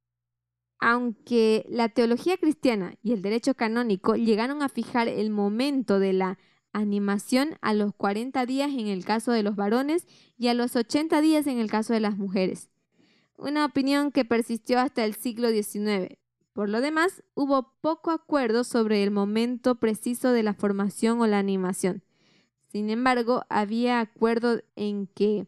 Aunque 0.79 1.65
la 1.69 1.89
teología 1.89 2.37
cristiana 2.37 2.97
y 3.03 3.13
el 3.13 3.23
derecho 3.23 3.55
canónico 3.55 4.15
llegaron 4.15 4.63
a 4.63 4.69
fijar 4.69 5.09
el 5.09 5.31
momento 5.31 5.99
de 5.99 6.13
la 6.13 6.39
animación 6.73 7.57
a 7.63 7.73
los 7.73 7.95
40 7.95 8.45
días 8.45 8.71
en 8.71 8.89
el 8.89 9.05
caso 9.05 9.33
de 9.33 9.43
los 9.43 9.57
varones 9.57 10.07
y 10.37 10.49
a 10.49 10.55
los 10.55 10.77
80 10.77 11.21
días 11.23 11.47
en 11.47 11.59
el 11.59 11.71
caso 11.71 11.95
de 11.95 12.01
las 12.01 12.19
mujeres. 12.19 12.69
Una 13.39 13.65
opinión 13.65 14.13
que 14.13 14.27
persistió 14.27 14.79
hasta 14.79 15.05
el 15.05 15.15
siglo 15.15 15.49
XIX, 15.51 16.19
por 16.53 16.69
lo 16.69 16.81
demás, 16.81 17.23
hubo 17.35 17.75
poco 17.81 18.11
acuerdo 18.11 18.65
sobre 18.65 19.03
el 19.03 19.11
momento 19.11 19.75
preciso 19.75 20.33
de 20.33 20.43
la 20.43 20.55
formación 20.55 21.21
o 21.21 21.27
la 21.27 21.39
animación. 21.39 22.03
Sin 22.69 22.91
embargo, 22.91 23.45
había 23.49 24.01
acuerdo 24.01 24.63
en 24.75 25.07
que 25.07 25.47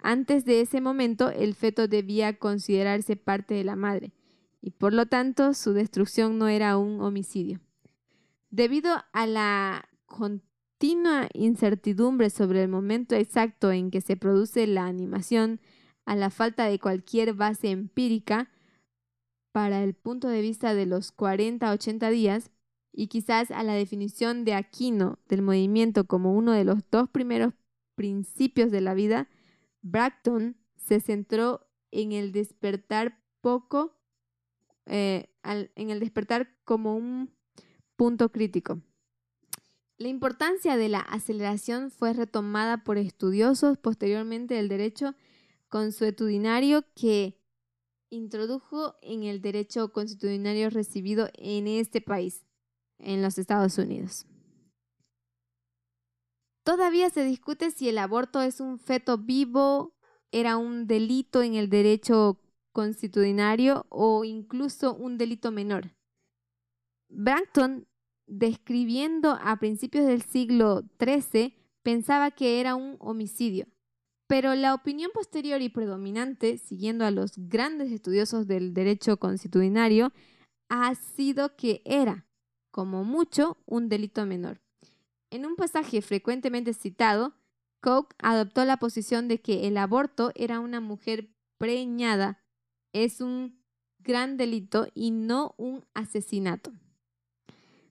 antes 0.00 0.44
de 0.44 0.60
ese 0.60 0.80
momento 0.80 1.30
el 1.30 1.54
feto 1.54 1.88
debía 1.88 2.38
considerarse 2.38 3.16
parte 3.16 3.54
de 3.54 3.64
la 3.64 3.76
madre 3.76 4.12
y 4.60 4.70
por 4.70 4.92
lo 4.92 5.06
tanto 5.06 5.54
su 5.54 5.72
destrucción 5.72 6.38
no 6.38 6.48
era 6.48 6.76
un 6.76 7.00
homicidio. 7.00 7.60
Debido 8.50 8.92
a 9.12 9.26
la 9.26 9.88
continua 10.06 11.28
incertidumbre 11.34 12.30
sobre 12.30 12.62
el 12.62 12.68
momento 12.68 13.14
exacto 13.14 13.72
en 13.72 13.90
que 13.90 14.00
se 14.00 14.16
produce 14.16 14.66
la 14.66 14.86
animación, 14.86 15.60
a 16.06 16.16
la 16.16 16.30
falta 16.30 16.64
de 16.64 16.78
cualquier 16.78 17.34
base 17.34 17.70
empírica, 17.70 18.50
para 19.52 19.82
el 19.82 19.94
punto 19.94 20.28
de 20.28 20.40
vista 20.40 20.74
de 20.74 20.86
los 20.86 21.16
40-80 21.16 22.10
días 22.10 22.50
y 22.92 23.08
quizás 23.08 23.50
a 23.50 23.62
la 23.62 23.74
definición 23.74 24.44
de 24.44 24.54
Aquino 24.54 25.18
del 25.28 25.42
movimiento 25.42 26.06
como 26.06 26.32
uno 26.32 26.52
de 26.52 26.64
los 26.64 26.78
dos 26.90 27.08
primeros 27.08 27.54
principios 27.94 28.70
de 28.70 28.80
la 28.80 28.94
vida, 28.94 29.28
Bracton 29.82 30.56
se 30.76 31.00
centró 31.00 31.66
en 31.90 32.12
el 32.12 32.32
despertar 32.32 33.20
poco, 33.40 33.97
eh, 34.88 35.30
en 35.44 35.90
el 35.90 36.00
despertar 36.00 36.56
como 36.64 36.96
un 36.96 37.30
punto 37.96 38.30
crítico. 38.30 38.80
La 39.98 40.08
importancia 40.08 40.76
de 40.76 40.88
la 40.88 41.00
aceleración 41.00 41.90
fue 41.90 42.12
retomada 42.12 42.84
por 42.84 42.98
estudiosos 42.98 43.78
posteriormente 43.78 44.54
del 44.54 44.68
derecho 44.68 45.14
consuetudinario 45.68 46.84
que 46.94 47.38
introdujo 48.10 48.94
en 49.02 49.24
el 49.24 49.42
derecho 49.42 49.92
constitucional 49.92 50.70
recibido 50.70 51.28
en 51.34 51.66
este 51.66 52.00
país, 52.00 52.46
en 52.98 53.22
los 53.22 53.38
Estados 53.38 53.76
Unidos. 53.78 54.26
Todavía 56.62 57.10
se 57.10 57.24
discute 57.24 57.70
si 57.70 57.88
el 57.88 57.98
aborto 57.98 58.40
es 58.40 58.60
un 58.60 58.78
feto 58.78 59.18
vivo, 59.18 59.94
era 60.30 60.56
un 60.56 60.86
delito 60.86 61.42
en 61.42 61.54
el 61.54 61.70
derecho 61.70 62.40
constitucional 62.78 63.82
o 63.88 64.24
incluso 64.24 64.94
un 64.94 65.18
delito 65.18 65.50
menor. 65.50 65.90
Brampton, 67.08 67.88
describiendo 68.28 69.36
a 69.42 69.56
principios 69.56 70.06
del 70.06 70.22
siglo 70.22 70.84
XIII, 71.00 71.56
pensaba 71.82 72.30
que 72.30 72.60
era 72.60 72.76
un 72.76 72.94
homicidio. 73.00 73.66
Pero 74.28 74.54
la 74.54 74.74
opinión 74.74 75.10
posterior 75.12 75.60
y 75.60 75.70
predominante, 75.70 76.56
siguiendo 76.56 77.04
a 77.04 77.10
los 77.10 77.32
grandes 77.36 77.90
estudiosos 77.90 78.46
del 78.46 78.74
derecho 78.74 79.16
constitucionario, 79.16 80.12
ha 80.68 80.94
sido 80.94 81.56
que 81.56 81.82
era, 81.84 82.28
como 82.70 83.02
mucho, 83.02 83.56
un 83.66 83.88
delito 83.88 84.24
menor. 84.24 84.60
En 85.30 85.46
un 85.46 85.56
pasaje 85.56 86.00
frecuentemente 86.00 86.74
citado, 86.74 87.34
Coke 87.80 88.14
adoptó 88.20 88.64
la 88.64 88.76
posición 88.76 89.26
de 89.26 89.40
que 89.40 89.66
el 89.66 89.76
aborto 89.78 90.30
era 90.36 90.60
una 90.60 90.80
mujer 90.80 91.34
preñada, 91.58 92.40
es 92.92 93.20
un 93.20 93.58
gran 93.98 94.36
delito 94.36 94.86
y 94.94 95.10
no 95.10 95.54
un 95.58 95.84
asesinato. 95.94 96.72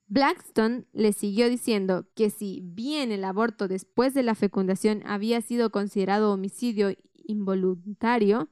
Blackstone 0.08 0.86
le 0.94 1.12
siguió 1.12 1.50
diciendo 1.50 2.08
que 2.16 2.30
si 2.30 2.62
bien 2.64 3.12
el 3.12 3.26
aborto 3.26 3.68
después 3.68 4.14
de 4.14 4.24
la 4.24 4.36
fecundación 4.36 5.04
había 5.06 5.42
sido 5.42 5.70
considerado 5.70 6.32
homicidio 6.32 6.96
involuntario, 7.14 8.50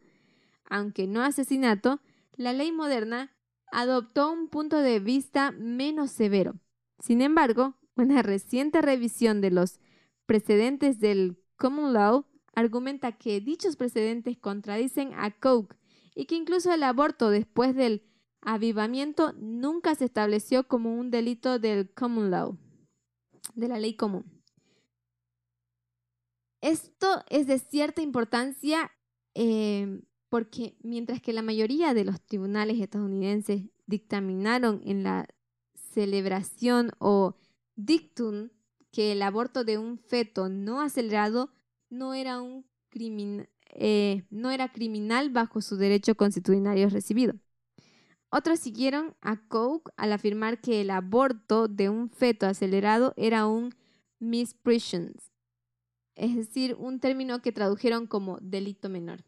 aunque 0.69 1.07
no 1.07 1.23
asesinato, 1.23 2.01
la 2.35 2.51
ley 2.51 2.73
moderna 2.73 3.31
adoptó 3.71 4.31
un 4.31 4.49
punto 4.49 4.79
de 4.79 4.99
vista 4.99 5.51
menos 5.51 6.11
severo. 6.11 6.59
Sin 6.99 7.21
embargo, 7.21 7.75
una 7.95 8.21
reciente 8.21 8.81
revisión 8.81 9.39
de 9.39 9.51
los 9.51 9.79
precedentes 10.25 10.99
del 10.99 11.37
common 11.55 11.93
law 11.93 12.25
argumenta 12.53 13.13
que 13.13 13.39
dichos 13.39 13.77
precedentes 13.77 14.37
contradicen 14.37 15.13
a 15.13 15.31
Coke 15.31 15.75
y 16.15 16.25
que 16.25 16.35
incluso 16.35 16.73
el 16.73 16.81
aborto 16.83 17.29
después 17.29 17.75
del 17.75 18.03
avivamiento 18.41 19.33
nunca 19.33 19.93
se 19.95 20.05
estableció 20.05 20.67
como 20.67 20.95
un 20.97 21.11
delito 21.11 21.59
del 21.59 21.93
common 21.93 22.31
law, 22.31 22.57
de 23.53 23.67
la 23.67 23.77
ley 23.77 23.95
común. 23.95 24.25
Esto 26.61 27.23
es 27.29 27.45
de 27.45 27.59
cierta 27.59 28.01
importancia 28.01 28.91
eh, 29.35 30.01
porque 30.29 30.77
mientras 30.81 31.21
que 31.21 31.33
la 31.33 31.41
mayoría 31.41 31.93
de 31.93 32.05
los 32.05 32.21
tribunales 32.21 32.79
estadounidenses 32.79 33.63
dictaminaron 33.85 34.81
en 34.85 35.03
la 35.03 35.27
celebración 35.93 36.91
o 36.99 37.35
dictum 37.75 38.49
que 38.91 39.11
el 39.11 39.21
aborto 39.21 39.63
de 39.63 39.77
un 39.77 39.99
feto 39.99 40.49
no 40.49 40.81
acelerado 40.81 41.51
no 41.89 42.13
era 42.13 42.41
un 42.41 42.65
eh, 43.73 44.23
no 44.29 44.51
era 44.51 44.71
criminal 44.71 45.29
bajo 45.29 45.61
su 45.61 45.77
derecho 45.77 46.15
constitucional 46.15 46.89
recibido. 46.91 47.33
Otros 48.29 48.59
siguieron 48.59 49.15
a 49.21 49.47
Coke 49.47 49.91
al 49.97 50.11
afirmar 50.11 50.59
que 50.59 50.81
el 50.81 50.89
aborto 50.89 51.67
de 51.67 51.89
un 51.89 52.09
feto 52.09 52.47
acelerado 52.47 53.13
era 53.15 53.47
un 53.47 53.73
misprision, 54.19 55.13
es 56.15 56.35
decir, 56.35 56.75
un 56.77 56.99
término 56.99 57.41
que 57.41 57.51
tradujeron 57.51 58.07
como 58.07 58.37
delito 58.41 58.89
menor. 58.89 59.23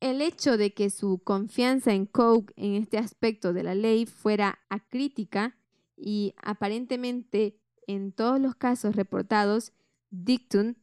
El 0.00 0.20
hecho 0.20 0.56
de 0.56 0.74
que 0.74 0.90
su 0.90 1.20
confianza 1.22 1.92
en 1.92 2.06
Coke 2.06 2.52
en 2.56 2.74
este 2.74 2.98
aspecto 2.98 3.52
de 3.52 3.62
la 3.62 3.74
ley 3.74 4.06
fuera 4.06 4.58
acrítica 4.68 5.56
y 5.96 6.34
aparentemente 6.42 7.60
en 7.86 8.12
todos 8.12 8.40
los 8.40 8.54
casos 8.54 8.96
reportados, 8.96 9.72
dictum, 10.10 10.74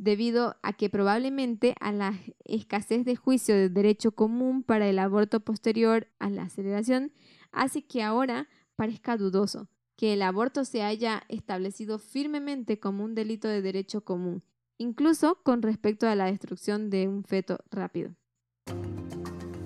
debido 0.00 0.56
a 0.62 0.72
que 0.72 0.88
probablemente 0.88 1.74
a 1.78 1.92
la 1.92 2.14
escasez 2.44 3.04
de 3.04 3.16
juicio 3.16 3.54
de 3.54 3.68
derecho 3.68 4.12
común 4.12 4.62
para 4.62 4.88
el 4.88 4.98
aborto 4.98 5.40
posterior 5.40 6.08
a 6.18 6.30
la 6.30 6.44
aceleración, 6.44 7.12
hace 7.52 7.82
que 7.82 8.02
ahora 8.02 8.48
parezca 8.76 9.18
dudoso 9.18 9.68
que 9.96 10.14
el 10.14 10.22
aborto 10.22 10.64
se 10.64 10.82
haya 10.82 11.24
establecido 11.28 11.98
firmemente 11.98 12.80
como 12.80 13.04
un 13.04 13.14
delito 13.14 13.48
de 13.48 13.60
derecho 13.60 14.02
común, 14.02 14.42
incluso 14.78 15.38
con 15.42 15.60
respecto 15.60 16.08
a 16.08 16.14
la 16.14 16.24
destrucción 16.24 16.88
de 16.88 17.06
un 17.06 17.22
feto 17.22 17.58
rápido. 17.70 18.14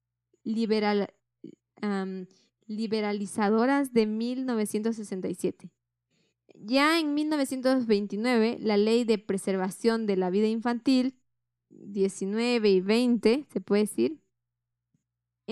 liberalizadoras 2.66 3.92
de 3.92 4.06
1967. 4.06 5.72
Ya 6.54 7.00
en 7.00 7.14
1929, 7.14 8.58
la 8.60 8.76
ley 8.76 9.04
de 9.04 9.16
preservación 9.16 10.06
de 10.06 10.18
la 10.18 10.28
vida 10.28 10.46
infantil, 10.46 11.16
19 11.70 12.68
y 12.68 12.80
20, 12.80 13.46
se 13.50 13.60
puede 13.62 13.84
decir, 13.84 14.20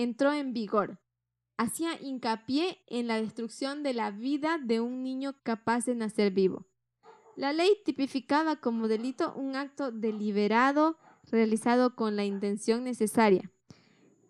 entró 0.01 0.31
en 0.31 0.53
vigor. 0.53 0.97
Hacía 1.57 1.99
hincapié 2.01 2.79
en 2.87 3.07
la 3.07 3.21
destrucción 3.21 3.83
de 3.83 3.93
la 3.93 4.11
vida 4.11 4.57
de 4.57 4.79
un 4.79 5.03
niño 5.03 5.35
capaz 5.43 5.85
de 5.85 5.95
nacer 5.95 6.31
vivo. 6.31 6.65
La 7.35 7.51
ley 7.51 7.69
tipificaba 7.83 8.55
como 8.55 8.87
delito 8.87 9.33
un 9.35 9.57
acto 9.57 9.91
deliberado 9.91 10.97
realizado 11.29 11.95
con 11.95 12.15
la 12.15 12.23
intención 12.23 12.85
necesaria. 12.85 13.51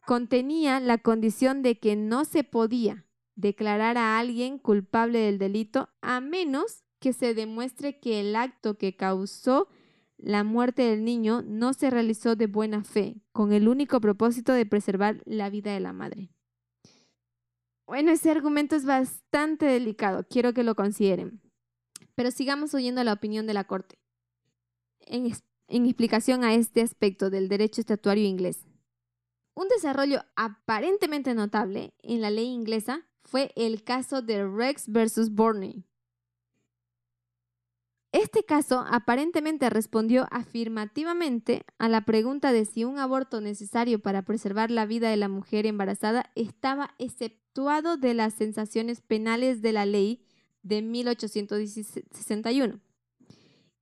Contenía 0.07 0.79
la 0.79 0.97
condición 0.97 1.61
de 1.61 1.79
que 1.79 1.95
no 1.95 2.25
se 2.25 2.43
podía 2.43 3.05
declarar 3.35 3.97
a 3.97 4.17
alguien 4.17 4.57
culpable 4.57 5.19
del 5.19 5.37
delito 5.37 5.89
a 6.01 6.19
menos 6.19 6.83
que 6.99 7.13
se 7.13 7.35
demuestre 7.35 7.99
que 7.99 8.19
el 8.19 8.35
acto 8.35 8.77
que 8.77 8.95
causó 8.95 9.67
la 10.21 10.43
muerte 10.43 10.83
del 10.83 11.03
niño 11.03 11.41
no 11.41 11.73
se 11.73 11.89
realizó 11.89 12.35
de 12.35 12.47
buena 12.47 12.83
fe, 12.83 13.21
con 13.31 13.53
el 13.53 13.67
único 13.67 14.01
propósito 14.01 14.53
de 14.53 14.65
preservar 14.65 15.21
la 15.25 15.49
vida 15.49 15.73
de 15.73 15.79
la 15.79 15.93
madre. 15.93 16.29
Bueno, 17.87 18.11
ese 18.11 18.29
argumento 18.29 18.75
es 18.75 18.85
bastante 18.85 19.65
delicado, 19.65 20.25
quiero 20.29 20.53
que 20.53 20.63
lo 20.63 20.75
consideren. 20.75 21.41
Pero 22.15 22.31
sigamos 22.31 22.73
oyendo 22.73 23.03
la 23.03 23.13
opinión 23.13 23.47
de 23.47 23.53
la 23.53 23.63
Corte 23.63 23.97
en, 25.09 25.25
explicación 25.85 26.43
a 26.43 26.53
este 26.53 26.81
aspecto 26.81 27.29
del 27.29 27.49
derecho 27.49 27.81
estatuario 27.81 28.25
inglés. 28.25 28.65
Un 29.55 29.67
desarrollo 29.67 30.21
aparentemente 30.35 31.33
notable 31.33 31.93
en 32.01 32.21
la 32.21 32.29
ley 32.29 32.45
inglesa 32.45 33.07
fue 33.23 33.51
el 33.55 33.83
caso 33.83 34.21
de 34.21 34.47
Rex 34.47 34.87
versus 34.87 35.31
Borney, 35.31 35.83
este 38.11 38.43
caso 38.43 38.83
aparentemente 38.89 39.69
respondió 39.69 40.27
afirmativamente 40.31 41.63
a 41.77 41.89
la 41.89 42.01
pregunta 42.05 42.51
de 42.51 42.65
si 42.65 42.83
un 42.83 42.97
aborto 42.97 43.39
necesario 43.39 43.99
para 43.99 44.23
preservar 44.23 44.71
la 44.71 44.87
vida 44.87 45.11
de 45.11 45.17
la 45.17 45.29
mujer 45.29 45.67
embarazada 45.67 46.31
estaba 46.33 46.95
exceptuado 46.97 47.97
de 47.97 48.15
las 48.15 48.33
sensaciones 48.33 49.01
penales 49.01 49.61
de 49.61 49.73
la 49.73 49.85
ley 49.85 50.25
de 50.63 50.81
1861. 50.81 52.79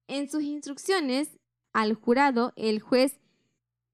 En 0.07 0.29
sus 0.29 0.43
instrucciones 0.43 1.39
al 1.71 1.93
jurado, 1.93 2.51
el 2.57 2.81
juez 2.81 3.19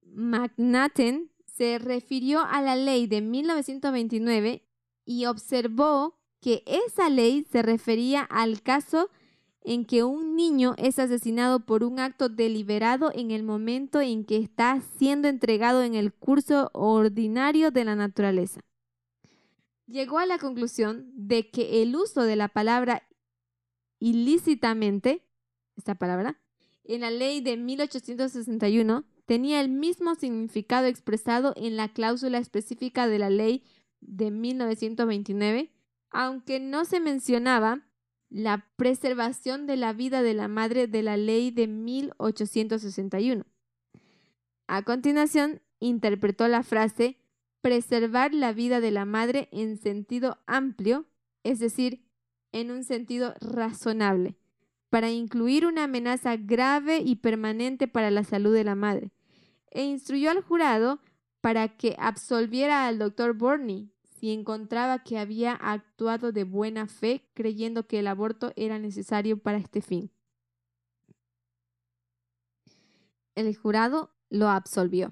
McNaten 0.01 1.31
se 1.45 1.77
refirió 1.77 2.41
a 2.43 2.61
la 2.61 2.75
ley 2.75 3.05
de 3.05 3.21
1929 3.21 4.67
y 5.05 5.25
observó 5.25 6.17
que 6.39 6.63
esa 6.65 7.09
ley 7.09 7.45
se 7.51 7.61
refería 7.61 8.21
al 8.23 8.63
caso 8.63 9.09
en 9.63 9.85
que 9.85 10.03
un 10.03 10.35
niño 10.35 10.75
es 10.77 10.99
asesinado 10.99 11.61
por 11.61 11.83
un 11.83 11.99
acto 11.99 12.29
deliberado 12.29 13.11
en 13.13 13.31
el 13.31 13.43
momento 13.43 14.01
en 14.01 14.25
que 14.25 14.37
está 14.37 14.81
siendo 14.97 15.27
entregado 15.27 15.83
en 15.83 15.95
el 15.95 16.13
curso 16.13 16.69
ordinario 16.73 17.71
de 17.71 17.85
la 17.85 17.95
naturaleza. 17.95 18.61
Llegó 19.87 20.19
a 20.19 20.25
la 20.25 20.37
conclusión 20.37 21.11
de 21.15 21.49
que 21.49 21.81
el 21.81 21.95
uso 21.95 22.23
de 22.23 22.35
la 22.35 22.49
palabra 22.49 23.03
ilícitamente, 23.99 25.25
esta 25.77 25.95
palabra, 25.95 26.39
en 26.83 27.01
la 27.01 27.11
ley 27.11 27.39
de 27.39 27.55
1861 27.55 29.05
tenía 29.25 29.61
el 29.61 29.69
mismo 29.69 30.15
significado 30.15 30.87
expresado 30.87 31.53
en 31.55 31.77
la 31.77 31.93
cláusula 31.93 32.37
específica 32.37 33.07
de 33.07 33.19
la 33.19 33.29
ley 33.29 33.63
de 34.01 34.31
1929, 34.31 35.71
aunque 36.09 36.59
no 36.59 36.83
se 36.83 36.99
mencionaba 36.99 37.87
la 38.33 38.67
preservación 38.77 39.67
de 39.67 39.77
la 39.77 39.93
vida 39.93 40.23
de 40.23 40.33
la 40.33 40.47
madre 40.47 40.87
de 40.87 41.03
la 41.03 41.17
ley 41.17 41.51
de 41.51 41.67
1861. 41.67 43.45
A 44.67 44.81
continuación, 44.81 45.61
interpretó 45.79 46.47
la 46.47 46.63
frase 46.63 47.19
preservar 47.61 48.33
la 48.33 48.51
vida 48.51 48.81
de 48.81 48.89
la 48.89 49.05
madre 49.05 49.49
en 49.51 49.77
sentido 49.77 50.39
amplio, 50.47 51.05
es 51.43 51.59
decir, 51.59 52.03
en 52.51 52.71
un 52.71 52.83
sentido 52.83 53.35
razonable, 53.39 54.35
para 54.89 55.11
incluir 55.11 55.67
una 55.67 55.83
amenaza 55.83 56.35
grave 56.35 57.01
y 57.05 57.17
permanente 57.17 57.87
para 57.87 58.09
la 58.09 58.23
salud 58.23 58.53
de 58.53 58.63
la 58.63 58.73
madre, 58.73 59.11
e 59.69 59.83
instruyó 59.83 60.31
al 60.31 60.41
jurado 60.41 60.99
para 61.39 61.77
que 61.77 61.95
absolviera 61.99 62.87
al 62.87 62.97
doctor 62.97 63.33
Borney 63.33 63.92
y 64.23 64.31
encontraba 64.31 65.03
que 65.03 65.19
había 65.19 65.51
actuado 65.51 66.31
de 66.31 66.45
buena 66.45 66.87
fe 66.87 67.27
creyendo 67.33 67.87
que 67.87 67.99
el 67.99 68.07
aborto 68.07 68.53
era 68.55 68.79
necesario 68.79 69.37
para 69.37 69.57
este 69.57 69.81
fin. 69.81 70.11
El 73.35 73.53
jurado 73.53 74.11
lo 74.29 74.47
absolvió. 74.47 75.11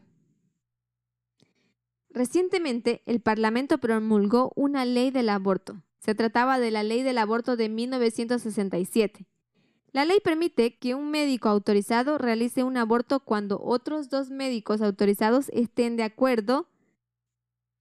Recientemente, 2.10 3.02
el 3.06 3.20
Parlamento 3.20 3.80
promulgó 3.80 4.54
una 4.56 4.86
ley 4.86 5.12
del 5.12 5.28
aborto. 5.28 5.84
Se 6.00 6.16
trataba 6.16 6.58
de 6.58 6.72
la 6.72 6.84
ley 6.84 7.04
del 7.04 7.18
aborto 7.18 7.58
de 7.58 7.68
1967. 7.68 9.26
La 9.92 10.06
ley 10.06 10.22
permite 10.24 10.78
que 10.78 10.96
un 10.96 11.12
médico 11.12 11.50
autorizado 11.50 12.18
realice 12.18 12.64
un 12.64 12.78
aborto 12.78 13.20
cuando 13.20 13.60
otros 13.62 14.10
dos 14.10 14.30
médicos 14.30 14.82
autorizados 14.82 15.50
estén 15.50 15.98
de 15.98 16.04
acuerdo 16.04 16.71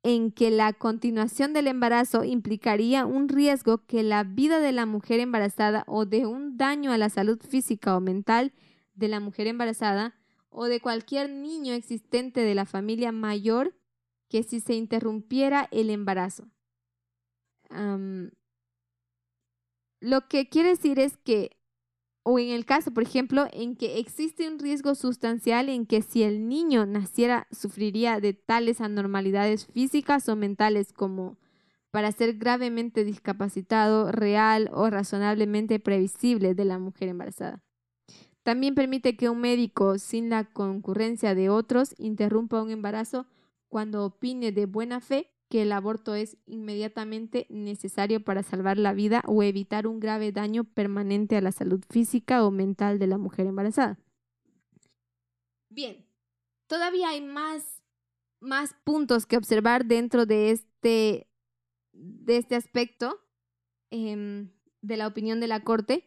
en 0.03 0.33
que 0.33 0.51
la 0.51 0.73
continuación 0.73 1.53
del 1.53 1.67
embarazo 1.67 2.25
implicaría 2.25 3.05
un 3.05 3.29
riesgo 3.29 3.85
que 3.87 4.03
la 4.03 4.25
vida 4.25 4.59
de 4.59 4.73
la 4.73 4.87
mujer 4.87 5.21
embarazada 5.21 5.85
o 5.87 6.07
de 6.07 6.27
un 6.27 6.57
daño 6.57 6.93
a 6.93 6.99
la 6.99 7.11
salud 7.11 7.39
física 7.41 7.97
o 7.97 8.01
mental 8.01 8.53
de 8.95 9.09
la 9.09 9.21
mujer 9.21 9.47
embarazada 9.47 10.15
o 10.49 10.65
de 10.65 10.81
cualquier 10.81 11.31
niño 11.31 11.75
existente 11.75 12.41
de 12.41 12.55
la 12.55 12.65
familia 12.65 13.13
mayor 13.13 13.75
que 14.29 14.43
si 14.43 14.61
se 14.61 14.75
interrumpiera 14.75 15.69
el 15.71 15.91
embarazo. 15.91 16.49
lo 20.01 20.29
que 20.29 20.49
quiere 20.49 20.71
decir 20.71 20.99
es 20.99 21.19
que 21.19 21.60
o 22.23 22.39
en 22.39 22.51
el 22.51 22.67
caso, 22.67 22.93
por 22.93 23.03
ejemplo, 23.03 23.47
en 23.53 23.77
que 23.77 23.99
existe 23.99 24.49
un 24.49 24.59
riesgo 24.59 24.95
sustancial 24.95 25.69
en 25.69 25.87
que 25.87 26.03
si 26.03 26.23
el 26.23 26.49
niño 26.49 26.85
naciera 26.87 27.47
sufriría 27.51 28.21
de 28.21 28.35
tales 28.35 28.81
anormalidades 28.81 29.67
físicas 29.67 30.29
o 30.29 30.37
mentales 30.37 30.93
como 30.93 31.39
para 31.91 32.13
ser 32.13 32.35
gravemente 32.35 33.05
discapacitado, 33.05 34.13
real 34.13 34.71
o 34.73 34.91
razonablemente 34.91 35.81
previsible 35.81 36.55
de 36.55 36.65
la 36.65 36.79
mujer 36.79 37.09
embarazada. 37.09 37.63
También 38.43 38.75
permite 38.75 39.17
que 39.17 39.29
un 39.29 39.41
médico, 39.41 39.99
sin 39.99 40.31
la 40.31 40.45
concurrencia 40.45 41.35
de 41.35 41.49
otros, 41.49 41.95
interrumpa 41.99 42.63
un 42.63 42.71
embarazo 42.71 43.27
cuando 43.69 44.05
opine 44.05 44.53
de 44.53 44.67
buena 44.67 45.01
fe 45.01 45.31
que 45.51 45.63
el 45.63 45.73
aborto 45.73 46.15
es 46.15 46.39
inmediatamente 46.47 47.47
necesario 47.51 48.25
para 48.25 48.45
salvar 48.45 48.79
la 48.79 48.95
vida 48.95 49.23
o 49.27 49.43
evitar 49.43 49.89
un 49.89 49.99
grave 49.99 50.31
daño 50.31 50.63
permanente 50.63 51.37
a 51.37 51.41
la 51.41 51.51
salud 51.51 51.83
física 51.91 52.47
o 52.47 52.53
mental 52.53 53.01
de 53.01 53.09
la 53.09 53.19
mujer 53.19 53.47
embarazada. 53.47 53.99
Bien, 55.69 56.07
todavía 56.69 57.09
hay 57.09 57.21
más, 57.21 57.83
más 58.39 58.75
puntos 58.85 59.27
que 59.27 59.37
observar 59.37 59.87
dentro 59.87 60.25
de 60.25 60.53
este, 60.53 61.29
este 62.29 62.55
aspecto 62.55 63.21
em, 63.91 64.53
de 64.83 64.97
la 64.97 65.09
opinión 65.09 65.41
de 65.41 65.49
la 65.49 65.65
Corte 65.65 66.07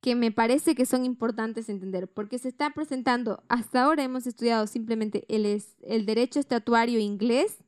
que 0.00 0.16
me 0.16 0.32
parece 0.32 0.74
que 0.74 0.86
son 0.86 1.04
importantes 1.04 1.68
entender, 1.68 2.10
porque 2.10 2.38
se 2.38 2.48
está 2.48 2.70
presentando, 2.70 3.44
hasta 3.48 3.82
ahora 3.82 4.02
hemos 4.02 4.26
estudiado 4.26 4.66
simplemente 4.66 5.26
el, 5.28 5.62
el 5.82 6.06
derecho 6.06 6.40
estatuario 6.40 6.98
inglés, 6.98 7.58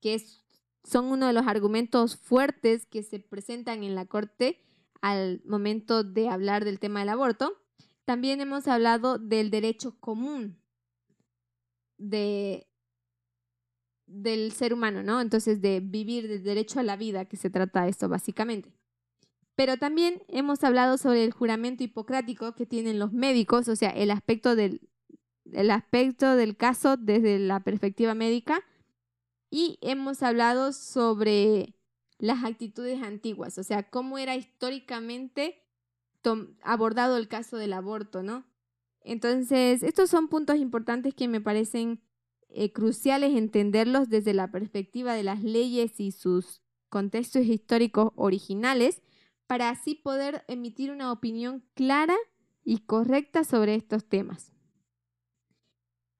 que 0.00 0.14
es, 0.14 0.39
son 0.84 1.06
uno 1.06 1.26
de 1.26 1.32
los 1.32 1.46
argumentos 1.46 2.16
fuertes 2.16 2.86
que 2.86 3.02
se 3.02 3.20
presentan 3.20 3.84
en 3.84 3.94
la 3.94 4.06
Corte 4.06 4.62
al 5.00 5.42
momento 5.44 6.04
de 6.04 6.28
hablar 6.28 6.64
del 6.64 6.78
tema 6.78 7.00
del 7.00 7.10
aborto. 7.10 7.56
También 8.04 8.40
hemos 8.40 8.66
hablado 8.68 9.18
del 9.18 9.50
derecho 9.50 9.98
común 10.00 10.60
de, 11.98 12.66
del 14.06 14.52
ser 14.52 14.74
humano, 14.74 15.02
¿no? 15.02 15.20
Entonces, 15.20 15.60
de 15.60 15.80
vivir 15.80 16.28
del 16.28 16.42
derecho 16.42 16.80
a 16.80 16.82
la 16.82 16.96
vida, 16.96 17.26
que 17.26 17.36
se 17.36 17.50
trata 17.50 17.88
esto 17.88 18.08
básicamente. 18.08 18.72
Pero 19.54 19.76
también 19.76 20.22
hemos 20.28 20.64
hablado 20.64 20.96
sobre 20.96 21.24
el 21.24 21.32
juramento 21.32 21.84
hipocrático 21.84 22.54
que 22.54 22.66
tienen 22.66 22.98
los 22.98 23.12
médicos, 23.12 23.68
o 23.68 23.76
sea, 23.76 23.90
el 23.90 24.10
aspecto 24.10 24.56
del, 24.56 24.80
el 25.52 25.70
aspecto 25.70 26.34
del 26.34 26.56
caso 26.56 26.96
desde 26.96 27.38
la 27.38 27.60
perspectiva 27.60 28.14
médica. 28.14 28.64
Y 29.50 29.78
hemos 29.82 30.22
hablado 30.22 30.72
sobre 30.72 31.74
las 32.18 32.44
actitudes 32.44 33.02
antiguas, 33.02 33.58
o 33.58 33.64
sea, 33.64 33.90
cómo 33.90 34.18
era 34.18 34.36
históricamente 34.36 35.62
abordado 36.62 37.16
el 37.16 37.28
caso 37.28 37.56
del 37.56 37.72
aborto, 37.72 38.22
¿no? 38.22 38.46
Entonces, 39.02 39.82
estos 39.82 40.10
son 40.10 40.28
puntos 40.28 40.56
importantes 40.56 41.14
que 41.14 41.28
me 41.28 41.40
parecen 41.40 42.02
eh, 42.50 42.72
cruciales 42.72 43.34
entenderlos 43.36 44.08
desde 44.08 44.34
la 44.34 44.50
perspectiva 44.50 45.14
de 45.14 45.22
las 45.22 45.42
leyes 45.42 45.98
y 45.98 46.12
sus 46.12 46.62
contextos 46.88 47.46
históricos 47.46 48.12
originales 48.16 49.02
para 49.46 49.70
así 49.70 49.94
poder 49.94 50.44
emitir 50.48 50.90
una 50.90 51.12
opinión 51.12 51.64
clara 51.74 52.16
y 52.64 52.80
correcta 52.80 53.44
sobre 53.44 53.74
estos 53.74 54.08
temas. 54.08 54.52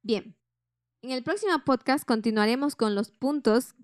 Bien, 0.02 0.36
en 1.02 1.10
el 1.12 1.22
próximo 1.22 1.52
podcast 1.64 2.04
continuaremos 2.04 2.76
con 2.76 2.94
los 2.94 3.10
puntos 3.10 3.74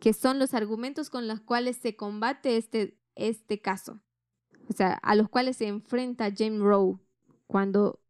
que 0.00 0.12
son 0.12 0.38
los 0.38 0.54
argumentos 0.54 1.08
con 1.08 1.28
los 1.28 1.40
cuales 1.40 1.76
se 1.76 1.96
combate 1.96 2.56
este, 2.56 2.98
este 3.14 3.60
caso, 3.60 4.00
o 4.68 4.72
sea, 4.72 4.94
a 4.94 5.14
los 5.14 5.28
cuales 5.28 5.56
se 5.56 5.68
enfrenta 5.68 6.32
James 6.36 6.60
Rowe 6.60 6.98
cuando 7.46 8.00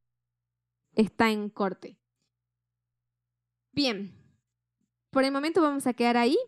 está 0.94 1.30
en 1.30 1.50
corte. 1.50 1.98
Bien, 3.72 4.14
por 5.10 5.24
el 5.24 5.32
momento 5.32 5.60
vamos 5.60 5.86
a 5.86 5.94
quedar 5.94 6.16
ahí. 6.16 6.38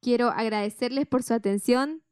Quiero 0.00 0.28
agradecerles 0.28 1.06
por 1.06 1.22
su 1.22 1.32
atención 1.32 2.02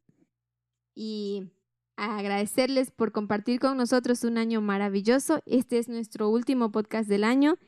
y 0.95 1.51
agradecerles 1.97 2.91
por 2.91 3.13
compartir 3.13 3.61
con 3.61 3.77
nosotros 3.77 4.25
un 4.25 4.39
año 4.39 4.61
maravilloso. 4.61 5.43
Este 5.45 5.79
es 5.79 5.89
nuestro 5.89 6.31
último 6.31 6.73
podcast 6.73 7.09
del 7.09 7.25
año. 7.25 7.59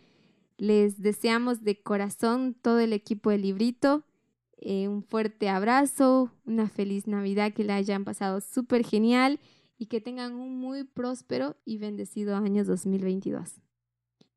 Les 0.56 1.00
deseamos 1.00 1.62
de 1.62 1.82
corazón 1.82 2.54
todo 2.54 2.78
el 2.78 2.92
equipo 2.92 3.30
de 3.30 3.38
Librito 3.38 4.04
eh, 4.66 4.88
un 4.88 5.02
fuerte 5.02 5.50
abrazo, 5.50 6.32
una 6.46 6.70
feliz 6.70 7.06
Navidad, 7.06 7.52
que 7.52 7.64
la 7.64 7.76
hayan 7.76 8.04
pasado 8.04 8.40
súper 8.40 8.82
genial 8.82 9.38
y 9.76 9.86
que 9.86 10.00
tengan 10.00 10.34
un 10.34 10.58
muy 10.58 10.84
próspero 10.84 11.56
y 11.66 11.76
bendecido 11.76 12.34
año 12.34 12.64
2022. 12.64 13.60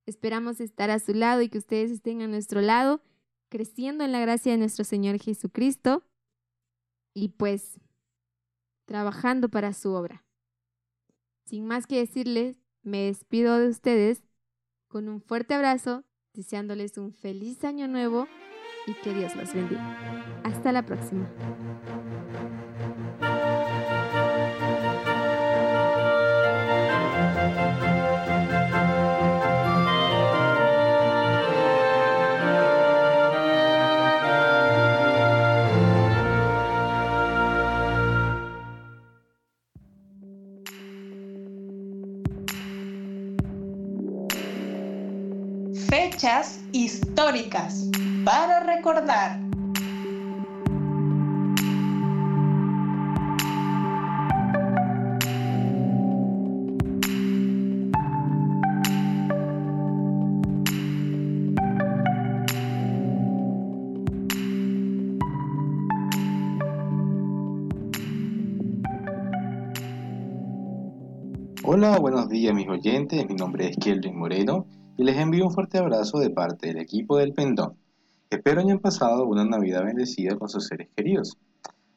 Esperamos 0.05 0.59
estar 0.59 0.89
a 0.89 0.99
su 0.99 1.13
lado 1.13 1.41
y 1.41 1.47
que 1.47 1.57
ustedes 1.57 1.91
estén 1.91 2.21
a 2.21 2.27
nuestro 2.27 2.59
lado, 2.59 3.01
creciendo 3.47 4.03
en 4.03 4.11
la 4.11 4.19
gracia 4.19 4.51
de 4.51 4.57
nuestro 4.57 4.83
Señor 4.83 5.17
Jesucristo. 5.17 6.03
Y 7.13 7.29
pues 7.29 7.79
trabajando 8.85 9.47
para 9.47 9.71
su 9.71 9.93
obra. 9.93 10.25
Sin 11.45 11.65
más 11.65 11.87
que 11.87 11.99
decirles, 11.99 12.57
me 12.83 13.03
despido 13.05 13.57
de 13.59 13.69
ustedes 13.69 14.23
con 14.89 15.07
un 15.07 15.21
fuerte 15.21 15.53
abrazo, 15.53 16.03
deseándoles 16.37 16.97
un 16.97 17.11
feliz 17.11 17.63
año 17.63 17.87
nuevo 17.87 18.27
y 18.85 18.93
que 18.93 19.13
Dios 19.13 19.35
los 19.35 19.53
bendiga. 19.53 20.39
Hasta 20.43 20.71
la 20.71 20.85
próxima. 20.85 21.27
Fechas 46.17 46.59
históricas 46.71 47.91
para 48.25 48.61
recordar. 48.61 49.39
Hola, 71.63 71.99
buenos 71.99 72.27
días 72.29 72.55
mis 72.55 72.67
oyentes, 72.67 73.23
mi 73.29 73.35
nombre 73.35 73.67
es 73.67 73.77
Kelvin 73.77 74.17
Moreno 74.17 74.65
y 74.97 75.03
les 75.03 75.17
envío 75.17 75.45
un 75.45 75.53
fuerte 75.53 75.77
abrazo 75.77 76.17
de 76.17 76.31
parte 76.31 76.67
del 76.67 76.79
equipo 76.79 77.17
del 77.17 77.33
Pendón. 77.33 77.77
Espero 78.31 78.61
hayan 78.61 78.79
pasado 78.79 79.25
una 79.25 79.45
Navidad 79.45 79.85
bendecida 79.85 80.35
con 80.35 80.49
sus 80.49 80.65
seres 80.65 80.89
queridos. 80.95 81.37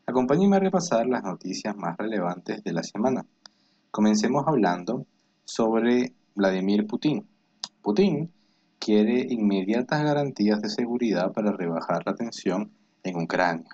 Acompáñenme 0.06 0.56
a 0.56 0.60
repasar 0.60 1.06
las 1.06 1.24
noticias 1.24 1.74
más 1.77 1.97
relevantes 1.97 2.62
de 2.62 2.72
la 2.74 2.82
semana. 2.82 3.24
Comencemos 3.90 4.44
hablando 4.47 5.06
sobre 5.44 6.12
Vladimir 6.35 6.86
Putin. 6.86 7.27
Putin 7.81 8.31
quiere 8.78 9.27
inmediatas 9.31 10.05
garantías 10.05 10.60
de 10.60 10.68
seguridad 10.68 11.32
para 11.32 11.52
rebajar 11.52 12.02
la 12.05 12.14
tensión 12.14 12.70
en 13.02 13.16
Ucrania. 13.16 13.70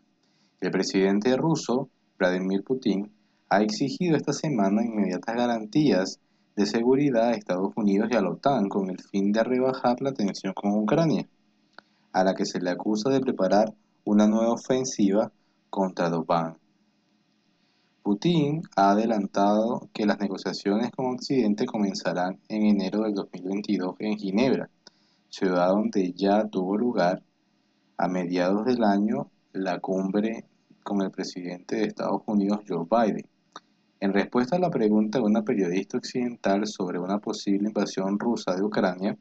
El 0.61 0.71
presidente 0.71 1.37
ruso, 1.37 1.91
Vladimir 2.17 2.63
Putin, 2.63 3.11
ha 3.51 3.61
exigido 3.61 4.17
esta 4.17 4.33
semana 4.33 4.85
inmediatas 4.85 5.35
garantías 5.35 6.21
de 6.57 6.65
seguridad 6.65 7.29
a 7.29 7.33
Estados 7.33 7.73
Unidos 7.77 8.09
y 8.11 8.17
a 8.17 8.23
la 8.23 8.31
OTAN 8.31 8.69
con 8.69 8.89
el 8.89 8.99
fin 8.99 9.31
de 9.31 9.45
rebajar 9.45 10.01
la 10.01 10.13
tensión 10.13 10.55
con 10.55 10.73
Ucrania, 10.73 11.29
a 12.13 12.25
la 12.25 12.35
que 12.35 12.47
se 12.47 12.61
le 12.61 12.71
acusa 12.71 13.11
de 13.11 13.21
preparar 13.21 13.75
una 14.05 14.27
nueva 14.27 14.55
ofensiva 14.55 15.31
contra 15.69 16.09
Doban. 16.09 16.57
Putin 18.03 18.63
ha 18.75 18.93
adelantado 18.93 19.91
que 19.93 20.07
las 20.07 20.19
negociaciones 20.19 20.91
con 20.93 21.15
Occidente 21.15 21.67
comenzarán 21.67 22.39
en 22.49 22.65
enero 22.65 23.03
del 23.03 23.15
2022 23.15 23.97
en 23.99 24.17
Ginebra, 24.17 24.71
ciudad 25.29 25.69
donde 25.69 26.13
ya 26.13 26.47
tuvo 26.47 26.79
lugar 26.79 27.23
a 27.99 28.09
mediados 28.09 28.65
del 28.65 28.83
año 28.85 29.31
la 29.53 29.81
cumbre 29.81 30.45
con 30.83 31.03
el 31.03 31.11
presidente 31.11 31.77
de 31.77 31.85
Estados 31.87 32.23
Unidos 32.27 32.61
Joe 32.67 32.87
Biden. 32.89 33.27
En 33.99 34.13
respuesta 34.13 34.57
a 34.57 34.59
la 34.59 34.71
pregunta 34.71 35.19
de 35.19 35.25
una 35.25 35.43
periodista 35.43 35.97
occidental 35.97 36.67
sobre 36.67 36.99
una 36.99 37.19
posible 37.19 37.69
invasión 37.69 38.19
rusa 38.19 38.55
de 38.55 38.63
Ucrania, 38.63 39.17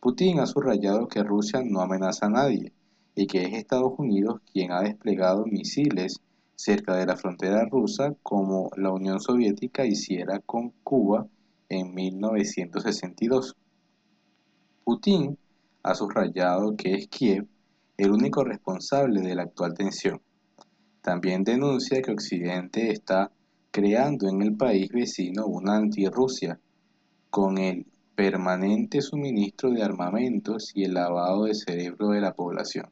Putin 0.00 0.40
ha 0.40 0.46
subrayado 0.46 1.06
que 1.06 1.22
Rusia 1.22 1.62
no 1.62 1.82
amenaza 1.82 2.26
a 2.26 2.30
nadie 2.30 2.72
y 3.14 3.26
que 3.26 3.42
es 3.44 3.52
Estados 3.52 3.92
Unidos 3.98 4.40
quien 4.50 4.72
ha 4.72 4.80
desplegado 4.80 5.44
misiles 5.44 6.22
cerca 6.54 6.96
de 6.96 7.04
la 7.04 7.16
frontera 7.16 7.66
rusa 7.66 8.14
como 8.22 8.70
la 8.76 8.90
Unión 8.90 9.20
Soviética 9.20 9.84
hiciera 9.84 10.38
con 10.40 10.70
Cuba 10.82 11.26
en 11.68 11.94
1962. 11.94 13.54
Putin 14.82 15.36
ha 15.82 15.94
subrayado 15.94 16.74
que 16.74 16.94
es 16.94 17.08
Kiev 17.08 17.46
el 17.98 18.10
único 18.12 18.44
responsable 18.44 19.20
de 19.20 19.34
la 19.34 19.42
actual 19.42 19.74
tensión. 19.74 20.22
También 21.02 21.44
denuncia 21.44 22.00
que 22.00 22.12
Occidente 22.12 22.90
está 22.90 23.30
creando 23.76 24.26
en 24.30 24.40
el 24.40 24.56
país 24.56 24.88
vecino 24.88 25.44
una 25.44 25.76
antirrusia, 25.76 26.58
con 27.28 27.58
el 27.58 27.84
permanente 28.14 29.02
suministro 29.02 29.70
de 29.70 29.82
armamentos 29.82 30.72
y 30.74 30.84
el 30.84 30.94
lavado 30.94 31.44
de 31.44 31.54
cerebro 31.54 32.08
de 32.08 32.22
la 32.22 32.32
población. 32.32 32.86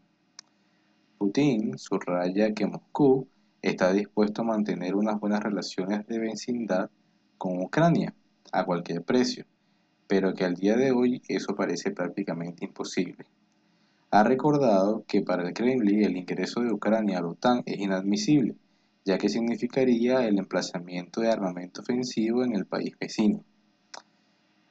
Putin 1.17 1.79
subraya 1.79 2.53
que 2.53 2.67
Moscú 2.67 3.27
está 3.63 3.95
dispuesto 3.95 4.43
a 4.43 4.45
mantener 4.45 4.95
unas 4.95 5.19
buenas 5.19 5.43
relaciones 5.43 6.07
de 6.07 6.19
vecindad 6.19 6.91
con 7.39 7.63
Ucrania 7.63 8.13
a 8.53 8.67
cualquier 8.67 9.03
precio, 9.05 9.47
pero 10.07 10.35
que 10.35 10.45
al 10.45 10.55
día 10.55 10.77
de 10.77 10.93
hoy 10.93 11.23
eso 11.29 11.57
parece 11.57 11.93
prácticamente 11.93 12.67
imposible. 12.67 13.25
Ha 14.11 14.23
recordado 14.23 15.03
que 15.09 15.23
para 15.23 15.49
el 15.49 15.55
Kremlin 15.55 16.05
el 16.05 16.19
ingreso 16.19 16.61
de 16.61 16.75
Ucrania 16.75 17.21
a 17.21 17.23
la 17.23 17.29
OTAN 17.29 17.63
es 17.65 17.79
inadmisible, 17.79 18.57
ya 19.05 19.19
que 19.19 19.29
significaría 19.29 20.27
el 20.27 20.39
emplazamiento 20.39 21.21
de 21.21 21.31
armamento 21.31 21.83
ofensivo 21.83 22.43
en 22.43 22.55
el 22.55 22.67
país 22.67 22.97
vecino. 22.99 23.45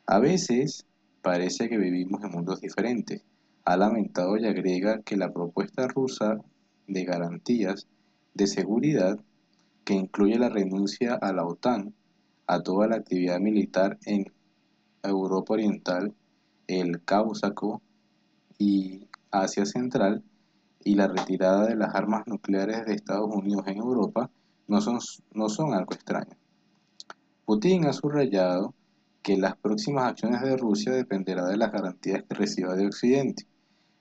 A 0.05 0.19
veces 0.19 0.85
parece 1.21 1.69
que 1.69 1.77
vivimos 1.77 2.23
en 2.23 2.31
mundos 2.31 2.59
diferentes. 2.59 3.23
Ha 3.65 3.77
lamentado 3.77 4.37
y 4.37 4.45
agrega 4.45 5.01
que 5.01 5.15
la 5.15 5.31
propuesta 5.31 5.87
rusa 5.87 6.37
de 6.87 7.05
garantías 7.05 7.87
de 8.33 8.47
seguridad, 8.47 9.19
que 9.85 9.93
incluye 9.93 10.37
la 10.37 10.49
renuncia 10.49 11.13
a 11.13 11.31
la 11.31 11.45
OTAN, 11.45 11.93
a 12.47 12.61
toda 12.61 12.87
la 12.87 12.97
actividad 12.97 13.39
militar 13.39 13.97
en 14.05 14.31
Europa 15.03 15.53
Oriental, 15.53 16.13
el 16.67 17.03
Cáucaso 17.03 17.81
y 18.57 19.07
Asia 19.31 19.65
Central, 19.65 20.23
y 20.83 20.95
la 20.95 21.07
retirada 21.07 21.67
de 21.67 21.75
las 21.75 21.95
armas 21.95 22.27
nucleares 22.27 22.85
de 22.85 22.93
Estados 22.93 23.29
Unidos 23.33 23.67
en 23.67 23.77
Europa, 23.77 24.29
no 24.67 24.81
son, 24.81 24.99
no 25.33 25.49
son 25.49 25.73
algo 25.73 25.93
extraño. 25.93 26.35
Putin 27.45 27.85
ha 27.85 27.93
subrayado 27.93 28.73
que 29.21 29.37
las 29.37 29.55
próximas 29.57 30.09
acciones 30.09 30.41
de 30.41 30.57
Rusia 30.57 30.91
dependerán 30.91 31.49
de 31.49 31.57
las 31.57 31.71
garantías 31.71 32.23
que 32.23 32.35
reciba 32.35 32.75
de 32.75 32.87
Occidente, 32.87 33.47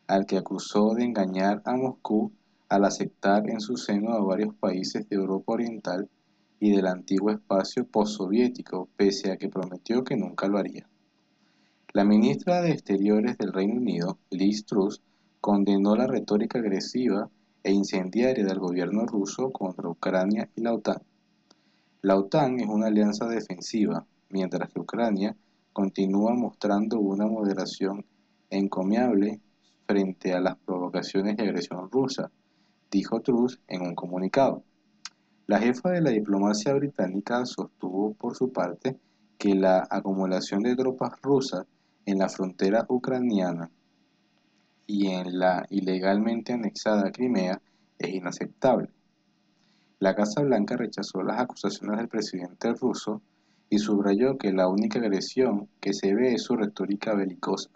al 0.07 0.27
que 0.27 0.37
acusó 0.37 0.95
de 0.95 1.05
engañar 1.05 1.63
a 1.65 1.77
Moscú 1.77 2.33
al 2.69 2.85
aceptar 2.85 3.49
en 3.51 3.61
su 3.61 3.77
seno 3.77 4.13
a 4.13 4.21
varios 4.21 4.55
países 4.55 5.09
de 5.09 5.17
Europa 5.17 5.53
Oriental 5.53 6.09
y 6.59 6.71
del 6.71 6.87
antiguo 6.87 7.31
espacio 7.31 7.87
postsoviético, 7.87 8.89
pese 8.97 9.31
a 9.31 9.37
que 9.37 9.49
prometió 9.49 10.03
que 10.05 10.17
nunca 10.17 10.49
lo 10.49 10.59
haría. 10.59 10.89
La 11.93 12.05
ministra 12.05 12.63
de 12.63 12.71
Exteriores 12.71 13.37
del 13.37 13.53
Reino 13.53 13.75
Unido, 13.75 14.19
Liz 14.31 14.65
Truss, 14.65 15.03
condenó 15.43 15.97
la 15.97 16.07
retórica 16.07 16.61
agresiva 16.61 17.29
e 17.65 17.73
incendiaria 17.73 18.45
del 18.45 18.61
gobierno 18.61 19.05
ruso 19.07 19.51
contra 19.51 19.89
Ucrania 19.89 20.49
y 20.55 20.61
la 20.63 20.73
OTAN. 20.73 21.03
La 22.01 22.17
OTAN 22.17 22.61
es 22.61 22.69
una 22.69 22.87
alianza 22.87 23.27
defensiva, 23.27 24.07
mientras 24.31 24.73
que 24.73 24.79
Ucrania 24.79 25.37
continúa 25.73 26.33
mostrando 26.35 27.01
una 27.01 27.27
moderación 27.27 28.07
encomiable 28.51 29.41
frente 29.85 30.33
a 30.33 30.39
las 30.39 30.59
provocaciones 30.59 31.35
y 31.37 31.43
agresión 31.43 31.91
rusa, 31.91 32.31
dijo 32.89 33.21
Truss 33.21 33.59
en 33.67 33.83
un 33.83 33.97
comunicado. 33.97 34.63
La 35.49 35.59
jefa 35.59 35.91
de 35.91 36.03
la 36.03 36.11
diplomacia 36.11 36.73
británica 36.73 37.45
sostuvo 37.47 38.15
por 38.15 38.37
su 38.37 38.53
parte 38.53 38.97
que 39.39 39.57
la 39.57 39.89
acumulación 39.91 40.63
de 40.63 40.77
tropas 40.77 41.21
rusas 41.21 41.67
en 42.07 42.19
la 42.19 42.29
frontera 42.29 42.87
ucraniana 42.89 43.73
y 44.87 45.09
en 45.09 45.39
la 45.39 45.67
ilegalmente 45.71 46.53
anexada 46.53 47.11
Crimea 47.11 47.61
es 47.99 48.15
inaceptable. 48.15 48.91
La 49.99 50.15
Casa 50.15 50.43
Blanca 50.43 50.77
rechazó 50.77 51.23
las 51.23 51.41
acusaciones 51.41 51.99
del 51.99 52.09
presidente 52.09 52.73
ruso 52.75 53.23
y 53.71 53.79
subrayó 53.79 54.37
que 54.37 54.53
la 54.53 54.69
única 54.69 54.99
agresión 54.99 55.69
que 55.81 55.95
se 55.95 56.15
ve 56.15 56.35
es 56.35 56.43
su 56.43 56.57
retórica 56.57 57.15
belicosa 57.15 57.71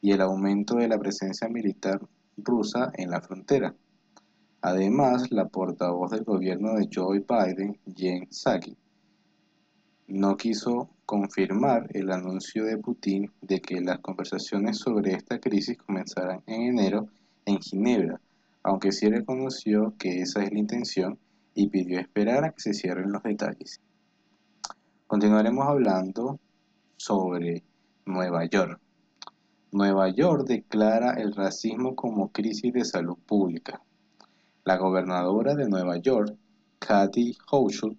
y 0.00 0.12
el 0.12 0.20
aumento 0.20 0.76
de 0.76 0.88
la 0.88 0.98
presencia 0.98 1.48
militar 1.48 2.00
rusa 2.36 2.92
en 2.94 3.10
la 3.10 3.20
frontera. 3.20 3.74
Además, 4.62 5.30
la 5.30 5.48
portavoz 5.48 6.10
del 6.10 6.24
gobierno 6.24 6.74
de 6.74 6.88
Joe 6.92 7.24
Biden, 7.26 7.78
Jen 7.96 8.28
Psaki, 8.30 8.76
no 10.08 10.36
quiso 10.36 10.90
confirmar 11.10 11.88
el 11.92 12.12
anuncio 12.12 12.64
de 12.64 12.78
Putin 12.78 13.32
de 13.40 13.60
que 13.60 13.80
las 13.80 13.98
conversaciones 13.98 14.78
sobre 14.78 15.14
esta 15.14 15.40
crisis 15.40 15.76
comenzarán 15.76 16.40
en 16.46 16.62
enero 16.62 17.08
en 17.46 17.58
Ginebra, 17.58 18.20
aunque 18.62 18.92
sí 18.92 19.08
reconoció 19.08 19.92
que 19.98 20.20
esa 20.20 20.44
es 20.44 20.52
la 20.52 20.60
intención 20.60 21.18
y 21.52 21.68
pidió 21.68 21.98
esperar 21.98 22.44
a 22.44 22.50
que 22.52 22.60
se 22.60 22.74
cierren 22.74 23.10
los 23.10 23.24
detalles. 23.24 23.80
Continuaremos 25.08 25.66
hablando 25.66 26.38
sobre 26.96 27.64
Nueva 28.06 28.44
York. 28.44 28.78
Nueva 29.72 30.10
York 30.10 30.46
declara 30.46 31.14
el 31.14 31.34
racismo 31.34 31.96
como 31.96 32.30
crisis 32.30 32.72
de 32.72 32.84
salud 32.84 33.18
pública. 33.26 33.82
La 34.62 34.76
gobernadora 34.76 35.56
de 35.56 35.68
Nueva 35.68 35.96
York, 35.96 36.36
Kathy 36.78 37.36
Hochul, 37.50 37.98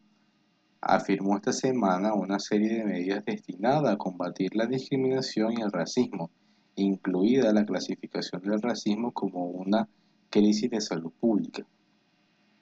afirmó 0.82 1.38
esta 1.38 1.54
semana 1.54 2.14
una 2.14 2.40
serie 2.40 2.78
de 2.78 2.84
medidas 2.84 3.24
destinadas 3.24 3.94
a 3.94 3.98
combatir 3.98 4.56
la 4.56 4.66
discriminación 4.66 5.54
y 5.54 5.62
el 5.62 5.72
racismo, 5.72 6.32
incluida 6.76 7.54
la 7.54 7.66
clasificación 7.66 8.42
del 8.42 8.62
racismo 8.62 9.12
como 9.12 9.46
una 9.46 9.88
crisis 10.30 10.70
de 10.70 10.82
salud 10.82 11.12
pública. 11.20 11.66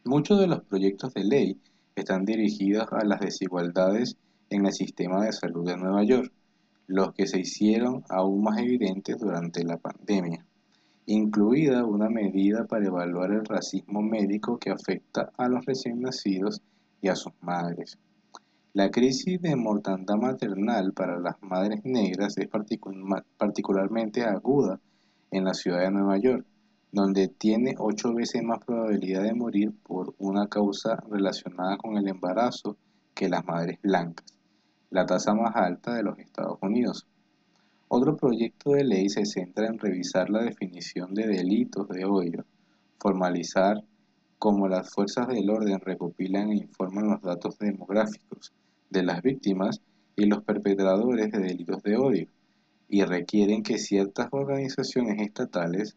Muchos 0.04 0.40
de 0.40 0.48
los 0.48 0.62
proyectos 0.62 1.14
de 1.14 1.24
ley 1.24 1.58
están 1.96 2.26
dirigidos 2.26 2.88
a 2.92 3.04
las 3.06 3.20
desigualdades 3.20 4.18
en 4.50 4.66
el 4.66 4.74
sistema 4.74 5.26
de 5.26 5.34
salud 5.34 5.66
de 5.66 5.78
Nueva 5.78 6.04
York, 6.04 6.32
los 6.88 7.14
que 7.14 7.28
se 7.28 7.40
hicieron 7.40 8.04
aún 8.10 8.44
más 8.44 8.58
evidentes 8.60 9.18
durante 9.18 9.64
la 9.64 9.78
pandemia 9.78 10.46
incluida 11.12 11.86
una 11.86 12.08
medida 12.08 12.66
para 12.66 12.86
evaluar 12.86 13.32
el 13.32 13.44
racismo 13.44 14.04
médico 14.04 14.60
que 14.60 14.70
afecta 14.70 15.32
a 15.38 15.50
los 15.50 15.66
recién 15.66 16.02
nacidos 16.02 16.62
y 17.02 17.08
a 17.08 17.16
sus 17.16 17.34
madres. 17.42 17.98
La 18.80 18.92
crisis 18.92 19.42
de 19.42 19.58
mortandad 19.58 20.16
maternal 20.16 20.94
para 20.94 21.20
las 21.20 21.36
madres 21.42 21.82
negras 21.84 22.38
es 22.38 22.48
particularmente 23.38 24.24
aguda 24.24 24.80
en 25.32 25.44
la 25.44 25.54
ciudad 25.54 25.82
de 25.82 25.92
Nueva 25.92 26.18
York, 26.18 26.46
donde 26.90 27.28
tiene 27.28 27.76
ocho 27.78 28.14
veces 28.14 28.42
más 28.42 28.64
probabilidad 28.64 29.24
de 29.24 29.34
morir 29.34 29.74
por 29.84 30.16
una 30.18 30.48
causa 30.48 30.96
relacionada 31.10 31.76
con 31.76 31.98
el 31.98 32.08
embarazo 32.08 32.78
que 33.14 33.28
las 33.28 33.46
madres 33.46 33.82
blancas, 33.82 34.34
la 34.92 35.06
tasa 35.06 35.34
más 35.34 35.58
alta 35.58 35.96
de 35.96 36.04
los 36.04 36.18
Estados 36.18 36.58
Unidos. 36.62 37.06
Otro 37.90 38.16
proyecto 38.16 38.72
de 38.72 38.86
ley 38.86 39.10
se 39.10 39.26
centra 39.26 39.68
en 39.68 39.78
revisar 39.78 40.30
la 40.30 40.42
definición 40.42 41.14
de 41.14 41.28
delitos 41.28 41.86
de 41.90 42.06
odio, 42.06 42.46
formalizar 42.98 43.84
cómo 44.38 44.70
las 44.70 44.90
fuerzas 44.90 45.28
del 45.28 45.50
orden 45.50 45.82
recopilan 45.82 46.52
e 46.52 46.60
informan 46.60 47.10
los 47.10 47.22
datos 47.22 47.60
demográficos 47.60 48.54
de 48.90 49.04
las 49.04 49.22
víctimas 49.22 49.82
y 50.16 50.26
los 50.26 50.44
perpetradores 50.44 51.32
de 51.32 51.40
delitos 51.40 51.82
de 51.84 51.98
odio, 51.98 52.28
y 52.88 53.04
requieren 53.04 53.64
que 53.64 53.78
ciertas 53.78 54.28
organizaciones 54.32 55.22
estatales 55.22 55.96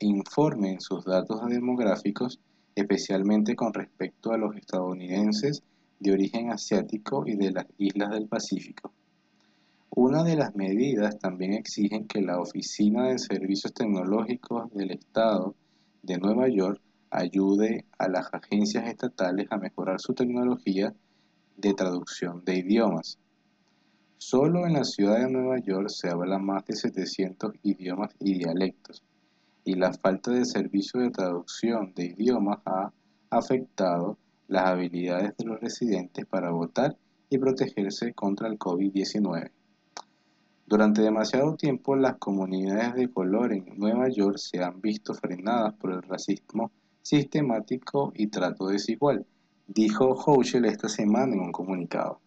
informen 0.00 0.80
sus 0.80 1.04
datos 1.04 1.46
demográficos, 1.48 2.40
especialmente 2.74 3.54
con 3.56 3.74
respecto 3.74 4.32
a 4.32 4.38
los 4.38 4.56
estadounidenses 4.56 5.62
de 6.00 6.12
origen 6.12 6.50
asiático 6.50 7.24
y 7.26 7.36
de 7.36 7.50
las 7.50 7.66
islas 7.76 8.10
del 8.10 8.28
Pacífico. 8.28 8.92
Una 9.90 10.22
de 10.22 10.36
las 10.36 10.54
medidas 10.54 11.18
también 11.18 11.54
exigen 11.54 12.06
que 12.06 12.22
la 12.22 12.40
Oficina 12.40 13.08
de 13.08 13.18
Servicios 13.18 13.74
Tecnológicos 13.74 14.72
del 14.72 14.92
Estado 14.92 15.56
de 16.02 16.18
Nueva 16.18 16.48
York 16.48 16.80
ayude 17.10 17.84
a 17.98 18.08
las 18.08 18.32
agencias 18.32 18.86
estatales 18.86 19.48
a 19.50 19.56
mejorar 19.56 20.00
su 20.00 20.14
tecnología 20.14 20.94
de 21.58 21.74
traducción 21.74 22.44
de 22.44 22.56
idiomas. 22.56 23.18
Solo 24.16 24.66
en 24.66 24.74
la 24.74 24.84
ciudad 24.84 25.18
de 25.18 25.30
Nueva 25.30 25.58
York 25.58 25.88
se 25.88 26.08
habla 26.08 26.38
más 26.38 26.64
de 26.66 26.74
700 26.74 27.52
idiomas 27.62 28.14
y 28.20 28.38
dialectos, 28.38 29.02
y 29.64 29.74
la 29.74 29.92
falta 29.92 30.30
de 30.30 30.44
servicio 30.44 31.00
de 31.00 31.10
traducción 31.10 31.92
de 31.94 32.06
idiomas 32.06 32.58
ha 32.64 32.92
afectado 33.30 34.16
las 34.46 34.66
habilidades 34.66 35.36
de 35.36 35.44
los 35.44 35.60
residentes 35.60 36.24
para 36.26 36.50
votar 36.50 36.96
y 37.28 37.38
protegerse 37.38 38.14
contra 38.14 38.48
el 38.48 38.58
COVID-19. 38.58 39.50
Durante 40.66 41.02
demasiado 41.02 41.56
tiempo 41.56 41.96
las 41.96 42.16
comunidades 42.18 42.94
de 42.94 43.10
color 43.10 43.52
en 43.52 43.78
Nueva 43.78 44.08
York 44.08 44.38
se 44.38 44.62
han 44.62 44.80
visto 44.80 45.14
frenadas 45.14 45.74
por 45.74 45.92
el 45.92 46.02
racismo 46.02 46.70
sistemático 47.02 48.12
y 48.14 48.26
trato 48.26 48.66
desigual, 48.66 49.26
dijo 49.68 50.14
Hochul 50.14 50.64
esta 50.64 50.88
semana 50.88 51.34
en 51.34 51.40
un 51.40 51.52
comunicado. 51.52 52.20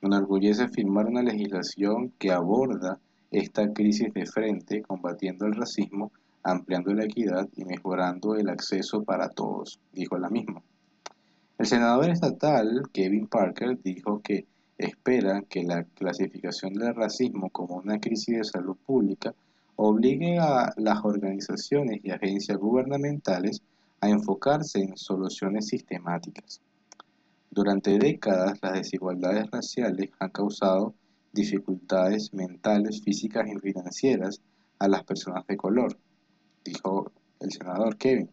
Me 0.00 0.08
enorgullece 0.08 0.66
firmar 0.68 1.06
una 1.06 1.22
legislación 1.22 2.14
que 2.18 2.32
aborda 2.32 2.98
esta 3.30 3.70
crisis 3.72 4.12
de 4.14 4.24
frente, 4.24 4.82
combatiendo 4.82 5.46
el 5.46 5.54
racismo, 5.54 6.10
ampliando 6.42 6.92
la 6.94 7.04
equidad 7.04 7.48
y 7.54 7.66
mejorando 7.66 8.34
el 8.34 8.48
acceso 8.48 9.04
para 9.04 9.28
todos, 9.28 9.78
dijo 9.92 10.18
la 10.18 10.30
misma. 10.30 10.62
El 11.58 11.66
senador 11.66 12.08
estatal 12.08 12.82
Kevin 12.92 13.26
Parker 13.26 13.78
dijo 13.82 14.20
que 14.22 14.46
espera 14.78 15.42
que 15.42 15.62
la 15.64 15.84
clasificación 15.84 16.72
del 16.72 16.94
racismo 16.94 17.50
como 17.50 17.76
una 17.76 18.00
crisis 18.00 18.38
de 18.38 18.44
salud 18.44 18.76
pública 18.86 19.34
obligue 19.76 20.38
a 20.38 20.72
las 20.76 21.04
organizaciones 21.04 22.00
y 22.02 22.10
agencias 22.10 22.56
gubernamentales 22.58 23.62
a 24.02 24.08
enfocarse 24.08 24.80
en 24.80 24.96
soluciones 24.96 25.68
sistemáticas. 25.68 26.60
Durante 27.50 27.98
décadas, 27.98 28.58
las 28.60 28.72
desigualdades 28.72 29.48
raciales 29.50 30.10
han 30.18 30.30
causado 30.30 30.94
dificultades 31.32 32.34
mentales, 32.34 33.00
físicas 33.00 33.46
y 33.48 33.58
financieras 33.60 34.42
a 34.80 34.88
las 34.88 35.04
personas 35.04 35.46
de 35.46 35.56
color, 35.56 35.96
dijo 36.64 37.12
el 37.38 37.52
senador 37.52 37.96
Kevin. 37.96 38.28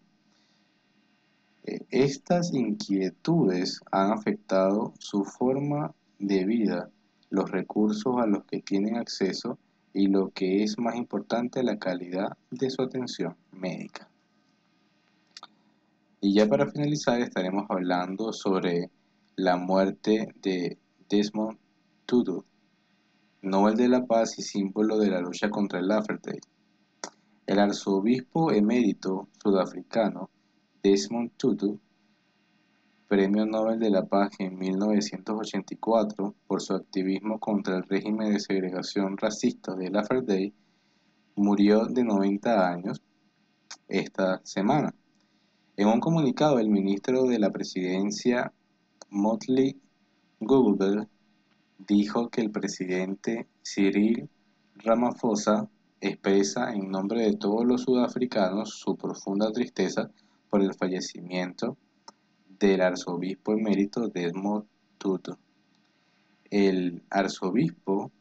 Eh, 1.66 1.86
estas 1.92 2.52
inquietudes 2.52 3.80
han 3.92 4.12
afectado 4.12 4.94
su 4.98 5.24
forma 5.24 5.94
de 6.18 6.46
vida, 6.46 6.90
los 7.30 7.52
recursos 7.52 8.16
a 8.18 8.26
los 8.26 8.44
que 8.46 8.62
tienen 8.62 8.98
acceso 8.98 9.60
y 9.94 10.08
lo 10.08 10.32
que 10.32 10.64
es 10.64 10.80
más 10.80 10.96
importante, 10.96 11.62
la 11.62 11.78
calidad 11.78 12.36
de 12.50 12.72
su 12.72 12.82
atención 12.82 13.36
médica. 13.52 14.10
Y 16.22 16.34
ya 16.34 16.48
para 16.48 16.70
finalizar 16.70 17.22
estaremos 17.22 17.66
hablando 17.70 18.34
sobre 18.34 18.90
la 19.38 19.56
muerte 19.56 20.28
de 20.42 20.78
Desmond 21.10 21.58
Tutu, 22.06 22.44
Nobel 23.42 23.78
de 23.78 23.88
la 23.88 24.06
Paz 24.06 24.38
y 24.38 24.42
símbolo 24.42 24.98
de 24.98 25.10
la 25.10 25.22
lucha 25.22 25.50
contra 25.50 25.80
el 25.80 25.90
apartheid. 25.90 26.42
El 27.46 27.60
arzobispo 27.60 28.52
emérito 28.52 29.30
sudafricano 29.42 30.30
Desmond 30.84 31.32
Tutu, 31.38 31.80
Premio 33.08 33.46
Nobel 33.46 33.80
de 33.80 33.90
la 33.90 34.06
Paz 34.06 34.34
en 34.40 34.60
1984 34.60 36.36
por 36.46 36.62
su 36.62 36.74
activismo 36.74 37.40
contra 37.40 37.78
el 37.78 37.84
régimen 37.84 38.34
de 38.34 38.42
segregación 38.42 39.18
racista 39.18 39.74
del 39.74 39.96
apartheid, 39.96 40.52
murió 41.38 41.86
de 41.86 42.04
90 42.04 42.70
años 42.70 43.02
esta 43.88 44.42
semana. 44.44 44.94
En 45.80 45.88
un 45.88 46.02
comunicado, 46.02 46.60
el 46.60 46.68
ministro 46.68 47.24
de 47.24 47.40
la 47.40 47.52
Presidencia 47.52 48.52
Motley 49.12 49.80
Google 50.42 51.08
dijo 51.78 52.28
que 52.28 52.42
el 52.42 52.52
presidente 52.52 53.48
Cyril 53.64 54.30
Ramaphosa 54.76 55.70
expresa 56.02 56.74
en 56.74 56.92
nombre 56.92 57.22
de 57.22 57.38
todos 57.38 57.66
los 57.66 57.84
sudafricanos 57.84 58.72
su 58.72 58.98
profunda 58.98 59.54
tristeza 59.54 60.12
por 60.50 60.62
el 60.62 60.74
fallecimiento 60.74 61.78
del 62.60 62.82
arzobispo 62.82 63.54
emérito 63.54 64.10
Desmond 64.10 64.66
Tutu. 64.98 65.38
El 66.52 67.04
arzobispo 67.10 68.12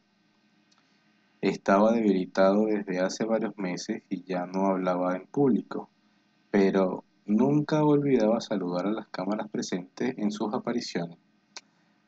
estaba 1.41 1.91
debilitado 1.91 2.67
desde 2.67 3.01
hace 3.01 3.25
varios 3.25 3.57
meses 3.57 4.01
y 4.07 4.23
ya 4.23 4.45
no 4.45 4.67
hablaba 4.67 5.17
en 5.17 5.27
público, 5.27 5.89
pero 6.51 7.03
nunca 7.29 7.85
olvidaba 7.85 8.41
saludar 8.41 8.87
a 8.87 8.91
las 8.91 9.07
cámaras 9.09 9.47
presentes 9.49 10.15
en 10.17 10.31
sus 10.31 10.51
apariciones. 10.51 11.19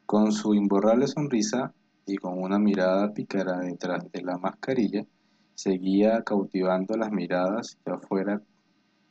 Con 0.07 0.31
su 0.31 0.55
imborrable 0.55 1.05
sonrisa 1.05 1.73
y 2.07 2.15
con 2.15 2.41
una 2.41 2.57
mirada 2.57 3.13
pícara 3.13 3.59
detrás 3.59 4.11
de 4.11 4.23
la 4.23 4.39
mascarilla, 4.39 5.05
seguía 5.53 6.23
cautivando 6.23 6.97
las 6.97 7.11
miradas 7.11 7.77
de 7.85 7.91
afuera 7.93 8.41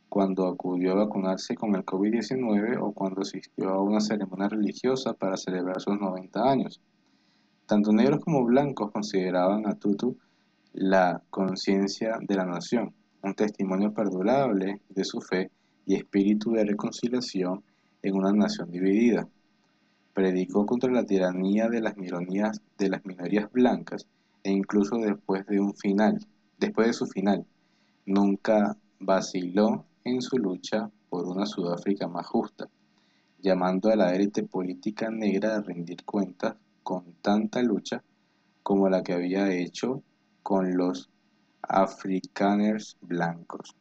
cuando 0.08 0.48
acudió 0.48 0.92
a 0.92 1.04
vacunarse 1.04 1.54
con 1.54 1.76
el 1.76 1.84
COVID-19 1.84 2.78
o 2.82 2.90
cuando 2.90 3.20
asistió 3.20 3.68
a 3.68 3.80
una 3.80 4.00
ceremonia 4.00 4.48
religiosa 4.48 5.14
para 5.14 5.36
celebrar 5.36 5.80
sus 5.80 5.98
90 6.00 6.42
años. 6.42 6.80
Tanto 7.66 7.92
negros 7.92 8.18
como 8.24 8.44
blancos 8.44 8.90
consideraban 8.90 9.64
a 9.68 9.76
Tutu 9.76 10.18
la 10.72 11.22
conciencia 11.30 12.18
de 12.20 12.34
la 12.34 12.46
nación, 12.46 12.92
un 13.22 13.34
testimonio 13.34 13.94
perdurable 13.94 14.80
de 14.88 15.04
su 15.04 15.20
fe 15.20 15.52
y 15.90 15.96
espíritu 15.96 16.52
de 16.52 16.64
reconciliación 16.64 17.64
en 18.02 18.14
una 18.14 18.32
nación 18.32 18.70
dividida. 18.70 19.26
Predicó 20.14 20.64
contra 20.64 20.92
la 20.92 21.04
tiranía 21.04 21.68
de 21.68 21.80
las 21.80 21.96
minorías, 21.96 22.60
de 22.78 22.88
las 22.90 23.04
minorías 23.04 23.50
blancas 23.50 24.06
e 24.44 24.52
incluso 24.52 24.98
después 24.98 25.44
de 25.48 25.58
un 25.58 25.74
final, 25.74 26.24
después 26.58 26.86
de 26.86 26.92
su 26.92 27.06
final, 27.06 27.44
nunca 28.06 28.76
vaciló 29.00 29.84
en 30.04 30.22
su 30.22 30.38
lucha 30.38 30.88
por 31.08 31.26
una 31.26 31.44
Sudáfrica 31.44 32.06
más 32.06 32.26
justa, 32.28 32.68
llamando 33.42 33.90
a 33.90 33.96
la 33.96 34.14
élite 34.14 34.44
política 34.44 35.10
negra 35.10 35.56
a 35.56 35.60
rendir 35.60 36.04
cuentas 36.04 36.54
con 36.84 37.02
tanta 37.20 37.62
lucha 37.62 38.00
como 38.62 38.88
la 38.88 39.02
que 39.02 39.14
había 39.14 39.52
hecho 39.52 40.04
con 40.44 40.76
los 40.76 41.10
afrikaners 41.62 42.96
blancos. 43.00 43.74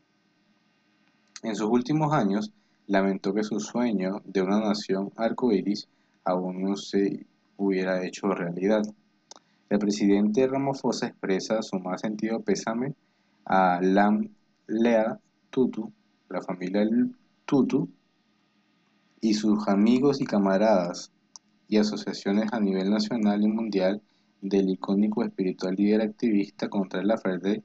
En 1.41 1.56
sus 1.56 1.70
últimos 1.70 2.11
años, 2.14 2.52
lamentó 2.88 3.34
que 3.34 3.44
su 3.44 3.60
sueño 3.61 4.22
de 4.26 4.41
una 4.41 4.60
nación 4.60 5.14
arcoíris 5.16 5.88
aún 6.26 6.61
no 6.64 6.76
se 6.76 7.26
hubiera 7.56 8.03
hecho 8.06 8.28
realidad. 8.28 8.84
El 9.70 9.80
presidente 9.80 10.48
Ramaphosa 10.48 11.07
expresa 11.07 11.61
su 11.61 11.80
más 11.80 12.02
sentido 12.02 12.41
pésame 12.41 12.94
a 13.45 13.80
Lam 13.82 14.30
Lea 14.68 15.18
Tutu, 15.49 15.91
la 16.30 16.41
familia 16.41 16.86
Tutu, 17.45 17.88
y 19.22 19.34
sus 19.34 19.68
amigos 19.68 20.20
y 20.20 20.26
camaradas 20.26 21.11
y 21.68 21.78
asociaciones 21.78 22.52
a 22.52 22.60
nivel 22.60 22.90
nacional 22.90 23.41
y 23.44 23.48
mundial 23.48 24.02
del 24.41 24.70
icónico 24.70 25.24
espiritual 25.24 25.76
líder 25.76 26.02
activista 26.02 26.70
contra 26.70 27.02
el 27.02 27.11
apartheid 27.11 27.61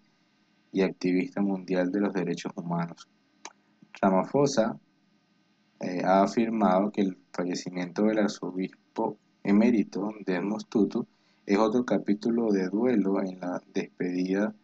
y 0.72 0.82
activista 0.82 1.40
mundial 1.40 1.90
de 1.90 2.00
los 2.00 2.12
derechos 2.12 2.52
humanos. 2.56 3.08
Ramaphosa 4.00 4.78
eh, 5.80 6.02
ha 6.04 6.22
afirmado 6.22 6.90
que 6.90 7.02
el 7.02 7.18
fallecimiento 7.32 8.02
del 8.04 8.18
arzobispo 8.18 9.18
emérito 9.42 10.12
de 10.26 10.40
Tutu 10.68 11.06
es 11.46 11.58
otro 11.58 11.84
capítulo 11.84 12.50
de 12.50 12.68
duelo 12.68 13.20
en 13.20 13.38
la 13.40 13.62
despedida 13.72 14.54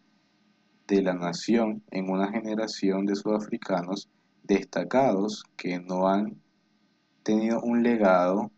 de 0.88 1.02
la 1.02 1.14
nación 1.14 1.82
en 1.90 2.10
una 2.10 2.32
generación 2.32 3.06
de 3.06 3.14
sudafricanos 3.14 4.08
destacados 4.42 5.44
que 5.56 5.78
no 5.78 6.08
han 6.08 6.40
tenido 7.22 7.60
un 7.60 7.82
legado 7.82 8.50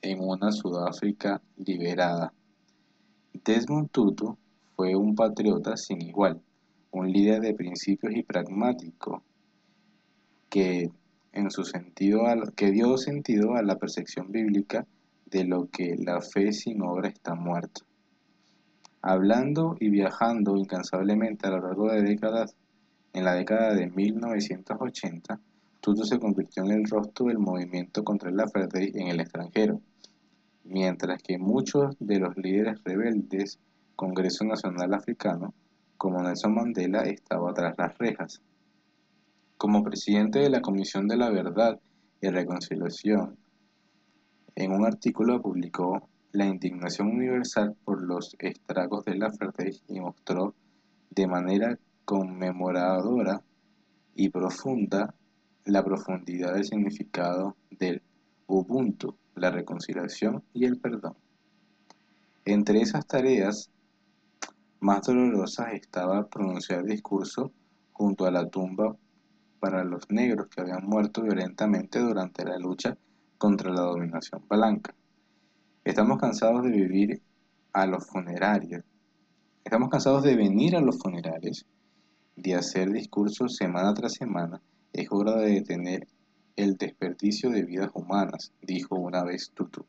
en 0.00 0.18
una 0.20 0.50
Sudáfrica 0.50 1.40
liberada. 1.56 2.32
Desmond 3.32 3.90
Tutu 3.90 4.36
fue 4.74 4.96
un 4.96 5.14
patriota 5.14 5.76
sin 5.76 6.02
igual, 6.02 6.40
un 6.90 7.12
líder 7.12 7.40
de 7.40 7.54
principios 7.54 8.14
y 8.14 8.22
pragmático 8.22 9.22
que, 10.52 10.90
en 11.32 11.50
su 11.50 11.64
sentido 11.64 12.24
que 12.54 12.70
dio 12.70 12.98
sentido 12.98 13.54
a 13.54 13.62
la 13.62 13.78
percepción 13.78 14.30
bíblica 14.30 14.86
de 15.24 15.44
lo 15.44 15.70
que 15.70 15.96
la 15.96 16.20
fe 16.20 16.52
sin 16.52 16.82
obra 16.82 17.08
está 17.08 17.34
muerta. 17.34 17.80
Hablando 19.00 19.76
y 19.80 19.88
viajando 19.88 20.58
incansablemente 20.58 21.46
a 21.46 21.52
lo 21.52 21.62
largo 21.62 21.90
de 21.90 22.02
décadas, 22.02 22.54
en 23.14 23.24
la 23.24 23.32
década 23.32 23.74
de 23.74 23.88
1980, 23.88 25.40
Tutu 25.80 26.04
se 26.04 26.18
convirtió 26.18 26.64
en 26.64 26.72
el 26.72 26.84
rostro 26.84 27.26
del 27.26 27.38
movimiento 27.38 28.04
contra 28.04 28.28
el 28.28 28.38
apartheid 28.38 28.94
en 28.94 29.08
el 29.08 29.20
extranjero, 29.20 29.80
mientras 30.64 31.22
que 31.22 31.38
muchos 31.38 31.96
de 31.98 32.18
los 32.18 32.36
líderes 32.36 32.78
rebeldes 32.84 33.58
Congreso 33.96 34.44
Nacional 34.44 34.92
Africano, 34.92 35.54
como 35.96 36.22
Nelson 36.22 36.54
Mandela, 36.54 37.04
estaba 37.04 37.54
tras 37.54 37.78
las 37.78 37.96
rejas. 37.96 38.42
Como 39.62 39.84
presidente 39.84 40.40
de 40.40 40.50
la 40.50 40.60
Comisión 40.60 41.06
de 41.06 41.16
la 41.16 41.30
Verdad 41.30 41.78
y 42.20 42.28
Reconciliación, 42.28 43.38
en 44.56 44.72
un 44.72 44.84
artículo 44.84 45.40
publicó 45.40 46.08
la 46.32 46.46
indignación 46.46 47.06
universal 47.06 47.76
por 47.84 48.02
los 48.02 48.34
estragos 48.40 49.04
de 49.04 49.14
la 49.14 49.28
apartheid 49.28 49.76
y 49.86 50.00
mostró 50.00 50.56
de 51.10 51.28
manera 51.28 51.78
conmemoradora 52.04 53.40
y 54.16 54.30
profunda 54.30 55.14
la 55.64 55.84
profundidad 55.84 56.54
del 56.54 56.64
significado 56.64 57.56
del 57.70 58.02
Ubuntu, 58.48 59.16
la 59.36 59.52
reconciliación 59.52 60.42
y 60.52 60.64
el 60.64 60.80
perdón. 60.80 61.14
Entre 62.44 62.80
esas 62.80 63.06
tareas 63.06 63.70
más 64.80 65.02
dolorosas 65.02 65.74
estaba 65.74 66.26
pronunciar 66.26 66.82
discurso 66.84 67.52
junto 67.92 68.26
a 68.26 68.32
la 68.32 68.48
tumba 68.48 68.96
para 69.62 69.84
los 69.84 70.10
negros 70.10 70.48
que 70.48 70.60
habían 70.60 70.84
muerto 70.84 71.22
violentamente 71.22 72.00
durante 72.00 72.44
la 72.44 72.58
lucha 72.58 72.98
contra 73.38 73.70
la 73.70 73.82
dominación 73.82 74.42
blanca. 74.48 74.92
Estamos 75.84 76.18
cansados 76.18 76.64
de 76.64 76.70
vivir 76.70 77.22
a 77.72 77.86
los 77.86 78.04
funerarios. 78.04 78.82
Estamos 79.62 79.88
cansados 79.88 80.24
de 80.24 80.34
venir 80.34 80.74
a 80.74 80.80
los 80.80 80.98
funerales, 80.98 81.64
de 82.34 82.56
hacer 82.56 82.90
discursos 82.90 83.54
semana 83.54 83.94
tras 83.94 84.14
semana. 84.14 84.60
Es 84.92 85.06
hora 85.12 85.36
de 85.36 85.52
detener 85.52 86.08
el 86.56 86.76
desperdicio 86.76 87.50
de 87.50 87.62
vidas 87.62 87.92
humanas, 87.94 88.52
dijo 88.62 88.96
una 88.96 89.22
vez 89.22 89.52
Tutu. 89.54 89.86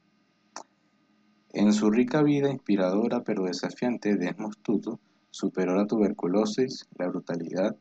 En 1.52 1.74
su 1.74 1.90
rica 1.90 2.22
vida 2.22 2.52
inspiradora 2.52 3.24
pero 3.24 3.46
desafiante, 3.46 4.18
Desmond 4.18 4.56
Tutu 4.62 5.00
superó 5.32 5.74
la 5.74 5.88
tuberculosis, 5.88 6.88
la 6.96 7.08
brutalidad 7.08 7.76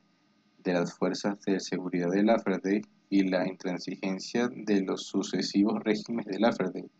de 0.62 0.74
las 0.74 0.94
fuerzas 0.94 1.40
de 1.46 1.60
seguridad 1.60 2.10
de 2.10 2.22
Lafferdey 2.22 2.82
y 3.10 3.24
la 3.24 3.46
intransigencia 3.46 4.48
de 4.48 4.82
los 4.82 5.06
sucesivos 5.06 5.82
regímenes 5.82 6.26
de 6.26 6.40
Lafferdey. 6.40 6.90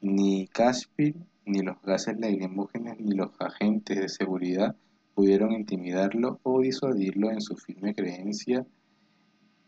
Ni 0.00 0.46
Kashmir, 0.48 1.16
ni 1.44 1.60
los 1.60 1.80
gases 1.82 2.18
lacrimógenos, 2.18 2.98
ni 2.98 3.14
los 3.14 3.30
agentes 3.38 3.98
de 3.98 4.08
seguridad 4.08 4.74
pudieron 5.14 5.52
intimidarlo 5.52 6.40
o 6.42 6.60
disuadirlo 6.60 7.30
en 7.30 7.40
su 7.40 7.56
firme 7.56 7.94
creencia 7.94 8.66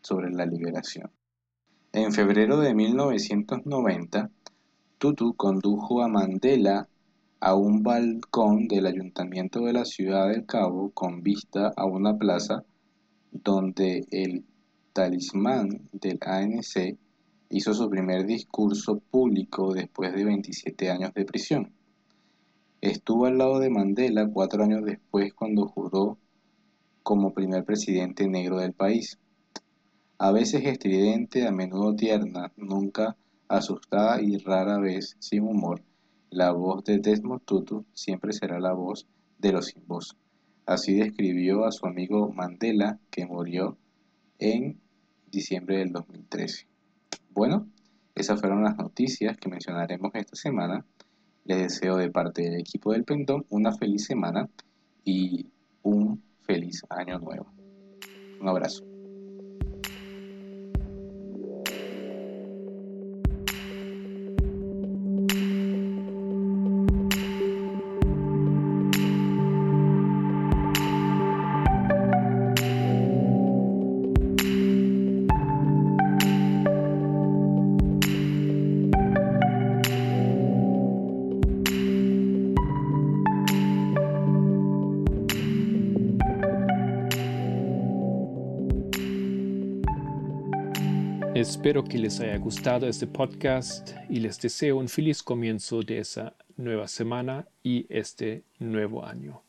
sobre 0.00 0.30
la 0.30 0.46
liberación. 0.46 1.10
En 1.92 2.12
febrero 2.12 2.58
de 2.58 2.74
1990, 2.74 4.30
Tutu 4.96 5.34
condujo 5.34 6.02
a 6.02 6.08
Mandela 6.08 6.88
a 7.40 7.54
un 7.54 7.82
balcón 7.82 8.68
del 8.68 8.86
ayuntamiento 8.86 9.60
de 9.60 9.72
la 9.72 9.84
ciudad 9.84 10.28
del 10.28 10.46
Cabo 10.46 10.90
con 10.92 11.22
vista 11.22 11.72
a 11.76 11.84
una 11.84 12.16
plaza 12.16 12.64
donde 13.32 14.06
el 14.10 14.44
talismán 14.92 15.88
del 15.92 16.18
ANC 16.20 16.96
hizo 17.48 17.74
su 17.74 17.88
primer 17.90 18.26
discurso 18.26 19.00
público 19.10 19.74
después 19.74 20.14
de 20.14 20.24
27 20.24 20.90
años 20.90 21.12
de 21.14 21.24
prisión. 21.24 21.72
Estuvo 22.80 23.26
al 23.26 23.38
lado 23.38 23.58
de 23.58 23.70
Mandela 23.70 24.28
cuatro 24.28 24.64
años 24.64 24.84
después 24.84 25.32
cuando 25.34 25.66
juró 25.66 26.18
como 27.02 27.32
primer 27.32 27.64
presidente 27.64 28.28
negro 28.28 28.58
del 28.58 28.72
país. 28.72 29.18
A 30.18 30.30
veces 30.32 30.64
estridente, 30.64 31.46
a 31.46 31.52
menudo 31.52 31.94
tierna, 31.94 32.52
nunca 32.56 33.16
asustada 33.48 34.22
y 34.22 34.38
rara 34.38 34.78
vez 34.78 35.16
sin 35.18 35.42
humor, 35.42 35.82
la 36.30 36.52
voz 36.52 36.84
de 36.84 36.98
Desmond 36.98 37.42
Tutu 37.44 37.84
siempre 37.92 38.32
será 38.32 38.58
la 38.58 38.72
voz 38.72 39.06
de 39.38 39.52
los 39.52 39.66
sin 39.66 39.86
voz. 39.86 40.16
Así 40.66 40.94
describió 40.94 41.64
a 41.64 41.72
su 41.72 41.86
amigo 41.86 42.32
Mandela, 42.32 42.98
que 43.10 43.26
murió 43.26 43.76
en 44.38 44.80
diciembre 45.30 45.78
del 45.78 45.92
2013. 45.92 46.66
Bueno, 47.30 47.68
esas 48.14 48.40
fueron 48.40 48.62
las 48.62 48.76
noticias 48.76 49.36
que 49.36 49.48
mencionaremos 49.48 50.12
esta 50.14 50.36
semana. 50.36 50.84
Les 51.44 51.58
deseo 51.58 51.96
de 51.96 52.10
parte 52.10 52.42
del 52.42 52.60
equipo 52.60 52.92
del 52.92 53.04
Pendón 53.04 53.46
una 53.48 53.72
feliz 53.72 54.04
semana 54.04 54.48
y 55.04 55.46
un 55.82 56.22
feliz 56.42 56.82
año 56.90 57.18
nuevo. 57.18 57.52
Un 58.40 58.48
abrazo. 58.48 58.91
Que 91.72 91.96
les 91.96 92.20
haya 92.20 92.36
gustado 92.36 92.86
este 92.86 93.06
podcast 93.06 93.92
y 94.10 94.20
les 94.20 94.38
deseo 94.38 94.76
un 94.76 94.90
feliz 94.90 95.22
comienzo 95.22 95.80
de 95.80 96.00
esa 96.00 96.34
nueva 96.58 96.86
semana 96.86 97.46
y 97.62 97.86
este 97.88 98.42
nuevo 98.58 99.06
año. 99.06 99.40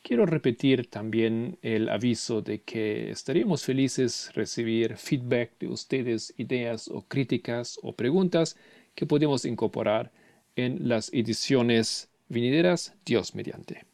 Quiero 0.00 0.26
repetir 0.26 0.88
también 0.88 1.58
el 1.62 1.88
aviso 1.88 2.40
de 2.40 2.62
que 2.62 3.10
estaríamos 3.10 3.64
felices 3.64 4.30
recibir 4.34 4.96
feedback 4.96 5.58
de 5.58 5.66
ustedes, 5.66 6.32
ideas 6.36 6.86
o 6.86 7.02
críticas 7.02 7.80
o 7.82 7.92
preguntas 7.92 8.56
que 8.94 9.04
podemos 9.04 9.44
incorporar 9.44 10.12
en 10.54 10.88
las 10.88 11.12
ediciones 11.12 12.08
venideras, 12.28 12.94
Dios 13.04 13.34
mediante. 13.34 13.84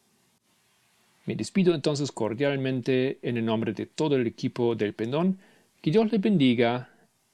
Me 1.25 1.37
despido 1.37 1.75
entonces 1.75 2.13
cordialmente 2.13 3.19
en 3.23 3.39
el 3.39 3.47
nombre 3.47 3.73
de 3.73 3.87
todo 3.87 4.17
el 4.17 4.27
equipo 4.27 4.75
del 4.75 4.93
Pendón. 4.93 5.39
Que 5.81 5.91
Dios 5.91 6.13
les 6.13 6.21
bendiga 6.21 6.92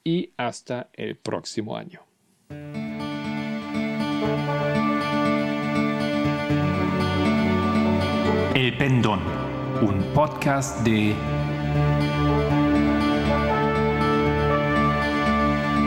y 0.09 0.33
hasta 0.39 0.89
el 0.95 1.17
próximo 1.17 1.77
año. 1.77 2.01
El 8.55 8.75
Pendón, 8.79 9.21
un 9.83 10.03
podcast 10.15 10.83
de 10.83 11.15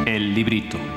El 0.06 0.36
Librito. 0.36 0.91